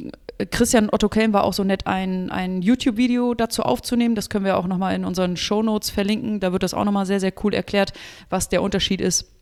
Christian 0.51 0.89
Otto 0.89 1.09
Kelm 1.09 1.33
war 1.33 1.43
auch 1.43 1.53
so 1.53 1.63
nett, 1.65 1.85
ein, 1.85 2.31
ein 2.31 2.61
YouTube-Video 2.61 3.33
dazu 3.33 3.63
aufzunehmen. 3.63 4.15
Das 4.15 4.29
können 4.29 4.45
wir 4.45 4.57
auch 4.57 4.67
nochmal 4.67 4.95
in 4.95 5.03
unseren 5.03 5.35
Shownotes 5.35 5.89
verlinken. 5.89 6.39
Da 6.39 6.53
wird 6.53 6.63
das 6.63 6.73
auch 6.73 6.85
nochmal 6.85 7.05
sehr, 7.05 7.19
sehr 7.19 7.33
cool 7.43 7.53
erklärt, 7.53 7.91
was 8.29 8.47
der 8.47 8.61
Unterschied 8.61 9.01
ist 9.01 9.38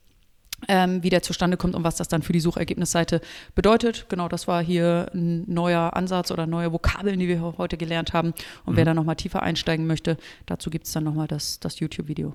ähm, 0.68 1.04
wie 1.04 1.10
der 1.10 1.22
zustande 1.22 1.58
kommt 1.58 1.76
und 1.76 1.84
was 1.84 1.96
das 1.96 2.08
dann 2.08 2.22
für 2.22 2.34
die 2.34 2.40
Suchergebnisseite 2.40 3.22
bedeutet. 3.56 4.08
Genau, 4.10 4.28
das 4.28 4.48
war 4.48 4.64
hier 4.64 5.10
ein 5.14 5.44
neuer 5.52 5.96
Ansatz 5.96 6.32
oder 6.32 6.48
neue 6.48 6.72
Vokabeln, 6.72 7.20
die 7.20 7.28
wir 7.28 7.42
heute 7.58 7.78
gelernt 7.78 8.14
haben. 8.14 8.34
Und 8.66 8.76
wer 8.76 8.86
da 8.86 8.94
nochmal 8.94 9.16
tiefer 9.16 9.44
einsteigen 9.44 9.88
möchte, 9.88 10.18
dazu 10.46 10.70
gibt 10.70 10.88
es 10.88 10.94
dann 10.94 11.04
nochmal 11.04 11.28
das, 11.28 11.60
das 11.60 11.80
YouTube-Video. 11.80 12.34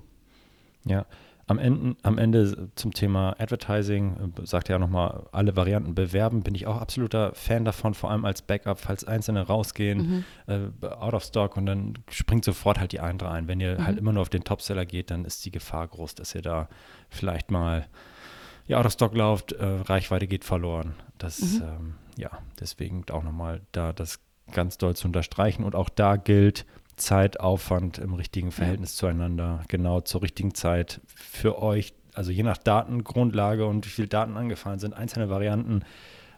Ja, 0.85 1.05
am 1.45 1.59
Ende, 1.59 1.95
am 2.03 2.17
Ende 2.17 2.69
zum 2.75 2.93
Thema 2.93 3.35
Advertising, 3.37 4.33
äh, 4.41 4.45
sagt 4.45 4.69
er 4.69 4.75
ja 4.75 4.79
nochmal, 4.79 5.25
alle 5.33 5.55
Varianten 5.57 5.93
bewerben, 5.93 6.41
bin 6.41 6.55
ich 6.55 6.67
auch 6.67 6.79
absoluter 6.79 7.33
Fan 7.35 7.65
davon, 7.65 7.93
vor 7.93 8.11
allem 8.11 8.23
als 8.23 8.41
Backup, 8.41 8.79
falls 8.79 9.03
einzelne 9.03 9.41
rausgehen, 9.41 10.23
äh, 10.47 10.59
out 10.87 11.13
of 11.13 11.23
stock 11.23 11.57
und 11.57 11.65
dann 11.65 11.95
springt 12.09 12.45
sofort 12.45 12.79
halt 12.79 12.93
die 12.93 13.01
andere 13.01 13.29
ein. 13.31 13.47
Wenn 13.49 13.59
ihr 13.59 13.83
halt 13.83 13.97
immer 13.97 14.13
nur 14.13 14.21
auf 14.21 14.29
den 14.29 14.45
Topseller 14.45 14.85
geht, 14.85 15.11
dann 15.11 15.25
ist 15.25 15.43
die 15.43 15.51
Gefahr 15.51 15.87
groß, 15.87 16.15
dass 16.15 16.33
ihr 16.33 16.41
da 16.41 16.69
vielleicht 17.09 17.51
mal 17.51 17.87
ja, 18.67 18.79
of 18.83 18.91
stock 18.91 19.15
lauft, 19.15 19.51
äh, 19.53 19.65
Reichweite 19.65 20.27
geht 20.27 20.43
verloren. 20.43 20.95
Das, 21.17 21.41
ähm, 21.41 21.95
ja, 22.17 22.31
deswegen 22.59 23.03
auch 23.11 23.23
nochmal 23.23 23.61
da 23.71 23.93
das 23.93 24.19
ganz 24.51 24.77
doll 24.77 24.95
zu 24.95 25.07
unterstreichen 25.07 25.63
und 25.63 25.75
auch 25.75 25.89
da 25.89 26.15
gilt, 26.15 26.65
Zeitaufwand 26.95 27.97
im 27.97 28.13
richtigen 28.13 28.51
Verhältnis 28.51 28.95
zueinander, 28.95 29.63
genau 29.67 30.01
zur 30.01 30.21
richtigen 30.21 30.53
Zeit 30.53 31.01
für 31.07 31.59
euch, 31.61 31.93
also 32.13 32.31
je 32.31 32.43
nach 32.43 32.57
Datengrundlage 32.57 33.65
und 33.65 33.85
wie 33.85 33.89
viele 33.89 34.07
Daten 34.07 34.37
angefallen 34.37 34.79
sind, 34.79 34.93
einzelne 34.93 35.29
Varianten 35.29 35.83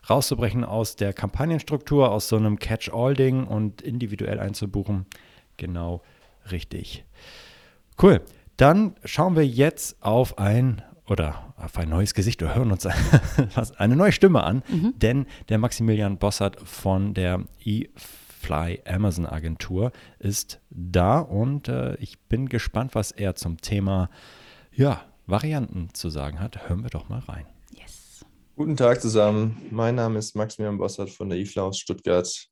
rauszubrechen 0.09 0.63
aus 0.63 0.95
der 0.95 1.13
Kampagnenstruktur, 1.13 2.11
aus 2.11 2.29
so 2.29 2.37
einem 2.37 2.57
Catch-all-Ding 2.57 3.45
und 3.45 3.81
individuell 3.81 4.39
einzubuchen. 4.39 5.05
Genau 5.57 6.01
richtig. 6.51 7.03
Cool. 8.01 8.21
Dann 8.57 8.95
schauen 9.03 9.35
wir 9.35 9.45
jetzt 9.45 10.01
auf 10.01 10.37
ein 10.37 10.81
oder 11.07 11.53
auf 11.57 11.77
ein 11.77 11.89
neues 11.89 12.13
Gesicht 12.13 12.41
oder 12.41 12.55
hören 12.55 12.71
uns 12.71 12.85
eine 13.77 13.95
neue 13.95 14.11
Stimme 14.11 14.43
an, 14.43 14.63
mhm. 14.67 14.93
denn 14.97 15.25
der 15.49 15.57
Maximilian 15.57 16.17
Bossert 16.17 16.59
von 16.61 17.13
der 17.13 17.43
eFly 17.63 18.81
Amazon 18.85 19.25
Agentur 19.25 19.91
ist 20.19 20.59
da 20.69 21.19
und 21.19 21.67
äh, 21.67 21.95
ich 21.95 22.19
bin 22.21 22.49
gespannt, 22.49 22.95
was 22.95 23.11
er 23.11 23.35
zum 23.35 23.61
Thema 23.61 24.09
ja, 24.71 25.01
Varianten 25.27 25.89
zu 25.93 26.09
sagen 26.09 26.39
hat. 26.39 26.67
Hören 26.67 26.83
wir 26.83 26.89
doch 26.89 27.09
mal 27.09 27.19
rein. 27.19 27.45
Yes. 27.71 28.25
Guten 28.55 28.75
Tag 28.75 29.01
zusammen. 29.01 29.57
Mein 29.71 29.95
Name 29.95 30.19
ist 30.19 30.35
Maximilian 30.35 30.77
Bossert 30.77 31.09
von 31.09 31.29
der 31.29 31.39
eFly 31.39 31.61
aus 31.61 31.79
Stuttgart. 31.79 32.47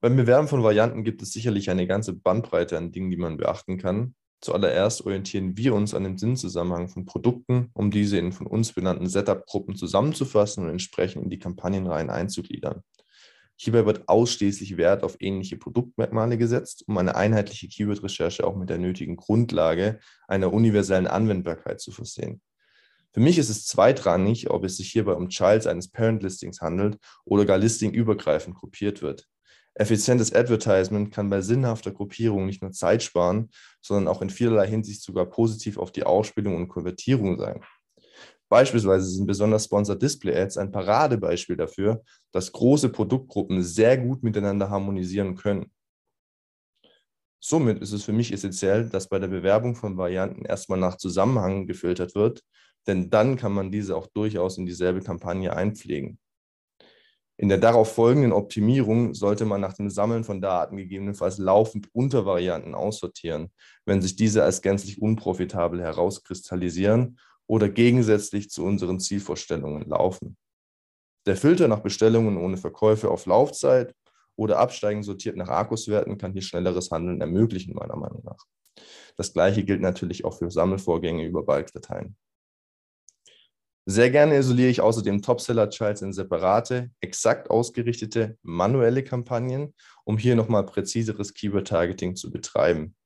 Beim 0.00 0.16
Bewerben 0.16 0.48
von 0.48 0.62
Varianten 0.62 1.04
gibt 1.04 1.22
es 1.22 1.32
sicherlich 1.32 1.70
eine 1.70 1.86
ganze 1.86 2.12
Bandbreite 2.12 2.76
an 2.76 2.92
Dingen, 2.92 3.10
die 3.10 3.16
man 3.16 3.36
beachten 3.38 3.78
kann. 3.78 4.14
Zuallererst 4.40 5.04
orientieren 5.04 5.56
wir 5.56 5.74
uns 5.74 5.94
an 5.94 6.04
dem 6.04 6.18
Sinnzusammenhang 6.18 6.88
von 6.88 7.06
Produkten, 7.06 7.70
um 7.72 7.90
diese 7.90 8.18
in 8.18 8.32
von 8.32 8.46
uns 8.46 8.72
benannten 8.72 9.08
Setup-Gruppen 9.08 9.76
zusammenzufassen 9.76 10.64
und 10.64 10.70
entsprechend 10.70 11.24
in 11.24 11.30
die 11.30 11.38
Kampagnenreihen 11.38 12.10
einzugliedern. 12.10 12.82
Hierbei 13.58 13.86
wird 13.86 14.08
ausschließlich 14.08 14.76
Wert 14.76 15.02
auf 15.02 15.16
ähnliche 15.20 15.56
Produktmerkmale 15.56 16.36
gesetzt, 16.36 16.84
um 16.86 16.98
eine 16.98 17.16
einheitliche 17.16 17.68
Keyword-Recherche 17.68 18.46
auch 18.46 18.54
mit 18.54 18.68
der 18.68 18.76
nötigen 18.76 19.16
Grundlage 19.16 19.98
einer 20.28 20.52
universellen 20.52 21.06
Anwendbarkeit 21.06 21.80
zu 21.80 21.90
versehen. 21.90 22.42
Für 23.14 23.20
mich 23.20 23.38
ist 23.38 23.48
es 23.48 23.64
zweitrangig, 23.64 24.50
ob 24.50 24.64
es 24.64 24.76
sich 24.76 24.92
hierbei 24.92 25.14
um 25.14 25.30
Childs 25.30 25.66
eines 25.66 25.90
Parent-Listings 25.90 26.60
handelt 26.60 26.98
oder 27.24 27.46
gar 27.46 27.56
listingübergreifend 27.56 28.54
gruppiert 28.54 29.00
wird. 29.00 29.26
Effizientes 29.78 30.32
Advertisement 30.32 31.12
kann 31.12 31.28
bei 31.28 31.42
sinnhafter 31.42 31.90
Gruppierung 31.90 32.46
nicht 32.46 32.62
nur 32.62 32.72
Zeit 32.72 33.02
sparen, 33.02 33.50
sondern 33.82 34.08
auch 34.08 34.22
in 34.22 34.30
vielerlei 34.30 34.66
Hinsicht 34.66 35.02
sogar 35.02 35.26
positiv 35.26 35.76
auf 35.76 35.92
die 35.92 36.04
Ausspielung 36.04 36.56
und 36.56 36.68
Konvertierung 36.68 37.38
sein. 37.38 37.62
Beispielsweise 38.48 39.04
sind 39.06 39.26
besonders 39.26 39.64
Sponsored 39.64 40.00
Display 40.00 40.34
Ads 40.34 40.56
ein 40.56 40.70
Paradebeispiel 40.70 41.56
dafür, 41.56 42.02
dass 42.32 42.52
große 42.52 42.88
Produktgruppen 42.88 43.62
sehr 43.62 43.98
gut 43.98 44.22
miteinander 44.22 44.70
harmonisieren 44.70 45.34
können. 45.34 45.70
Somit 47.38 47.82
ist 47.82 47.92
es 47.92 48.02
für 48.02 48.12
mich 48.12 48.32
essentiell, 48.32 48.88
dass 48.88 49.10
bei 49.10 49.18
der 49.18 49.28
Bewerbung 49.28 49.76
von 49.76 49.98
Varianten 49.98 50.46
erstmal 50.46 50.78
nach 50.78 50.96
Zusammenhang 50.96 51.66
gefiltert 51.66 52.14
wird, 52.14 52.42
denn 52.86 53.10
dann 53.10 53.36
kann 53.36 53.52
man 53.52 53.70
diese 53.70 53.94
auch 53.94 54.06
durchaus 54.06 54.56
in 54.56 54.64
dieselbe 54.64 55.02
Kampagne 55.02 55.54
einpflegen. 55.54 56.18
In 57.38 57.50
der 57.50 57.58
darauf 57.58 57.92
folgenden 57.94 58.32
Optimierung 58.32 59.12
sollte 59.12 59.44
man 59.44 59.60
nach 59.60 59.74
dem 59.74 59.90
Sammeln 59.90 60.24
von 60.24 60.40
Daten 60.40 60.78
gegebenenfalls 60.78 61.36
laufend 61.36 61.88
Untervarianten 61.94 62.74
aussortieren, 62.74 63.50
wenn 63.84 64.00
sich 64.00 64.16
diese 64.16 64.42
als 64.42 64.62
gänzlich 64.62 65.02
unprofitabel 65.02 65.82
herauskristallisieren 65.82 67.18
oder 67.46 67.68
gegensätzlich 67.68 68.48
zu 68.48 68.64
unseren 68.64 69.00
Zielvorstellungen 69.00 69.86
laufen. 69.88 70.36
Der 71.26 71.36
Filter 71.36 71.68
nach 71.68 71.80
Bestellungen 71.80 72.38
ohne 72.38 72.56
Verkäufe 72.56 73.10
auf 73.10 73.26
Laufzeit 73.26 73.94
oder 74.36 74.58
absteigend 74.58 75.04
sortiert 75.04 75.36
nach 75.36 75.48
Akkuswerten 75.48 76.16
kann 76.16 76.32
hier 76.32 76.42
schnelleres 76.42 76.90
Handeln 76.90 77.20
ermöglichen, 77.20 77.74
meiner 77.74 77.96
Meinung 77.96 78.22
nach. 78.24 78.44
Das 79.16 79.32
gleiche 79.32 79.64
gilt 79.64 79.80
natürlich 79.80 80.24
auch 80.24 80.38
für 80.38 80.50
Sammelvorgänge 80.50 81.24
über 81.24 81.42
Balkdateien. 81.42 82.16
Sehr 83.88 84.10
gerne 84.10 84.36
isoliere 84.36 84.68
ich 84.68 84.80
außerdem 84.80 85.22
Topseller-Childs 85.22 86.02
in 86.02 86.12
separate, 86.12 86.90
exakt 87.00 87.50
ausgerichtete, 87.50 88.36
manuelle 88.42 89.04
Kampagnen, 89.04 89.74
um 90.02 90.18
hier 90.18 90.34
nochmal 90.34 90.66
präziseres 90.66 91.34
Keyword-Targeting 91.34 92.16
zu 92.16 92.32
betreiben. 92.32 92.96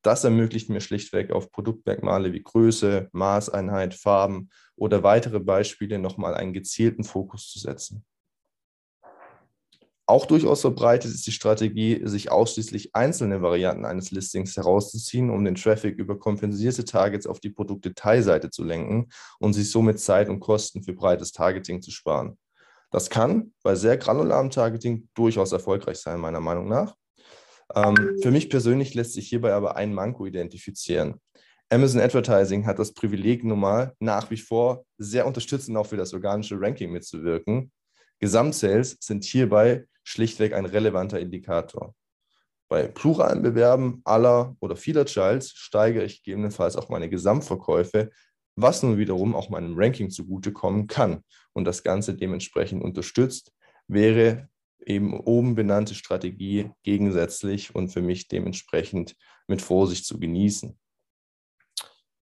Das 0.00 0.24
ermöglicht 0.24 0.70
mir 0.70 0.80
schlichtweg 0.80 1.30
auf 1.30 1.50
Produktmerkmale 1.50 2.32
wie 2.32 2.42
Größe, 2.42 3.10
Maßeinheit, 3.12 3.92
Farben 3.92 4.48
oder 4.76 5.02
weitere 5.02 5.40
Beispiele 5.40 5.98
nochmal 5.98 6.34
einen 6.34 6.54
gezielten 6.54 7.04
Fokus 7.04 7.50
zu 7.50 7.58
setzen. 7.58 8.02
Auch 10.06 10.26
durchaus 10.26 10.60
verbreitet 10.60 11.14
ist 11.14 11.26
die 11.26 11.32
Strategie, 11.32 12.02
sich 12.04 12.30
ausschließlich 12.30 12.94
einzelne 12.94 13.40
Varianten 13.40 13.86
eines 13.86 14.10
Listings 14.10 14.54
herauszuziehen, 14.54 15.30
um 15.30 15.44
den 15.44 15.54
Traffic 15.54 15.96
über 15.96 16.18
kompensierte 16.18 16.84
Targets 16.84 17.26
auf 17.26 17.40
die 17.40 17.48
Produktdetailseite 17.48 18.50
zu 18.50 18.64
lenken 18.64 19.08
und 19.38 19.54
sich 19.54 19.70
somit 19.70 19.98
Zeit 19.98 20.28
und 20.28 20.40
Kosten 20.40 20.82
für 20.82 20.92
breites 20.92 21.32
Targeting 21.32 21.80
zu 21.80 21.90
sparen. 21.90 22.36
Das 22.90 23.08
kann 23.08 23.54
bei 23.62 23.74
sehr 23.76 23.96
granularem 23.96 24.50
Targeting 24.50 25.08
durchaus 25.14 25.52
erfolgreich 25.52 25.96
sein, 25.96 26.20
meiner 26.20 26.40
Meinung 26.40 26.68
nach. 26.68 26.94
Ähm, 27.74 28.18
für 28.20 28.30
mich 28.30 28.50
persönlich 28.50 28.92
lässt 28.92 29.14
sich 29.14 29.28
hierbei 29.28 29.54
aber 29.54 29.76
ein 29.76 29.94
Manko 29.94 30.26
identifizieren. 30.26 31.18
Amazon 31.70 32.02
Advertising 32.02 32.66
hat 32.66 32.78
das 32.78 32.92
Privileg 32.92 33.42
normal 33.42 33.94
nach 34.00 34.30
wie 34.30 34.36
vor 34.36 34.84
sehr 34.98 35.26
unterstützend 35.26 35.78
auch 35.78 35.86
für 35.86 35.96
das 35.96 36.12
organische 36.12 36.60
Ranking 36.60 36.92
mitzuwirken. 36.92 37.72
Gesamtsales 38.20 38.98
sind 39.00 39.24
hierbei 39.24 39.86
schlichtweg 40.04 40.52
ein 40.52 40.66
relevanter 40.66 41.18
Indikator. 41.18 41.94
Bei 42.68 42.86
pluralen 42.86 43.42
Bewerben 43.42 44.00
aller 44.04 44.56
oder 44.60 44.76
vieler 44.76 45.04
Childs 45.04 45.52
steigere 45.52 46.04
ich 46.04 46.22
gegebenenfalls 46.22 46.76
auch 46.76 46.88
meine 46.88 47.10
Gesamtverkäufe, 47.10 48.10
was 48.56 48.82
nun 48.82 48.98
wiederum 48.98 49.34
auch 49.34 49.50
meinem 49.50 49.74
Ranking 49.76 50.10
zugutekommen 50.10 50.86
kann 50.86 51.24
und 51.52 51.64
das 51.64 51.82
Ganze 51.82 52.14
dementsprechend 52.14 52.82
unterstützt, 52.82 53.52
wäre 53.88 54.48
eben 54.86 55.18
oben 55.18 55.54
benannte 55.54 55.94
Strategie 55.94 56.70
gegensätzlich 56.82 57.74
und 57.74 57.88
für 57.88 58.02
mich 58.02 58.28
dementsprechend 58.28 59.16
mit 59.48 59.62
Vorsicht 59.62 60.06
zu 60.06 60.18
genießen. 60.18 60.78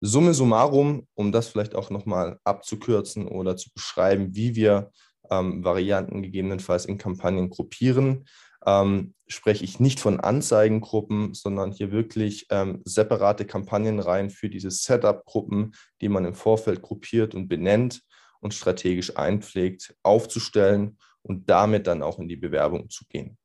Summe 0.02 0.34
summarum, 0.34 1.08
um 1.16 1.32
das 1.32 1.48
vielleicht 1.48 1.76
auch 1.76 1.90
nochmal 1.90 2.40
abzukürzen 2.44 3.28
oder 3.28 3.58
zu 3.58 3.70
beschreiben, 3.74 4.36
wie 4.36 4.56
wir 4.56 4.92
Varianten 5.30 6.22
gegebenenfalls 6.22 6.86
in 6.86 6.98
Kampagnen 6.98 7.50
gruppieren. 7.50 8.26
Ähm, 8.66 9.14
spreche 9.28 9.64
ich 9.64 9.80
nicht 9.80 10.00
von 10.00 10.20
Anzeigengruppen, 10.20 11.34
sondern 11.34 11.72
hier 11.72 11.92
wirklich 11.92 12.48
ähm, 12.50 12.82
separate 12.86 13.46
Kampagnenreihen 13.46 14.30
für 14.30 14.50
diese 14.50 14.72
Setup-Gruppen, 14.72 15.74
die 16.02 16.10
man 16.10 16.26
im 16.26 16.34
Vorfeld 16.34 16.82
gruppiert 16.82 17.36
und 17.36 17.48
benennt 17.48 18.02
und 18.40 18.54
strategisch 18.54 19.18
einpflegt, 19.18 19.96
aufzustellen 20.04 20.98
und 21.22 21.50
damit 21.50 21.88
dann 21.88 22.02
auch 22.02 22.20
in 22.20 22.28
die 22.28 22.36
Bewerbung 22.36 22.90
zu 22.90 23.06
gehen. 23.08 23.38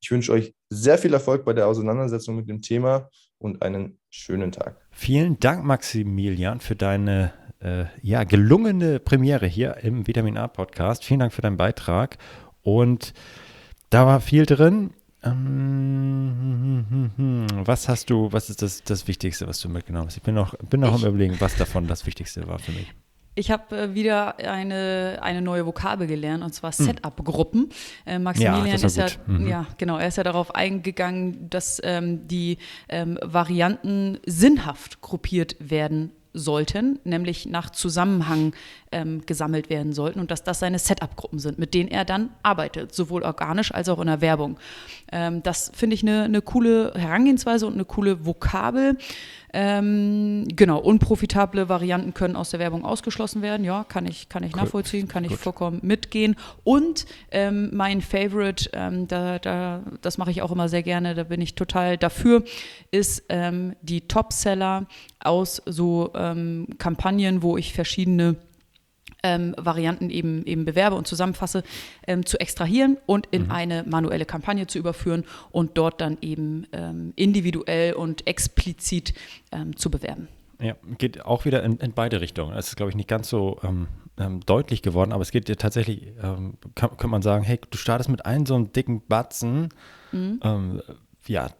Ich 0.00 0.10
wünsche 0.10 0.32
euch 0.32 0.54
sehr 0.70 0.98
viel 0.98 1.12
Erfolg 1.12 1.44
bei 1.44 1.52
der 1.52 1.66
Auseinandersetzung 1.66 2.36
mit 2.36 2.48
dem 2.48 2.62
Thema 2.62 3.10
und 3.38 3.62
einen 3.62 3.98
schönen 4.10 4.52
Tag. 4.52 4.80
Vielen 4.90 5.38
Dank, 5.40 5.64
Maximilian, 5.64 6.60
für 6.60 6.76
deine 6.76 7.32
äh, 7.60 7.84
ja, 8.02 8.24
gelungene 8.24 8.98
Premiere 9.00 9.46
hier 9.46 9.78
im 9.78 10.06
Vitamin 10.06 10.36
A 10.36 10.48
Podcast. 10.48 11.04
Vielen 11.04 11.20
Dank 11.20 11.32
für 11.32 11.42
deinen 11.42 11.56
Beitrag. 11.56 12.18
Und 12.62 13.14
da 13.90 14.06
war 14.06 14.20
viel 14.20 14.46
drin. 14.46 14.90
Ähm, 15.24 16.84
was 17.64 17.88
hast 17.88 18.10
du, 18.10 18.32
was 18.32 18.50
ist 18.50 18.62
das, 18.62 18.84
das 18.84 19.08
Wichtigste, 19.08 19.48
was 19.48 19.60
du 19.60 19.68
mitgenommen 19.68 20.06
hast? 20.06 20.16
Ich 20.16 20.22
bin 20.22 20.34
noch, 20.34 20.54
bin 20.70 20.80
noch 20.80 20.96
ich, 20.96 21.04
am 21.04 21.08
Überlegen, 21.08 21.40
was 21.40 21.56
davon 21.56 21.88
das 21.88 22.06
Wichtigste 22.06 22.46
war 22.46 22.60
für 22.60 22.72
mich. 22.72 22.92
Ich 23.34 23.50
habe 23.50 23.76
äh, 23.76 23.94
wieder 23.94 24.38
eine, 24.38 25.18
eine 25.22 25.42
neue 25.42 25.66
Vokabel 25.66 26.06
gelernt 26.06 26.44
und 26.44 26.52
zwar 26.52 26.72
hm. 26.72 26.84
Setup-Gruppen. 26.86 27.70
Äh, 28.04 28.18
Maximilian 28.18 28.66
ja, 28.66 28.74
ist 28.74 28.96
ja, 28.96 29.06
mhm. 29.26 29.46
ja, 29.46 29.66
genau, 29.76 29.98
er 29.98 30.08
ist 30.08 30.16
ja 30.16 30.24
darauf 30.24 30.54
eingegangen, 30.54 31.48
dass 31.48 31.80
ähm, 31.84 32.26
die 32.26 32.58
ähm, 32.88 33.18
Varianten 33.22 34.18
sinnhaft 34.26 35.00
gruppiert 35.00 35.56
werden 35.60 36.12
sollten, 36.38 36.98
nämlich 37.04 37.46
nach 37.46 37.70
Zusammenhang 37.70 38.54
ähm, 38.92 39.24
gesammelt 39.26 39.70
werden 39.70 39.92
sollten 39.92 40.20
und 40.20 40.30
dass 40.30 40.44
das 40.44 40.60
seine 40.60 40.78
Setup-Gruppen 40.78 41.38
sind, 41.38 41.58
mit 41.58 41.74
denen 41.74 41.90
er 41.90 42.04
dann 42.04 42.30
arbeitet, 42.42 42.94
sowohl 42.94 43.22
organisch 43.22 43.72
als 43.72 43.88
auch 43.88 44.00
in 44.00 44.06
der 44.06 44.20
Werbung. 44.20 44.58
Ähm, 45.12 45.42
das 45.42 45.70
finde 45.74 45.94
ich 45.94 46.02
eine, 46.02 46.24
eine 46.24 46.42
coole 46.42 46.92
Herangehensweise 46.94 47.66
und 47.66 47.74
eine 47.74 47.84
coole 47.84 48.24
Vokabel. 48.24 48.96
Ähm, 49.52 50.46
genau, 50.48 50.78
unprofitable 50.78 51.68
Varianten 51.68 52.12
können 52.14 52.36
aus 52.36 52.50
der 52.50 52.60
Werbung 52.60 52.84
ausgeschlossen 52.84 53.42
werden. 53.42 53.64
Ja, 53.64 53.84
kann 53.84 54.06
ich, 54.06 54.28
kann 54.28 54.42
ich 54.42 54.54
cool. 54.54 54.62
nachvollziehen, 54.62 55.08
kann 55.08 55.24
ich 55.24 55.30
Gut. 55.30 55.40
vollkommen 55.40 55.80
mitgehen. 55.82 56.36
Und 56.64 57.06
ähm, 57.30 57.70
mein 57.72 58.02
Favorite, 58.02 58.70
ähm, 58.72 59.08
da, 59.08 59.38
da, 59.38 59.82
das 60.02 60.18
mache 60.18 60.30
ich 60.30 60.42
auch 60.42 60.52
immer 60.52 60.68
sehr 60.68 60.82
gerne, 60.82 61.14
da 61.14 61.24
bin 61.24 61.40
ich 61.40 61.54
total 61.54 61.96
dafür, 61.96 62.44
ist 62.90 63.24
ähm, 63.28 63.74
die 63.82 64.02
Topseller 64.02 64.86
aus 65.20 65.62
so 65.66 66.12
ähm, 66.14 66.66
Kampagnen, 66.78 67.42
wo 67.42 67.56
ich 67.56 67.72
verschiedene 67.72 68.36
ähm, 69.22 69.54
Varianten 69.56 70.10
eben, 70.10 70.44
eben 70.46 70.64
bewerbe 70.64 70.96
und 70.96 71.06
zusammenfasse, 71.06 71.62
ähm, 72.06 72.24
zu 72.24 72.40
extrahieren 72.40 72.98
und 73.06 73.26
in 73.30 73.44
mhm. 73.44 73.50
eine 73.50 73.84
manuelle 73.84 74.24
Kampagne 74.24 74.66
zu 74.66 74.78
überführen 74.78 75.24
und 75.50 75.76
dort 75.76 76.00
dann 76.00 76.18
eben 76.20 76.66
ähm, 76.72 77.12
individuell 77.16 77.94
und 77.94 78.26
explizit 78.26 79.14
ähm, 79.52 79.76
zu 79.76 79.90
bewerben. 79.90 80.28
Ja, 80.60 80.74
geht 80.98 81.24
auch 81.24 81.44
wieder 81.44 81.62
in, 81.62 81.76
in 81.78 81.92
beide 81.92 82.20
Richtungen. 82.20 82.56
Es 82.56 82.68
ist, 82.68 82.76
glaube 82.76 82.90
ich, 82.90 82.96
nicht 82.96 83.08
ganz 83.08 83.28
so 83.28 83.58
ähm, 83.62 83.86
ähm, 84.18 84.40
deutlich 84.44 84.82
geworden, 84.82 85.12
aber 85.12 85.22
es 85.22 85.30
geht 85.30 85.46
dir 85.46 85.56
tatsächlich, 85.56 86.12
kann, 86.74 86.96
kann, 86.96 87.10
man 87.10 87.22
sagen, 87.22 87.44
hey, 87.44 87.60
du 87.70 87.78
startest 87.78 88.10
mit 88.10 88.26
einem 88.26 88.44
so 88.44 88.56
einem 88.56 88.72
dicken 88.72 89.06
Batzen, 89.06 89.68
mhm. 90.10 90.82
ja, 91.28 91.50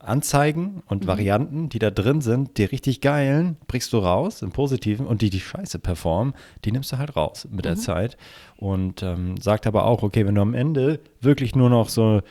Anzeigen 0.00 0.82
und 0.86 1.02
Mhm. 1.04 1.08
Varianten, 1.08 1.68
die 1.68 1.78
da 1.78 1.90
drin 1.90 2.20
sind, 2.22 2.56
die 2.56 2.64
richtig 2.64 3.00
geilen, 3.02 3.56
brichst 3.66 3.92
du 3.92 3.98
raus 3.98 4.40
im 4.42 4.50
Positiven 4.50 5.06
und 5.06 5.20
die, 5.20 5.28
die 5.30 5.40
scheiße 5.40 5.78
performen, 5.78 6.32
die 6.64 6.72
nimmst 6.72 6.90
du 6.92 6.98
halt 6.98 7.16
raus 7.16 7.46
mit 7.50 7.58
Mhm. 7.58 7.62
der 7.62 7.76
Zeit. 7.76 8.16
Und 8.56 9.02
ähm, 9.02 9.36
sagt 9.38 9.66
aber 9.66 9.84
auch, 9.84 10.02
okay, 10.02 10.26
wenn 10.26 10.34
du 10.34 10.40
am 10.40 10.54
Ende 10.54 11.00
wirklich 11.20 11.54
nur 11.54 11.68
noch 11.68 11.88
so, 11.90 12.22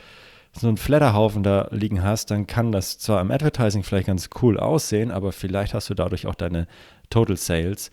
so 0.52 0.66
einen 0.66 0.76
Flatterhaufen 0.78 1.42
da 1.44 1.68
liegen 1.70 2.02
hast, 2.02 2.30
dann 2.32 2.46
kann 2.48 2.72
das 2.72 2.98
zwar 2.98 3.20
im 3.20 3.30
Advertising 3.30 3.84
vielleicht 3.84 4.08
ganz 4.08 4.30
cool 4.42 4.58
aussehen, 4.58 5.12
aber 5.12 5.30
vielleicht 5.30 5.74
hast 5.74 5.88
du 5.90 5.94
dadurch 5.94 6.26
auch 6.26 6.34
deine 6.34 6.66
Total 7.10 7.36
Sales 7.36 7.90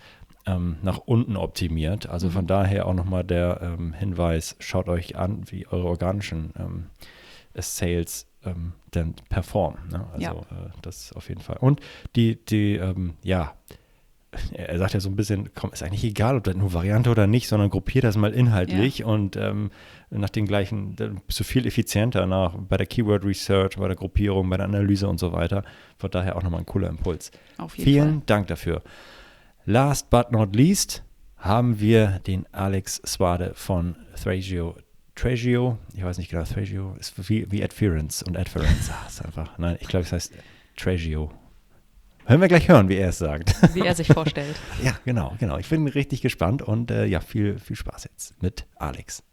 ähm, 0.47 0.77
nach 0.81 0.97
unten 0.99 1.37
optimiert. 1.37 2.09
Also 2.09 2.29
von 2.31 2.47
daher 2.47 2.87
auch 2.87 2.93
nochmal 2.95 3.23
der 3.23 3.59
ähm, 3.61 3.93
Hinweis, 3.93 4.55
schaut 4.59 4.89
euch 4.89 5.15
an, 5.17 5.43
wie 5.51 5.67
eure 5.67 5.85
organischen 5.87 6.51
ähm, 6.57 6.85
Sales 7.57 8.27
ähm, 8.45 8.73
denn 8.93 9.15
performen. 9.29 9.79
Ne? 9.89 10.05
Also 10.13 10.21
Ja. 10.23 10.31
äh, 10.33 10.69
das 10.81 11.11
auf 11.13 11.29
jeden 11.29 11.41
Fall. 11.41 11.57
Und 11.59 11.79
die, 12.15 12.43
die, 12.45 12.75
ähm, 12.75 13.15
ja, 13.23 13.53
er 14.51 14.77
sagt 14.77 14.93
ja 14.93 14.99
so 14.99 15.09
ein 15.09 15.15
bisschen, 15.15 15.51
komm, 15.55 15.71
ist 15.71 15.81
eigentlich 15.81 16.03
egal, 16.03 16.35
ob 16.35 16.43
das 16.43 16.55
nur 16.55 16.73
Variante 16.73 17.09
oder 17.09 17.25
nicht, 17.25 17.47
sondern 17.47 17.69
gruppier 17.69 18.01
das 18.01 18.17
mal 18.17 18.33
inhaltlich 18.33 19.03
und 19.05 19.37
ähm, 19.37 19.71
nach 20.09 20.29
den 20.29 20.45
gleichen, 20.45 20.95
dann 20.97 21.21
bist 21.25 21.39
du 21.39 21.45
viel 21.45 21.65
effizienter 21.65 22.25
nach 22.25 22.55
bei 22.57 22.75
der 22.75 22.85
Keyword 22.85 23.23
Research, 23.23 23.77
bei 23.77 23.87
der 23.87 23.95
Gruppierung, 23.95 24.49
bei 24.49 24.57
der 24.57 24.65
Analyse 24.65 25.07
und 25.07 25.19
so 25.19 25.31
weiter. 25.31 25.63
Von 25.97 26.11
daher 26.11 26.35
auch 26.35 26.43
nochmal 26.43 26.59
ein 26.61 26.65
cooler 26.65 26.89
Impuls. 26.89 27.31
Auf 27.57 27.77
jeden 27.77 27.89
Vielen 27.89 28.11
Fall. 28.13 28.23
Dank 28.25 28.47
dafür. 28.47 28.81
Last 29.65 30.09
but 30.09 30.31
not 30.31 30.53
least 30.55 31.03
haben 31.37 31.79
wir 31.79 32.19
den 32.27 32.45
Alex 32.51 33.01
Swade 33.05 33.53
von 33.55 33.95
Thragio. 34.21 34.75
Tragio, 35.15 35.77
ich 35.93 36.03
weiß 36.03 36.17
nicht 36.17 36.29
genau, 36.29 36.43
Thragio 36.43 36.93
ist 36.99 37.29
wie, 37.29 37.49
wie 37.49 37.63
Adference 37.63 38.21
und 38.21 38.37
Adference. 38.37 38.91
Ah, 38.91 39.07
ist 39.07 39.23
einfach, 39.23 39.57
nein, 39.57 39.77
ich 39.79 39.87
glaube, 39.87 40.05
es 40.05 40.11
heißt 40.11 40.33
Tragio. 40.75 41.31
Hören 42.25 42.41
wir 42.41 42.49
gleich 42.49 42.67
hören, 42.67 42.89
wie 42.89 42.97
er 42.97 43.09
es 43.09 43.19
sagt. 43.19 43.55
Wie 43.73 43.79
er 43.79 43.95
sich 43.95 44.09
vorstellt. 44.09 44.57
ja, 44.83 44.97
genau, 45.05 45.33
genau. 45.39 45.57
Ich 45.57 45.69
bin 45.69 45.87
richtig 45.87 46.21
gespannt 46.21 46.61
und 46.61 46.91
äh, 46.91 47.05
ja, 47.05 47.21
viel, 47.21 47.59
viel 47.59 47.77
Spaß 47.77 48.03
jetzt 48.03 48.41
mit 48.41 48.65
Alex. 48.75 49.23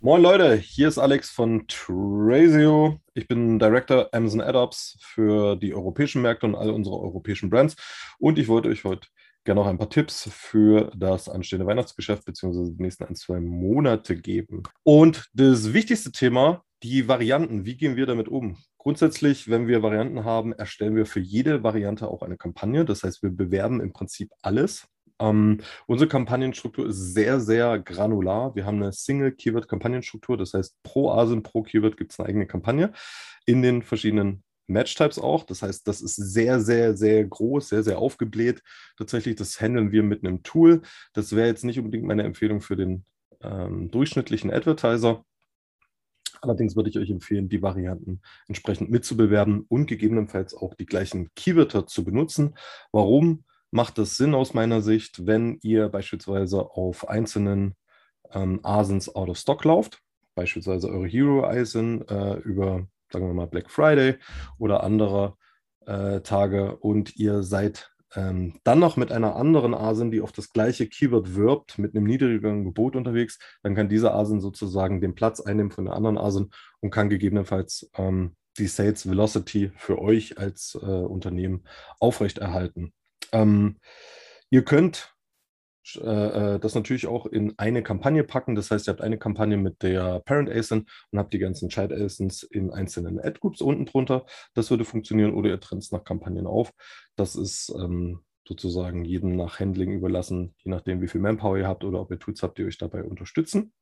Moin 0.00 0.20
Leute, 0.20 0.56
hier 0.56 0.88
ist 0.88 0.98
Alex 0.98 1.30
von 1.30 1.64
Trazio. 1.68 2.98
Ich 3.14 3.28
bin 3.28 3.58
Director 3.58 4.08
Amazon 4.12 4.42
AdOps 4.42 4.98
für 5.00 5.56
die 5.56 5.72
europäischen 5.72 6.20
Märkte 6.20 6.46
und 6.46 6.56
all 6.56 6.70
unsere 6.70 6.98
europäischen 6.98 7.48
Brands. 7.48 7.76
Und 8.18 8.38
ich 8.38 8.48
wollte 8.48 8.68
euch 8.68 8.84
heute 8.84 9.08
gerne 9.44 9.60
noch 9.60 9.68
ein 9.68 9.78
paar 9.78 9.90
Tipps 9.90 10.28
für 10.32 10.90
das 10.96 11.28
anstehende 11.28 11.66
Weihnachtsgeschäft 11.66 12.24
bzw. 12.24 12.74
die 12.76 12.82
nächsten 12.82 13.04
ein, 13.04 13.14
zwei 13.14 13.40
Monate 13.40 14.16
geben. 14.16 14.62
Und 14.84 15.28
das 15.34 15.72
wichtigste 15.72 16.12
Thema, 16.12 16.64
die 16.82 17.08
Varianten. 17.08 17.64
Wie 17.64 17.76
gehen 17.76 17.96
wir 17.96 18.06
damit 18.06 18.28
um? 18.28 18.56
Grundsätzlich, 18.78 19.48
wenn 19.48 19.68
wir 19.68 19.82
Varianten 19.82 20.24
haben, 20.24 20.52
erstellen 20.52 20.96
wir 20.96 21.06
für 21.06 21.20
jede 21.20 21.62
Variante 21.62 22.08
auch 22.08 22.22
eine 22.22 22.36
Kampagne. 22.36 22.84
Das 22.84 23.04
heißt, 23.04 23.22
wir 23.22 23.30
bewerben 23.30 23.80
im 23.80 23.92
Prinzip 23.92 24.30
alles. 24.42 24.88
Ähm, 25.20 25.60
unsere 25.86 26.08
Kampagnenstruktur 26.08 26.88
ist 26.88 27.14
sehr, 27.14 27.38
sehr 27.40 27.78
granular. 27.78 28.56
Wir 28.56 28.66
haben 28.66 28.82
eine 28.82 28.92
Single-Keyword-Kampagnenstruktur. 28.92 30.36
Das 30.36 30.54
heißt, 30.54 30.82
pro 30.82 31.10
ASIN, 31.10 31.42
pro 31.44 31.62
Keyword 31.62 31.96
gibt 31.96 32.12
es 32.12 32.18
eine 32.18 32.28
eigene 32.28 32.46
Kampagne 32.46 32.92
in 33.46 33.62
den 33.62 33.82
verschiedenen 33.82 34.42
Match-Types 34.66 35.18
auch. 35.18 35.44
Das 35.44 35.62
heißt, 35.62 35.86
das 35.86 36.00
ist 36.00 36.16
sehr, 36.16 36.60
sehr, 36.60 36.96
sehr 36.96 37.24
groß, 37.24 37.68
sehr, 37.68 37.82
sehr 37.82 37.98
aufgebläht. 37.98 38.62
Tatsächlich, 38.96 39.36
das 39.36 39.60
handeln 39.60 39.92
wir 39.92 40.02
mit 40.02 40.24
einem 40.24 40.42
Tool. 40.42 40.82
Das 41.12 41.34
wäre 41.34 41.48
jetzt 41.48 41.64
nicht 41.64 41.78
unbedingt 41.78 42.04
meine 42.04 42.22
Empfehlung 42.22 42.60
für 42.60 42.76
den 42.76 43.04
ähm, 43.42 43.90
durchschnittlichen 43.90 44.52
Advertiser. 44.52 45.24
Allerdings 46.40 46.74
würde 46.74 46.90
ich 46.90 46.98
euch 46.98 47.10
empfehlen, 47.10 47.48
die 47.48 47.62
Varianten 47.62 48.20
entsprechend 48.48 48.90
mitzubewerben 48.90 49.64
und 49.68 49.86
gegebenenfalls 49.86 50.54
auch 50.54 50.74
die 50.74 50.86
gleichen 50.86 51.30
Keywörter 51.36 51.86
zu 51.86 52.04
benutzen. 52.04 52.56
Warum 52.90 53.44
macht 53.70 53.96
das 53.98 54.16
Sinn 54.16 54.34
aus 54.34 54.52
meiner 54.52 54.82
Sicht, 54.82 55.26
wenn 55.26 55.58
ihr 55.62 55.88
beispielsweise 55.88 56.60
auf 56.60 57.08
einzelnen 57.08 57.74
ähm, 58.32 58.60
ASINs 58.64 59.14
out 59.14 59.28
of 59.28 59.38
stock 59.38 59.64
lauft, 59.64 60.00
beispielsweise 60.34 60.88
eure 60.88 61.06
Hero 61.06 61.44
ASIN 61.44 62.06
äh, 62.08 62.34
über, 62.40 62.88
sagen 63.12 63.26
wir 63.26 63.34
mal, 63.34 63.46
Black 63.46 63.70
Friday 63.70 64.16
oder 64.58 64.82
andere 64.82 65.36
äh, 65.86 66.20
Tage 66.20 66.76
und 66.76 67.16
ihr 67.16 67.42
seid 67.42 67.92
ähm, 68.14 68.60
dann 68.64 68.78
noch 68.78 68.96
mit 68.96 69.10
einer 69.10 69.36
anderen 69.36 69.74
ASIN, 69.74 70.10
die 70.10 70.20
auf 70.20 70.32
das 70.32 70.52
gleiche 70.52 70.86
Keyword 70.86 71.34
wirbt, 71.34 71.78
mit 71.78 71.94
einem 71.94 72.04
niedrigeren 72.04 72.64
Gebot 72.64 72.96
unterwegs, 72.96 73.38
dann 73.62 73.74
kann 73.74 73.88
diese 73.88 74.12
ASIN 74.12 74.40
sozusagen 74.40 75.00
den 75.00 75.14
Platz 75.14 75.40
einnehmen 75.40 75.70
von 75.70 75.86
der 75.86 75.94
anderen 75.94 76.18
ASIN 76.18 76.50
und 76.80 76.90
kann 76.90 77.08
gegebenenfalls 77.08 77.90
ähm, 77.96 78.36
die 78.58 78.66
Sales 78.66 79.08
Velocity 79.08 79.72
für 79.76 79.98
euch 79.98 80.38
als 80.38 80.78
äh, 80.80 80.86
Unternehmen 80.86 81.64
aufrechterhalten. 82.00 82.92
Ähm, 83.32 83.78
ihr 84.50 84.62
könnt 84.62 85.14
äh, 85.96 86.58
das 86.60 86.74
natürlich 86.74 87.06
auch 87.06 87.26
in 87.26 87.54
eine 87.58 87.82
Kampagne 87.82 88.24
packen. 88.24 88.54
Das 88.54 88.70
heißt, 88.70 88.88
ihr 88.88 88.92
habt 88.92 89.00
eine 89.00 89.18
Kampagne 89.18 89.56
mit 89.56 89.82
der 89.82 90.20
Parent 90.20 90.50
ASIN 90.50 90.86
und 91.10 91.18
habt 91.18 91.32
die 91.32 91.38
ganzen 91.38 91.68
Child 91.68 91.92
ASINs 91.92 92.42
in 92.42 92.70
einzelnen 92.70 93.20
Ad 93.20 93.40
Groups 93.40 93.60
unten 93.60 93.86
drunter. 93.86 94.24
Das 94.54 94.70
würde 94.70 94.84
funktionieren 94.84 95.34
oder 95.34 95.50
ihr 95.50 95.60
trennt 95.60 95.82
es 95.82 95.92
nach 95.92 96.04
Kampagnen 96.04 96.46
auf. 96.46 96.72
Das 97.16 97.36
ist 97.36 97.74
ähm, 97.78 98.20
sozusagen 98.46 99.04
jedem 99.04 99.36
nach 99.36 99.60
Handling 99.60 99.92
überlassen, 99.92 100.54
je 100.58 100.70
nachdem, 100.70 101.00
wie 101.00 101.08
viel 101.08 101.20
Manpower 101.20 101.58
ihr 101.58 101.68
habt 101.68 101.84
oder 101.84 102.00
ob 102.00 102.10
ihr 102.10 102.18
Tools 102.18 102.42
habt, 102.42 102.58
die 102.58 102.64
euch 102.64 102.78
dabei 102.78 103.02
unterstützen. 103.04 103.72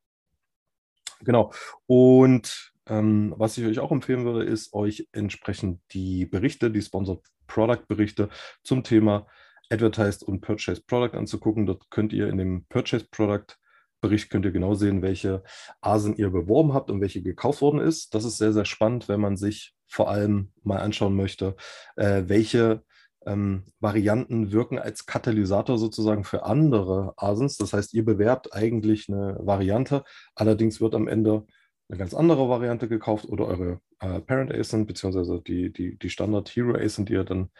Genau. 1.23 1.51
Und 1.85 2.73
ähm, 2.87 3.33
was 3.37 3.57
ich 3.57 3.65
euch 3.65 3.79
auch 3.79 3.91
empfehlen 3.91 4.25
würde, 4.25 4.43
ist 4.43 4.73
euch 4.73 5.07
entsprechend 5.11 5.81
die 5.91 6.25
Berichte, 6.25 6.71
die 6.71 6.81
Sponsored 6.81 7.21
Product 7.47 7.85
Berichte 7.87 8.29
zum 8.63 8.83
Thema 8.83 9.27
Advertised 9.71 10.23
und 10.23 10.41
Purchased 10.41 10.87
Product 10.87 11.17
anzugucken. 11.17 11.65
Dort 11.65 11.89
könnt 11.89 12.13
ihr 12.13 12.27
in 12.27 12.37
dem 12.37 12.65
Purchased 12.65 13.11
Product 13.11 13.57
Bericht 14.01 14.31
könnt 14.31 14.45
ihr 14.45 14.51
genau 14.51 14.73
sehen, 14.73 15.03
welche 15.03 15.43
Asen 15.79 16.15
ihr 16.17 16.31
beworben 16.31 16.73
habt 16.73 16.89
und 16.89 17.01
welche 17.01 17.21
gekauft 17.21 17.61
worden 17.61 17.79
ist. 17.79 18.15
Das 18.15 18.25
ist 18.25 18.39
sehr, 18.39 18.51
sehr 18.51 18.65
spannend, 18.65 19.07
wenn 19.07 19.21
man 19.21 19.37
sich 19.37 19.75
vor 19.87 20.09
allem 20.09 20.51
mal 20.63 20.79
anschauen 20.79 21.15
möchte, 21.15 21.55
äh, 21.95 22.23
welche 22.25 22.83
ähm, 23.27 23.65
Varianten 23.79 24.51
wirken 24.51 24.79
als 24.79 25.05
Katalysator 25.05 25.77
sozusagen 25.77 26.23
für 26.23 26.45
andere 26.45 27.13
Asens. 27.17 27.57
Das 27.57 27.73
heißt, 27.73 27.93
ihr 27.93 28.03
bewerbt 28.03 28.53
eigentlich 28.55 29.07
eine 29.07 29.37
Variante, 29.39 30.03
allerdings 30.33 30.81
wird 30.81 30.95
am 30.95 31.07
Ende 31.07 31.45
eine 31.87 31.99
ganz 31.99 32.15
andere 32.15 32.49
Variante 32.49 32.87
gekauft 32.87 33.25
oder 33.25 33.45
eure 33.47 33.81
äh, 33.99 34.19
Parent 34.21 34.51
ASIN 34.51 34.87
beziehungsweise 34.87 35.41
die, 35.45 35.71
die, 35.71 35.99
die 35.99 36.09
Standard 36.09 36.49
Hero 36.49 36.75
ASIN, 36.75 37.05
die 37.05 37.13
ihr 37.13 37.25
dann 37.25 37.51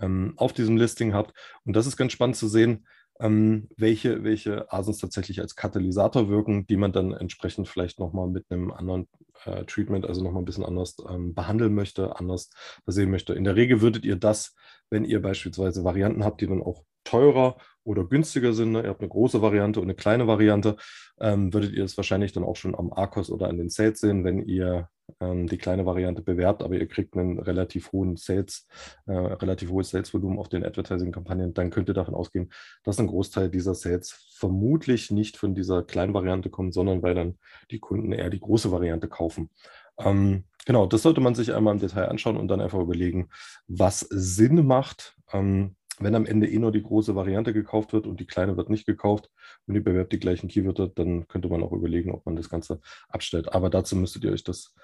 ähm, 0.00 0.34
auf 0.36 0.52
diesem 0.52 0.76
Listing 0.76 1.14
habt. 1.14 1.32
Und 1.64 1.74
das 1.74 1.86
ist 1.86 1.96
ganz 1.96 2.12
spannend 2.12 2.36
zu 2.36 2.48
sehen, 2.48 2.86
ähm, 3.20 3.68
welche, 3.76 4.24
welche 4.24 4.72
Asins 4.72 4.98
tatsächlich 4.98 5.40
als 5.40 5.54
Katalysator 5.54 6.28
wirken, 6.28 6.66
die 6.66 6.76
man 6.76 6.92
dann 6.92 7.12
entsprechend 7.12 7.68
vielleicht 7.68 8.00
nochmal 8.00 8.28
mit 8.28 8.46
einem 8.50 8.72
anderen 8.72 9.08
äh, 9.44 9.64
Treatment, 9.64 10.04
also 10.04 10.22
nochmal 10.22 10.42
ein 10.42 10.46
bisschen 10.46 10.64
anders 10.64 10.96
ähm, 11.08 11.34
behandeln 11.34 11.74
möchte, 11.74 12.18
anders 12.18 12.50
sehen 12.86 13.10
möchte. 13.10 13.34
In 13.34 13.44
der 13.44 13.56
Regel 13.56 13.80
würdet 13.80 14.04
ihr 14.04 14.16
das, 14.16 14.54
wenn 14.90 15.04
ihr 15.04 15.22
beispielsweise 15.22 15.84
Varianten 15.84 16.24
habt, 16.24 16.40
die 16.40 16.46
dann 16.46 16.62
auch 16.62 16.84
teurer 17.04 17.56
oder 17.84 18.04
günstiger 18.04 18.52
sind, 18.52 18.72
ne? 18.72 18.82
ihr 18.82 18.88
habt 18.88 19.00
eine 19.00 19.10
große 19.10 19.42
Variante 19.42 19.78
und 19.80 19.86
eine 19.86 19.94
kleine 19.94 20.26
Variante, 20.26 20.76
ähm, 21.20 21.52
würdet 21.52 21.72
ihr 21.72 21.84
es 21.84 21.96
wahrscheinlich 21.96 22.32
dann 22.32 22.44
auch 22.44 22.56
schon 22.56 22.74
am 22.74 22.92
ARCOS 22.92 23.30
oder 23.30 23.48
an 23.48 23.58
den 23.58 23.68
Sales 23.68 24.00
sehen, 24.00 24.24
wenn 24.24 24.42
ihr 24.42 24.88
ähm, 25.20 25.46
die 25.46 25.58
kleine 25.58 25.86
Variante 25.86 26.22
bewerbt, 26.22 26.62
aber 26.62 26.74
ihr 26.76 26.86
kriegt 26.86 27.16
einen 27.16 27.38
relativ 27.38 27.92
hohen 27.92 28.16
Sales, 28.16 28.66
äh, 29.06 29.12
relativ 29.12 29.70
hohes 29.70 29.90
Salesvolumen 29.90 30.38
auf 30.38 30.48
den 30.48 30.64
Advertising-Kampagnen, 30.64 31.54
dann 31.54 31.70
könnt 31.70 31.88
ihr 31.88 31.94
davon 31.94 32.14
ausgehen, 32.14 32.50
dass 32.82 32.98
ein 32.98 33.06
Großteil 33.06 33.50
dieser 33.50 33.74
Sales 33.74 34.10
vermutlich 34.36 35.10
nicht 35.10 35.36
von 35.36 35.54
dieser 35.54 35.82
kleinen 35.82 36.14
Variante 36.14 36.50
kommt, 36.50 36.74
sondern 36.74 37.02
weil 37.02 37.14
dann 37.14 37.38
die 37.70 37.78
Kunden 37.78 38.12
eher 38.12 38.30
die 38.30 38.40
große 38.40 38.70
Variante 38.70 39.08
kaufen. 39.08 39.50
Ähm, 39.98 40.44
genau, 40.66 40.86
das 40.86 41.02
sollte 41.02 41.20
man 41.20 41.34
sich 41.34 41.54
einmal 41.54 41.74
im 41.74 41.80
Detail 41.80 42.08
anschauen 42.08 42.36
und 42.36 42.48
dann 42.48 42.60
einfach 42.60 42.80
überlegen, 42.80 43.28
was 43.66 44.00
Sinn 44.00 44.66
macht. 44.66 45.16
Ähm, 45.32 45.76
wenn 46.00 46.14
am 46.14 46.26
Ende 46.26 46.48
eh 46.48 46.58
nur 46.58 46.72
die 46.72 46.82
große 46.82 47.14
Variante 47.14 47.52
gekauft 47.52 47.92
wird 47.92 48.06
und 48.06 48.20
die 48.20 48.26
kleine 48.26 48.56
wird 48.56 48.70
nicht 48.70 48.86
gekauft 48.86 49.30
und 49.66 49.74
ihr 49.74 49.84
bewerbt 49.84 50.12
die 50.12 50.18
gleichen 50.18 50.48
Keywörter, 50.48 50.88
dann 50.88 51.28
könnte 51.28 51.48
man 51.48 51.62
auch 51.62 51.72
überlegen, 51.72 52.12
ob 52.12 52.26
man 52.26 52.36
das 52.36 52.48
Ganze 52.48 52.80
abstellt. 53.08 53.52
Aber 53.52 53.70
dazu 53.70 53.96
müsstet 53.96 54.24
ihr 54.24 54.32
euch 54.32 54.44
das 54.44 54.74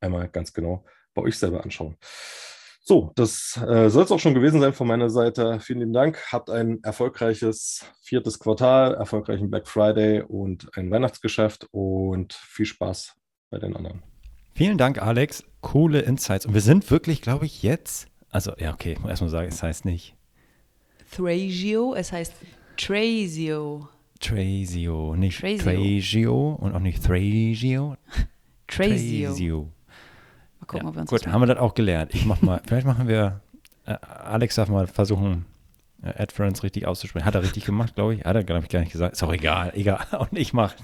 einmal 0.00 0.28
ganz 0.28 0.52
genau 0.52 0.84
bei 1.14 1.22
euch 1.22 1.38
selber 1.38 1.62
anschauen. 1.64 1.96
So, 2.82 3.12
das 3.14 3.60
äh, 3.68 3.90
soll 3.90 4.04
es 4.04 4.10
auch 4.10 4.18
schon 4.18 4.34
gewesen 4.34 4.60
sein 4.60 4.72
von 4.72 4.86
meiner 4.86 5.10
Seite. 5.10 5.60
Vielen 5.60 5.80
lieben 5.80 5.92
Dank. 5.92 6.32
Habt 6.32 6.50
ein 6.50 6.82
erfolgreiches 6.82 7.84
viertes 8.02 8.38
Quartal, 8.38 8.94
erfolgreichen 8.94 9.50
Black 9.50 9.68
Friday 9.68 10.22
und 10.22 10.76
ein 10.76 10.90
Weihnachtsgeschäft 10.90 11.68
und 11.72 12.32
viel 12.32 12.66
Spaß 12.66 13.14
bei 13.50 13.58
den 13.58 13.76
anderen. 13.76 14.02
Vielen 14.54 14.78
Dank, 14.78 15.00
Alex. 15.00 15.44
Coole 15.60 16.00
Insights. 16.00 16.46
Und 16.46 16.54
wir 16.54 16.62
sind 16.62 16.90
wirklich, 16.90 17.22
glaube 17.22 17.44
ich, 17.44 17.62
jetzt. 17.62 18.08
Also, 18.30 18.52
ja, 18.58 18.72
okay, 18.72 18.92
ich 18.92 19.00
muss 19.00 19.10
erstmal 19.10 19.30
sagen, 19.30 19.48
es 19.48 19.62
heißt 19.62 19.84
nicht 19.84 20.16
Thragio, 21.14 21.94
es 21.94 22.12
heißt 22.12 22.32
Trazio. 22.76 23.88
Trazio, 24.20 25.16
nicht. 25.16 25.40
Trazio 25.40 26.58
und 26.60 26.74
auch 26.74 26.80
nicht 26.80 27.02
Thragio. 27.02 27.96
Trazio. 28.66 29.28
Trazio. 29.30 29.68
Mal 30.60 30.66
gucken, 30.66 30.82
Ja, 30.84 30.88
ob 30.88 30.94
wir 30.94 31.00
uns 31.02 31.10
gut, 31.10 31.26
haben 31.26 31.40
wir 31.42 31.46
das 31.46 31.58
auch 31.58 31.74
gelernt. 31.74 32.14
Ich 32.14 32.24
mach 32.26 32.40
mal, 32.42 32.60
vielleicht 32.66 32.86
machen 32.86 33.08
wir, 33.08 33.40
äh, 33.86 33.92
Alex 34.02 34.54
darf 34.56 34.68
mal 34.68 34.86
versuchen, 34.86 35.46
äh, 36.02 36.22
Adference 36.22 36.62
richtig 36.62 36.86
auszusprechen. 36.86 37.24
Hat 37.26 37.34
er 37.34 37.42
richtig 37.42 37.64
gemacht, 37.64 37.94
glaube 37.94 38.14
ich. 38.14 38.24
Hat 38.24 38.36
er, 38.36 38.44
glaube 38.44 38.62
ich, 38.64 38.68
gar 38.68 38.80
nicht 38.80 38.92
gesagt. 38.92 39.14
Ist 39.14 39.22
auch 39.22 39.32
egal, 39.32 39.72
egal. 39.74 40.04
Und 40.30 40.38
ich 40.38 40.52
mache 40.52 40.76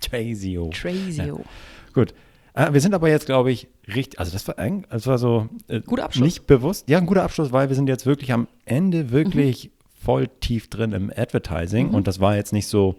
Traceo. 0.00 0.70
Traceo. 0.70 1.44
Gut. 1.92 2.14
Äh, 2.54 2.72
wir 2.72 2.80
sind 2.80 2.94
aber 2.94 3.08
jetzt, 3.08 3.26
glaube 3.26 3.50
ich, 3.50 3.66
richtig, 3.88 4.18
also 4.20 4.32
das 4.32 4.46
war, 4.46 4.54
das 4.88 5.06
war 5.08 5.18
so 5.18 5.48
äh, 5.66 5.80
Guter 5.80 6.04
Abschluss. 6.04 6.24
nicht 6.24 6.46
bewusst. 6.46 6.88
Ja, 6.88 6.98
ein 6.98 7.06
guter 7.06 7.24
Abschluss, 7.24 7.50
weil 7.52 7.68
wir 7.68 7.74
sind 7.76 7.88
jetzt 7.88 8.06
wirklich 8.06 8.32
am 8.32 8.46
Ende 8.64 9.10
wirklich 9.10 9.66
Mhm. 9.66 9.70
Voll 10.04 10.28
tief 10.40 10.68
drin 10.68 10.92
im 10.92 11.10
Advertising 11.14 11.90
und 11.90 12.06
das 12.06 12.20
war 12.20 12.36
jetzt 12.36 12.52
nicht 12.52 12.66
so 12.66 12.96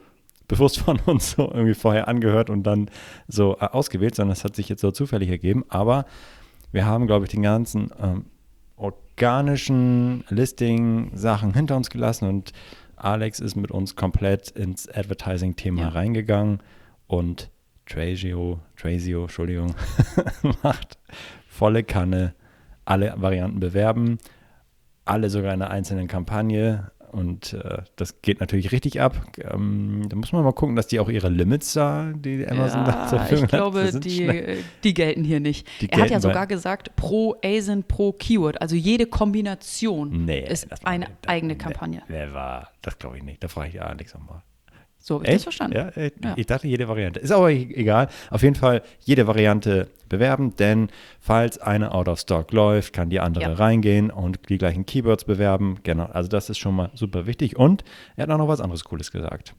bewusst 0.48 0.80
von 0.80 1.00
uns 1.06 1.32
so 1.32 1.44
irgendwie 1.52 1.74
vorher 1.74 2.08
angehört 2.08 2.50
und 2.50 2.64
dann 2.64 2.90
so 3.28 3.58
äh, 3.60 3.66
ausgewählt, 3.66 4.16
sondern 4.16 4.36
das 4.36 4.44
hat 4.44 4.56
sich 4.56 4.70
jetzt 4.70 4.82
so 4.82 4.92
zufällig 4.92 5.30
ergeben. 5.30 5.66
Aber 5.70 6.06
wir 6.72 6.86
haben, 6.86 7.08
glaube 7.08 7.26
ich, 7.26 7.32
den 7.32 7.42
ganzen 7.42 7.90
ähm, 8.02 8.26
organischen 8.76 10.24
Listing-Sachen 10.30 11.54
hinter 11.54 11.78
uns 11.78 11.90
gelassen 11.90 12.28
und 12.28 12.52
Alex 12.96 13.40
ist 13.40 13.56
mit 13.56 13.72
uns 13.72 13.96
komplett 13.96 14.50
ins 14.52 14.88
Advertising-Thema 14.90 15.82
Ja. 15.82 15.90
reingegangen 15.90 16.60
und 17.08 17.50
Traceo, 17.86 18.60
Traceo, 18.78 19.24
Entschuldigung, 19.24 19.76
macht 20.64 20.98
volle 21.48 21.84
Kanne 21.84 22.34
alle 22.84 23.14
Varianten 23.18 23.60
bewerben, 23.60 24.18
alle 25.06 25.30
sogar 25.30 25.54
in 25.54 25.62
einer 25.62 25.72
einzelnen 25.72 26.08
Kampagne 26.08 26.92
und 27.16 27.54
äh, 27.54 27.84
das 27.96 28.22
geht 28.22 28.42
natürlich 28.42 28.72
richtig 28.74 29.00
ab. 29.00 29.16
Ähm, 29.40 30.06
da 30.10 30.16
muss 30.18 30.34
man 30.34 30.44
mal 30.44 30.52
gucken, 30.52 30.76
dass 30.76 30.88
die 30.88 31.00
auch 31.00 31.08
ihre 31.08 31.30
Limits 31.30 31.74
da, 31.74 32.12
die 32.14 32.46
Amazon 32.46 32.84
da 32.84 33.08
zur 33.08 33.20
Ja, 33.20 33.26
Verfügung 33.26 33.46
ich 33.46 33.50
glaube, 33.50 33.78
hat. 33.80 33.86
Wir 33.86 33.92
sind 33.94 34.06
die, 34.06 34.24
äh, 34.24 34.58
die 34.84 34.94
gelten 34.94 35.24
hier 35.24 35.40
nicht. 35.40 35.66
Die 35.82 35.90
er 35.90 36.02
hat 36.02 36.10
ja 36.10 36.20
sogar 36.20 36.46
gesagt, 36.46 36.96
pro 36.98 37.36
ASIN, 37.44 37.84
pro 37.84 38.12
Keyword. 38.12 38.62
Also 38.62 38.76
jede 38.76 39.06
Kombination 39.06 40.26
Nee, 40.26 40.46
ist 40.48 40.68
eine 40.86 41.08
eigene 41.26 41.56
Kampagne. 41.56 42.04
Wer 42.08 42.34
war? 42.34 42.72
Das 42.82 43.00
glaube 43.00 43.18
ich 43.18 43.24
nicht. 43.24 43.44
Da 43.44 43.48
frage 43.48 43.70
ich 43.70 43.76
ja 43.76 43.84
Alex 43.84 44.14
nochmal. 44.14 44.42
So 45.08 45.16
habe 45.18 45.26
ich 45.28 45.34
das 45.34 45.44
verstanden. 45.44 45.78
Ja, 45.78 45.90
äh, 45.90 46.10
Ja. 46.24 46.34
ich 46.36 46.48
dachte 46.48 46.68
jede 46.68 46.88
Variante. 46.88 47.20
Ist 47.20 47.32
aber 47.32 47.52
e- 47.52 47.70
egal. 47.76 48.08
Auf 48.32 48.42
jeden 48.42 48.56
Fall 48.56 48.82
jede 49.02 49.28
Variante 49.28 49.88
bewerben, 50.10 50.56
denn 50.56 50.90
falls 51.20 51.60
eine 51.60 51.94
out 51.94 52.08
of 52.08 52.20
stock 52.20 52.52
läuft, 52.52 52.92
kann 52.94 53.12
die 53.12 53.20
andere 53.20 53.44
Ja. 53.44 53.54
reingehen 53.54 54.10
und 54.10 54.40
die 54.50 54.58
gleichen 54.58 54.88
Keywords 54.88 55.26
bewerben. 55.26 55.78
Genau, 55.84 56.06
also 56.06 56.28
das 56.28 56.50
ist 56.50 56.58
schon 56.58 56.76
mal 56.76 56.90
super 56.96 57.28
wichtig. 57.28 57.56
Und 57.56 57.84
er 58.16 58.24
hat 58.24 58.32
auch 58.32 58.40
noch 58.40 58.48
was 58.48 58.62
anderes 58.62 58.84
Cooles 58.84 59.12
gesagt. 59.12 59.54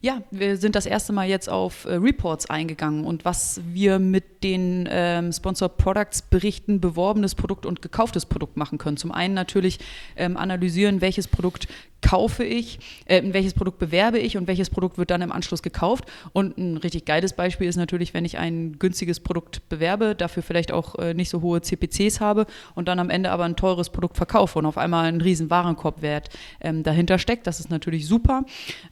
Ja, 0.00 0.22
wir 0.30 0.56
sind 0.56 0.74
das 0.74 0.86
erste 0.86 1.12
Mal 1.12 1.28
jetzt 1.28 1.48
auf 1.48 1.84
äh, 1.84 1.94
Reports 1.94 2.50
eingegangen 2.50 3.04
und 3.04 3.24
was 3.24 3.60
wir 3.72 3.98
mit 3.98 4.42
den 4.42 4.88
ähm, 4.90 5.32
Sponsored 5.32 5.76
Products 5.76 6.22
Berichten 6.22 6.80
beworbenes 6.80 7.34
Produkt 7.34 7.66
und 7.66 7.82
gekauftes 7.82 8.26
Produkt 8.26 8.56
machen 8.56 8.78
können. 8.78 8.96
Zum 8.96 9.12
einen 9.12 9.34
natürlich 9.34 9.78
ähm, 10.16 10.36
analysieren, 10.36 11.00
welches 11.00 11.28
Produkt 11.28 11.68
kaufe 12.02 12.44
ich, 12.44 12.80
äh, 13.06 13.22
welches 13.24 13.54
Produkt 13.54 13.78
bewerbe 13.78 14.18
ich 14.18 14.36
und 14.36 14.46
welches 14.46 14.68
Produkt 14.68 14.98
wird 14.98 15.10
dann 15.10 15.22
im 15.22 15.32
Anschluss 15.32 15.62
gekauft. 15.62 16.04
Und 16.32 16.58
ein 16.58 16.76
richtig 16.76 17.04
geiles 17.04 17.32
Beispiel 17.32 17.68
ist 17.68 17.76
natürlich, 17.76 18.12
wenn 18.12 18.24
ich 18.24 18.38
ein 18.38 18.78
günstiges 18.78 19.20
Produkt 19.20 19.68
bewerbe, 19.68 20.14
dafür 20.14 20.42
vielleicht 20.42 20.72
auch 20.72 20.96
äh, 20.96 21.14
nicht 21.14 21.30
so 21.30 21.40
hohe 21.40 21.62
CPCs 21.62 22.20
habe 22.20 22.46
und 22.74 22.88
dann 22.88 22.98
am 22.98 23.08
Ende 23.08 23.30
aber 23.30 23.44
ein 23.44 23.56
teures 23.56 23.90
Produkt 23.90 24.16
verkaufe 24.16 24.58
und 24.58 24.66
auf 24.66 24.76
einmal 24.76 25.06
ein 25.06 25.20
riesen 25.20 25.48
Warenkorbwert 25.48 26.28
ähm, 26.60 26.82
dahinter 26.82 27.18
steckt. 27.18 27.46
Das 27.46 27.60
ist 27.60 27.70
natürlich 27.70 28.06
super. 28.06 28.44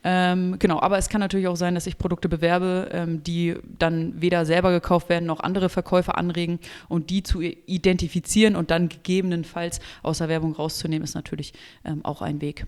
Ähm, 0.05 0.59
genau, 0.71 0.81
aber 0.83 0.99
es 0.99 1.09
kann 1.09 1.21
natürlich 1.21 1.49
auch 1.49 1.57
sein, 1.57 1.75
dass 1.75 1.87
ich 1.87 1.99
Produkte 1.99 2.29
bewerbe, 2.29 2.89
ähm, 2.93 3.25
die 3.25 3.57
dann 3.79 4.21
weder 4.21 4.47
selber 4.47 4.71
gekauft 4.71 5.09
werden 5.09 5.27
noch 5.27 5.41
andere 5.41 5.69
Verkäufer 5.69 6.17
anregen 6.17 6.61
und 6.89 7.11
die 7.11 7.23
zu 7.23 7.41
identifizieren 7.41 8.55
und 8.57 8.71
dann 8.71 8.89
gegebenenfalls 8.89 9.81
aus 10.03 10.19
der 10.19 10.29
Werbung 10.29 10.53
rauszunehmen, 10.55 11.03
ist 11.05 11.15
natürlich 11.15 11.53
ähm, 11.85 12.05
auch 12.05 12.23
ein 12.23 12.41
Weg. 12.41 12.67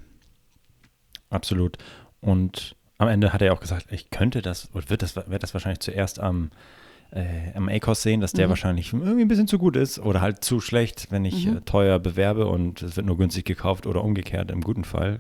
Absolut. 1.31 1.79
Und 2.21 2.77
am 2.99 3.09
Ende 3.09 3.33
hat 3.33 3.43
er 3.43 3.53
auch 3.53 3.61
gesagt, 3.61 3.87
ich 3.91 4.11
könnte 4.11 4.43
das, 4.43 4.69
oder 4.75 4.91
wird 4.91 5.03
das, 5.03 5.17
wird 5.17 5.43
das 5.43 5.55
wahrscheinlich 5.55 5.81
zuerst 5.81 6.21
am, 6.21 6.51
äh, 7.13 7.53
am 7.55 7.69
ACOS 7.69 8.03
sehen, 8.03 8.21
dass 8.21 8.33
der 8.33 8.47
Mhm. 8.47 8.51
wahrscheinlich 8.51 8.93
irgendwie 8.93 9.23
ein 9.23 9.29
bisschen 9.29 9.49
zu 9.49 9.59
gut 9.59 9.77
ist 9.77 9.99
oder 9.99 10.21
halt 10.21 10.45
zu 10.45 10.61
schlecht, 10.61 11.09
wenn 11.11 11.25
ich 11.25 11.47
Mhm. 11.47 11.59
äh, 11.59 11.61
teuer 11.63 11.99
bewerbe 11.99 12.47
und 12.47 12.83
es 12.83 12.97
wird 12.97 13.07
nur 13.07 13.17
günstig 13.17 13.45
gekauft 13.45 13.87
oder 13.87 14.03
umgekehrt 14.05 14.51
im 14.51 14.61
guten 14.61 14.85
Fall. 14.85 15.19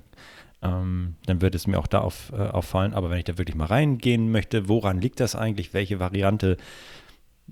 Ähm, 0.63 1.17
dann 1.27 1.41
wird 1.41 1.55
es 1.55 1.67
mir 1.67 1.79
auch 1.79 1.87
da 1.87 2.01
auf, 2.01 2.33
äh, 2.33 2.37
auffallen. 2.37 2.95
Aber 2.95 3.11
wenn 3.11 3.19
ich 3.19 3.25
da 3.25 3.39
wirklich 3.39 3.57
mal 3.57 3.67
reingehen 3.67 4.31
möchte, 4.31 4.69
woran 4.69 5.01
liegt 5.01 5.21
das 5.21 5.35
eigentlich? 5.35 5.75
Welche 5.75 5.99
Variante 5.99 6.57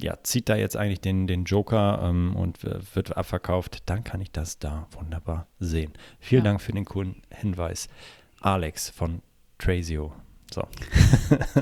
ja, 0.01 0.19
zieht 0.23 0.49
da 0.49 0.57
jetzt 0.57 0.77
eigentlich 0.77 1.01
den, 1.01 1.27
den 1.27 1.45
Joker 1.45 2.01
ähm, 2.05 2.37
und 2.37 2.63
äh, 2.65 2.79
wird 2.95 3.17
abverkauft? 3.17 3.83
Dann 3.87 4.05
kann 4.05 4.21
ich 4.21 4.31
das 4.31 4.59
da 4.59 4.87
wunderbar 4.93 5.47
sehen. 5.59 5.93
Vielen 6.21 6.45
Ja. 6.45 6.53
Dank 6.53 6.61
für 6.61 6.73
den 6.73 6.85
coolen 6.85 7.23
Hinweis. 7.31 7.89
Alex 8.41 8.91
von 8.91 9.23
Trazio. 9.59 10.13
So. 10.53 10.67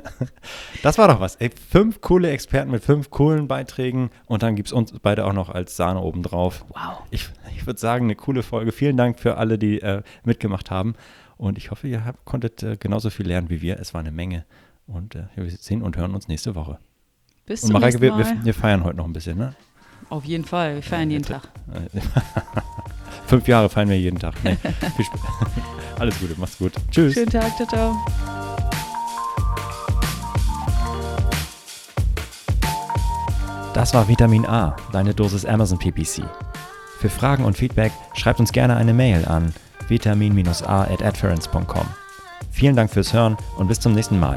das 0.82 0.96
war 0.96 1.08
doch 1.08 1.20
was. 1.20 1.36
Ey, 1.36 1.50
fünf 1.50 2.00
coole 2.00 2.30
Experten 2.30 2.70
mit 2.70 2.82
fünf 2.82 3.10
coolen 3.10 3.46
Beiträgen 3.46 4.10
und 4.26 4.42
dann 4.42 4.56
gibt 4.56 4.68
es 4.68 4.72
uns 4.72 4.94
beide 5.02 5.26
auch 5.26 5.34
noch 5.34 5.50
als 5.50 5.76
Sahne 5.76 6.00
obendrauf. 6.00 6.64
Wow. 6.70 7.02
Ich, 7.10 7.28
ich 7.54 7.66
würde 7.66 7.78
sagen, 7.78 8.04
eine 8.06 8.16
coole 8.16 8.42
Folge. 8.42 8.72
Vielen 8.72 8.96
Dank 8.96 9.20
für 9.20 9.36
alle, 9.36 9.58
die 9.58 9.82
äh, 9.82 10.02
mitgemacht 10.24 10.70
haben. 10.70 10.94
Und 11.38 11.56
ich 11.56 11.70
hoffe, 11.70 11.86
ihr 11.86 12.04
habt, 12.04 12.24
konntet 12.24 12.62
äh, 12.64 12.76
genauso 12.76 13.10
viel 13.10 13.26
lernen 13.28 13.48
wie 13.48 13.62
wir. 13.62 13.78
Es 13.78 13.94
war 13.94 14.00
eine 14.00 14.10
Menge. 14.10 14.44
Und 14.88 15.14
äh, 15.14 15.24
wir 15.36 15.48
sehen 15.50 15.82
und 15.82 15.96
hören 15.96 16.14
uns 16.14 16.26
nächste 16.26 16.56
Woche. 16.56 16.78
Bis 17.46 17.62
Und 17.62 17.68
zum 17.68 17.74
Mareike, 17.74 17.98
nächsten 17.98 18.18
wir, 18.18 18.24
Mal. 18.24 18.38
wir, 18.38 18.44
wir 18.44 18.54
feiern 18.54 18.84
heute 18.84 18.96
noch 18.96 19.04
ein 19.04 19.12
bisschen, 19.12 19.38
ne? 19.38 19.54
Auf 20.10 20.24
jeden 20.24 20.44
Fall, 20.44 20.76
wir 20.76 20.82
feiern 20.82 21.10
jeden 21.10 21.24
Tag. 21.24 21.42
Fünf 23.26 23.46
Jahre 23.46 23.68
feiern 23.68 23.88
wir 23.88 23.98
jeden 23.98 24.18
Tag. 24.18 24.34
Nee, 24.42 24.56
viel 24.96 25.04
Spaß. 25.04 25.20
Alles 25.98 26.18
Gute, 26.18 26.34
mach's 26.38 26.58
gut. 26.58 26.72
Tschüss. 26.90 27.14
Schönen 27.14 27.30
Tag, 27.30 27.54
ciao, 27.56 27.68
ciao. 27.68 27.96
Das 33.74 33.94
war 33.94 34.08
Vitamin 34.08 34.44
A, 34.46 34.76
deine 34.92 35.14
Dosis 35.14 35.44
Amazon 35.44 35.78
PPC. 35.78 36.24
Für 36.98 37.08
Fragen 37.08 37.44
und 37.44 37.56
Feedback 37.56 37.92
schreibt 38.14 38.40
uns 38.40 38.50
gerne 38.50 38.76
eine 38.76 38.92
Mail 38.92 39.24
an 39.26 39.52
vitamin-a 39.88 40.82
at 40.82 41.02
adference.com. 41.02 41.86
Vielen 42.50 42.76
Dank 42.76 42.90
fürs 42.90 43.12
Hören 43.12 43.36
und 43.56 43.68
bis 43.68 43.80
zum 43.80 43.94
nächsten 43.94 44.18
Mal. 44.18 44.36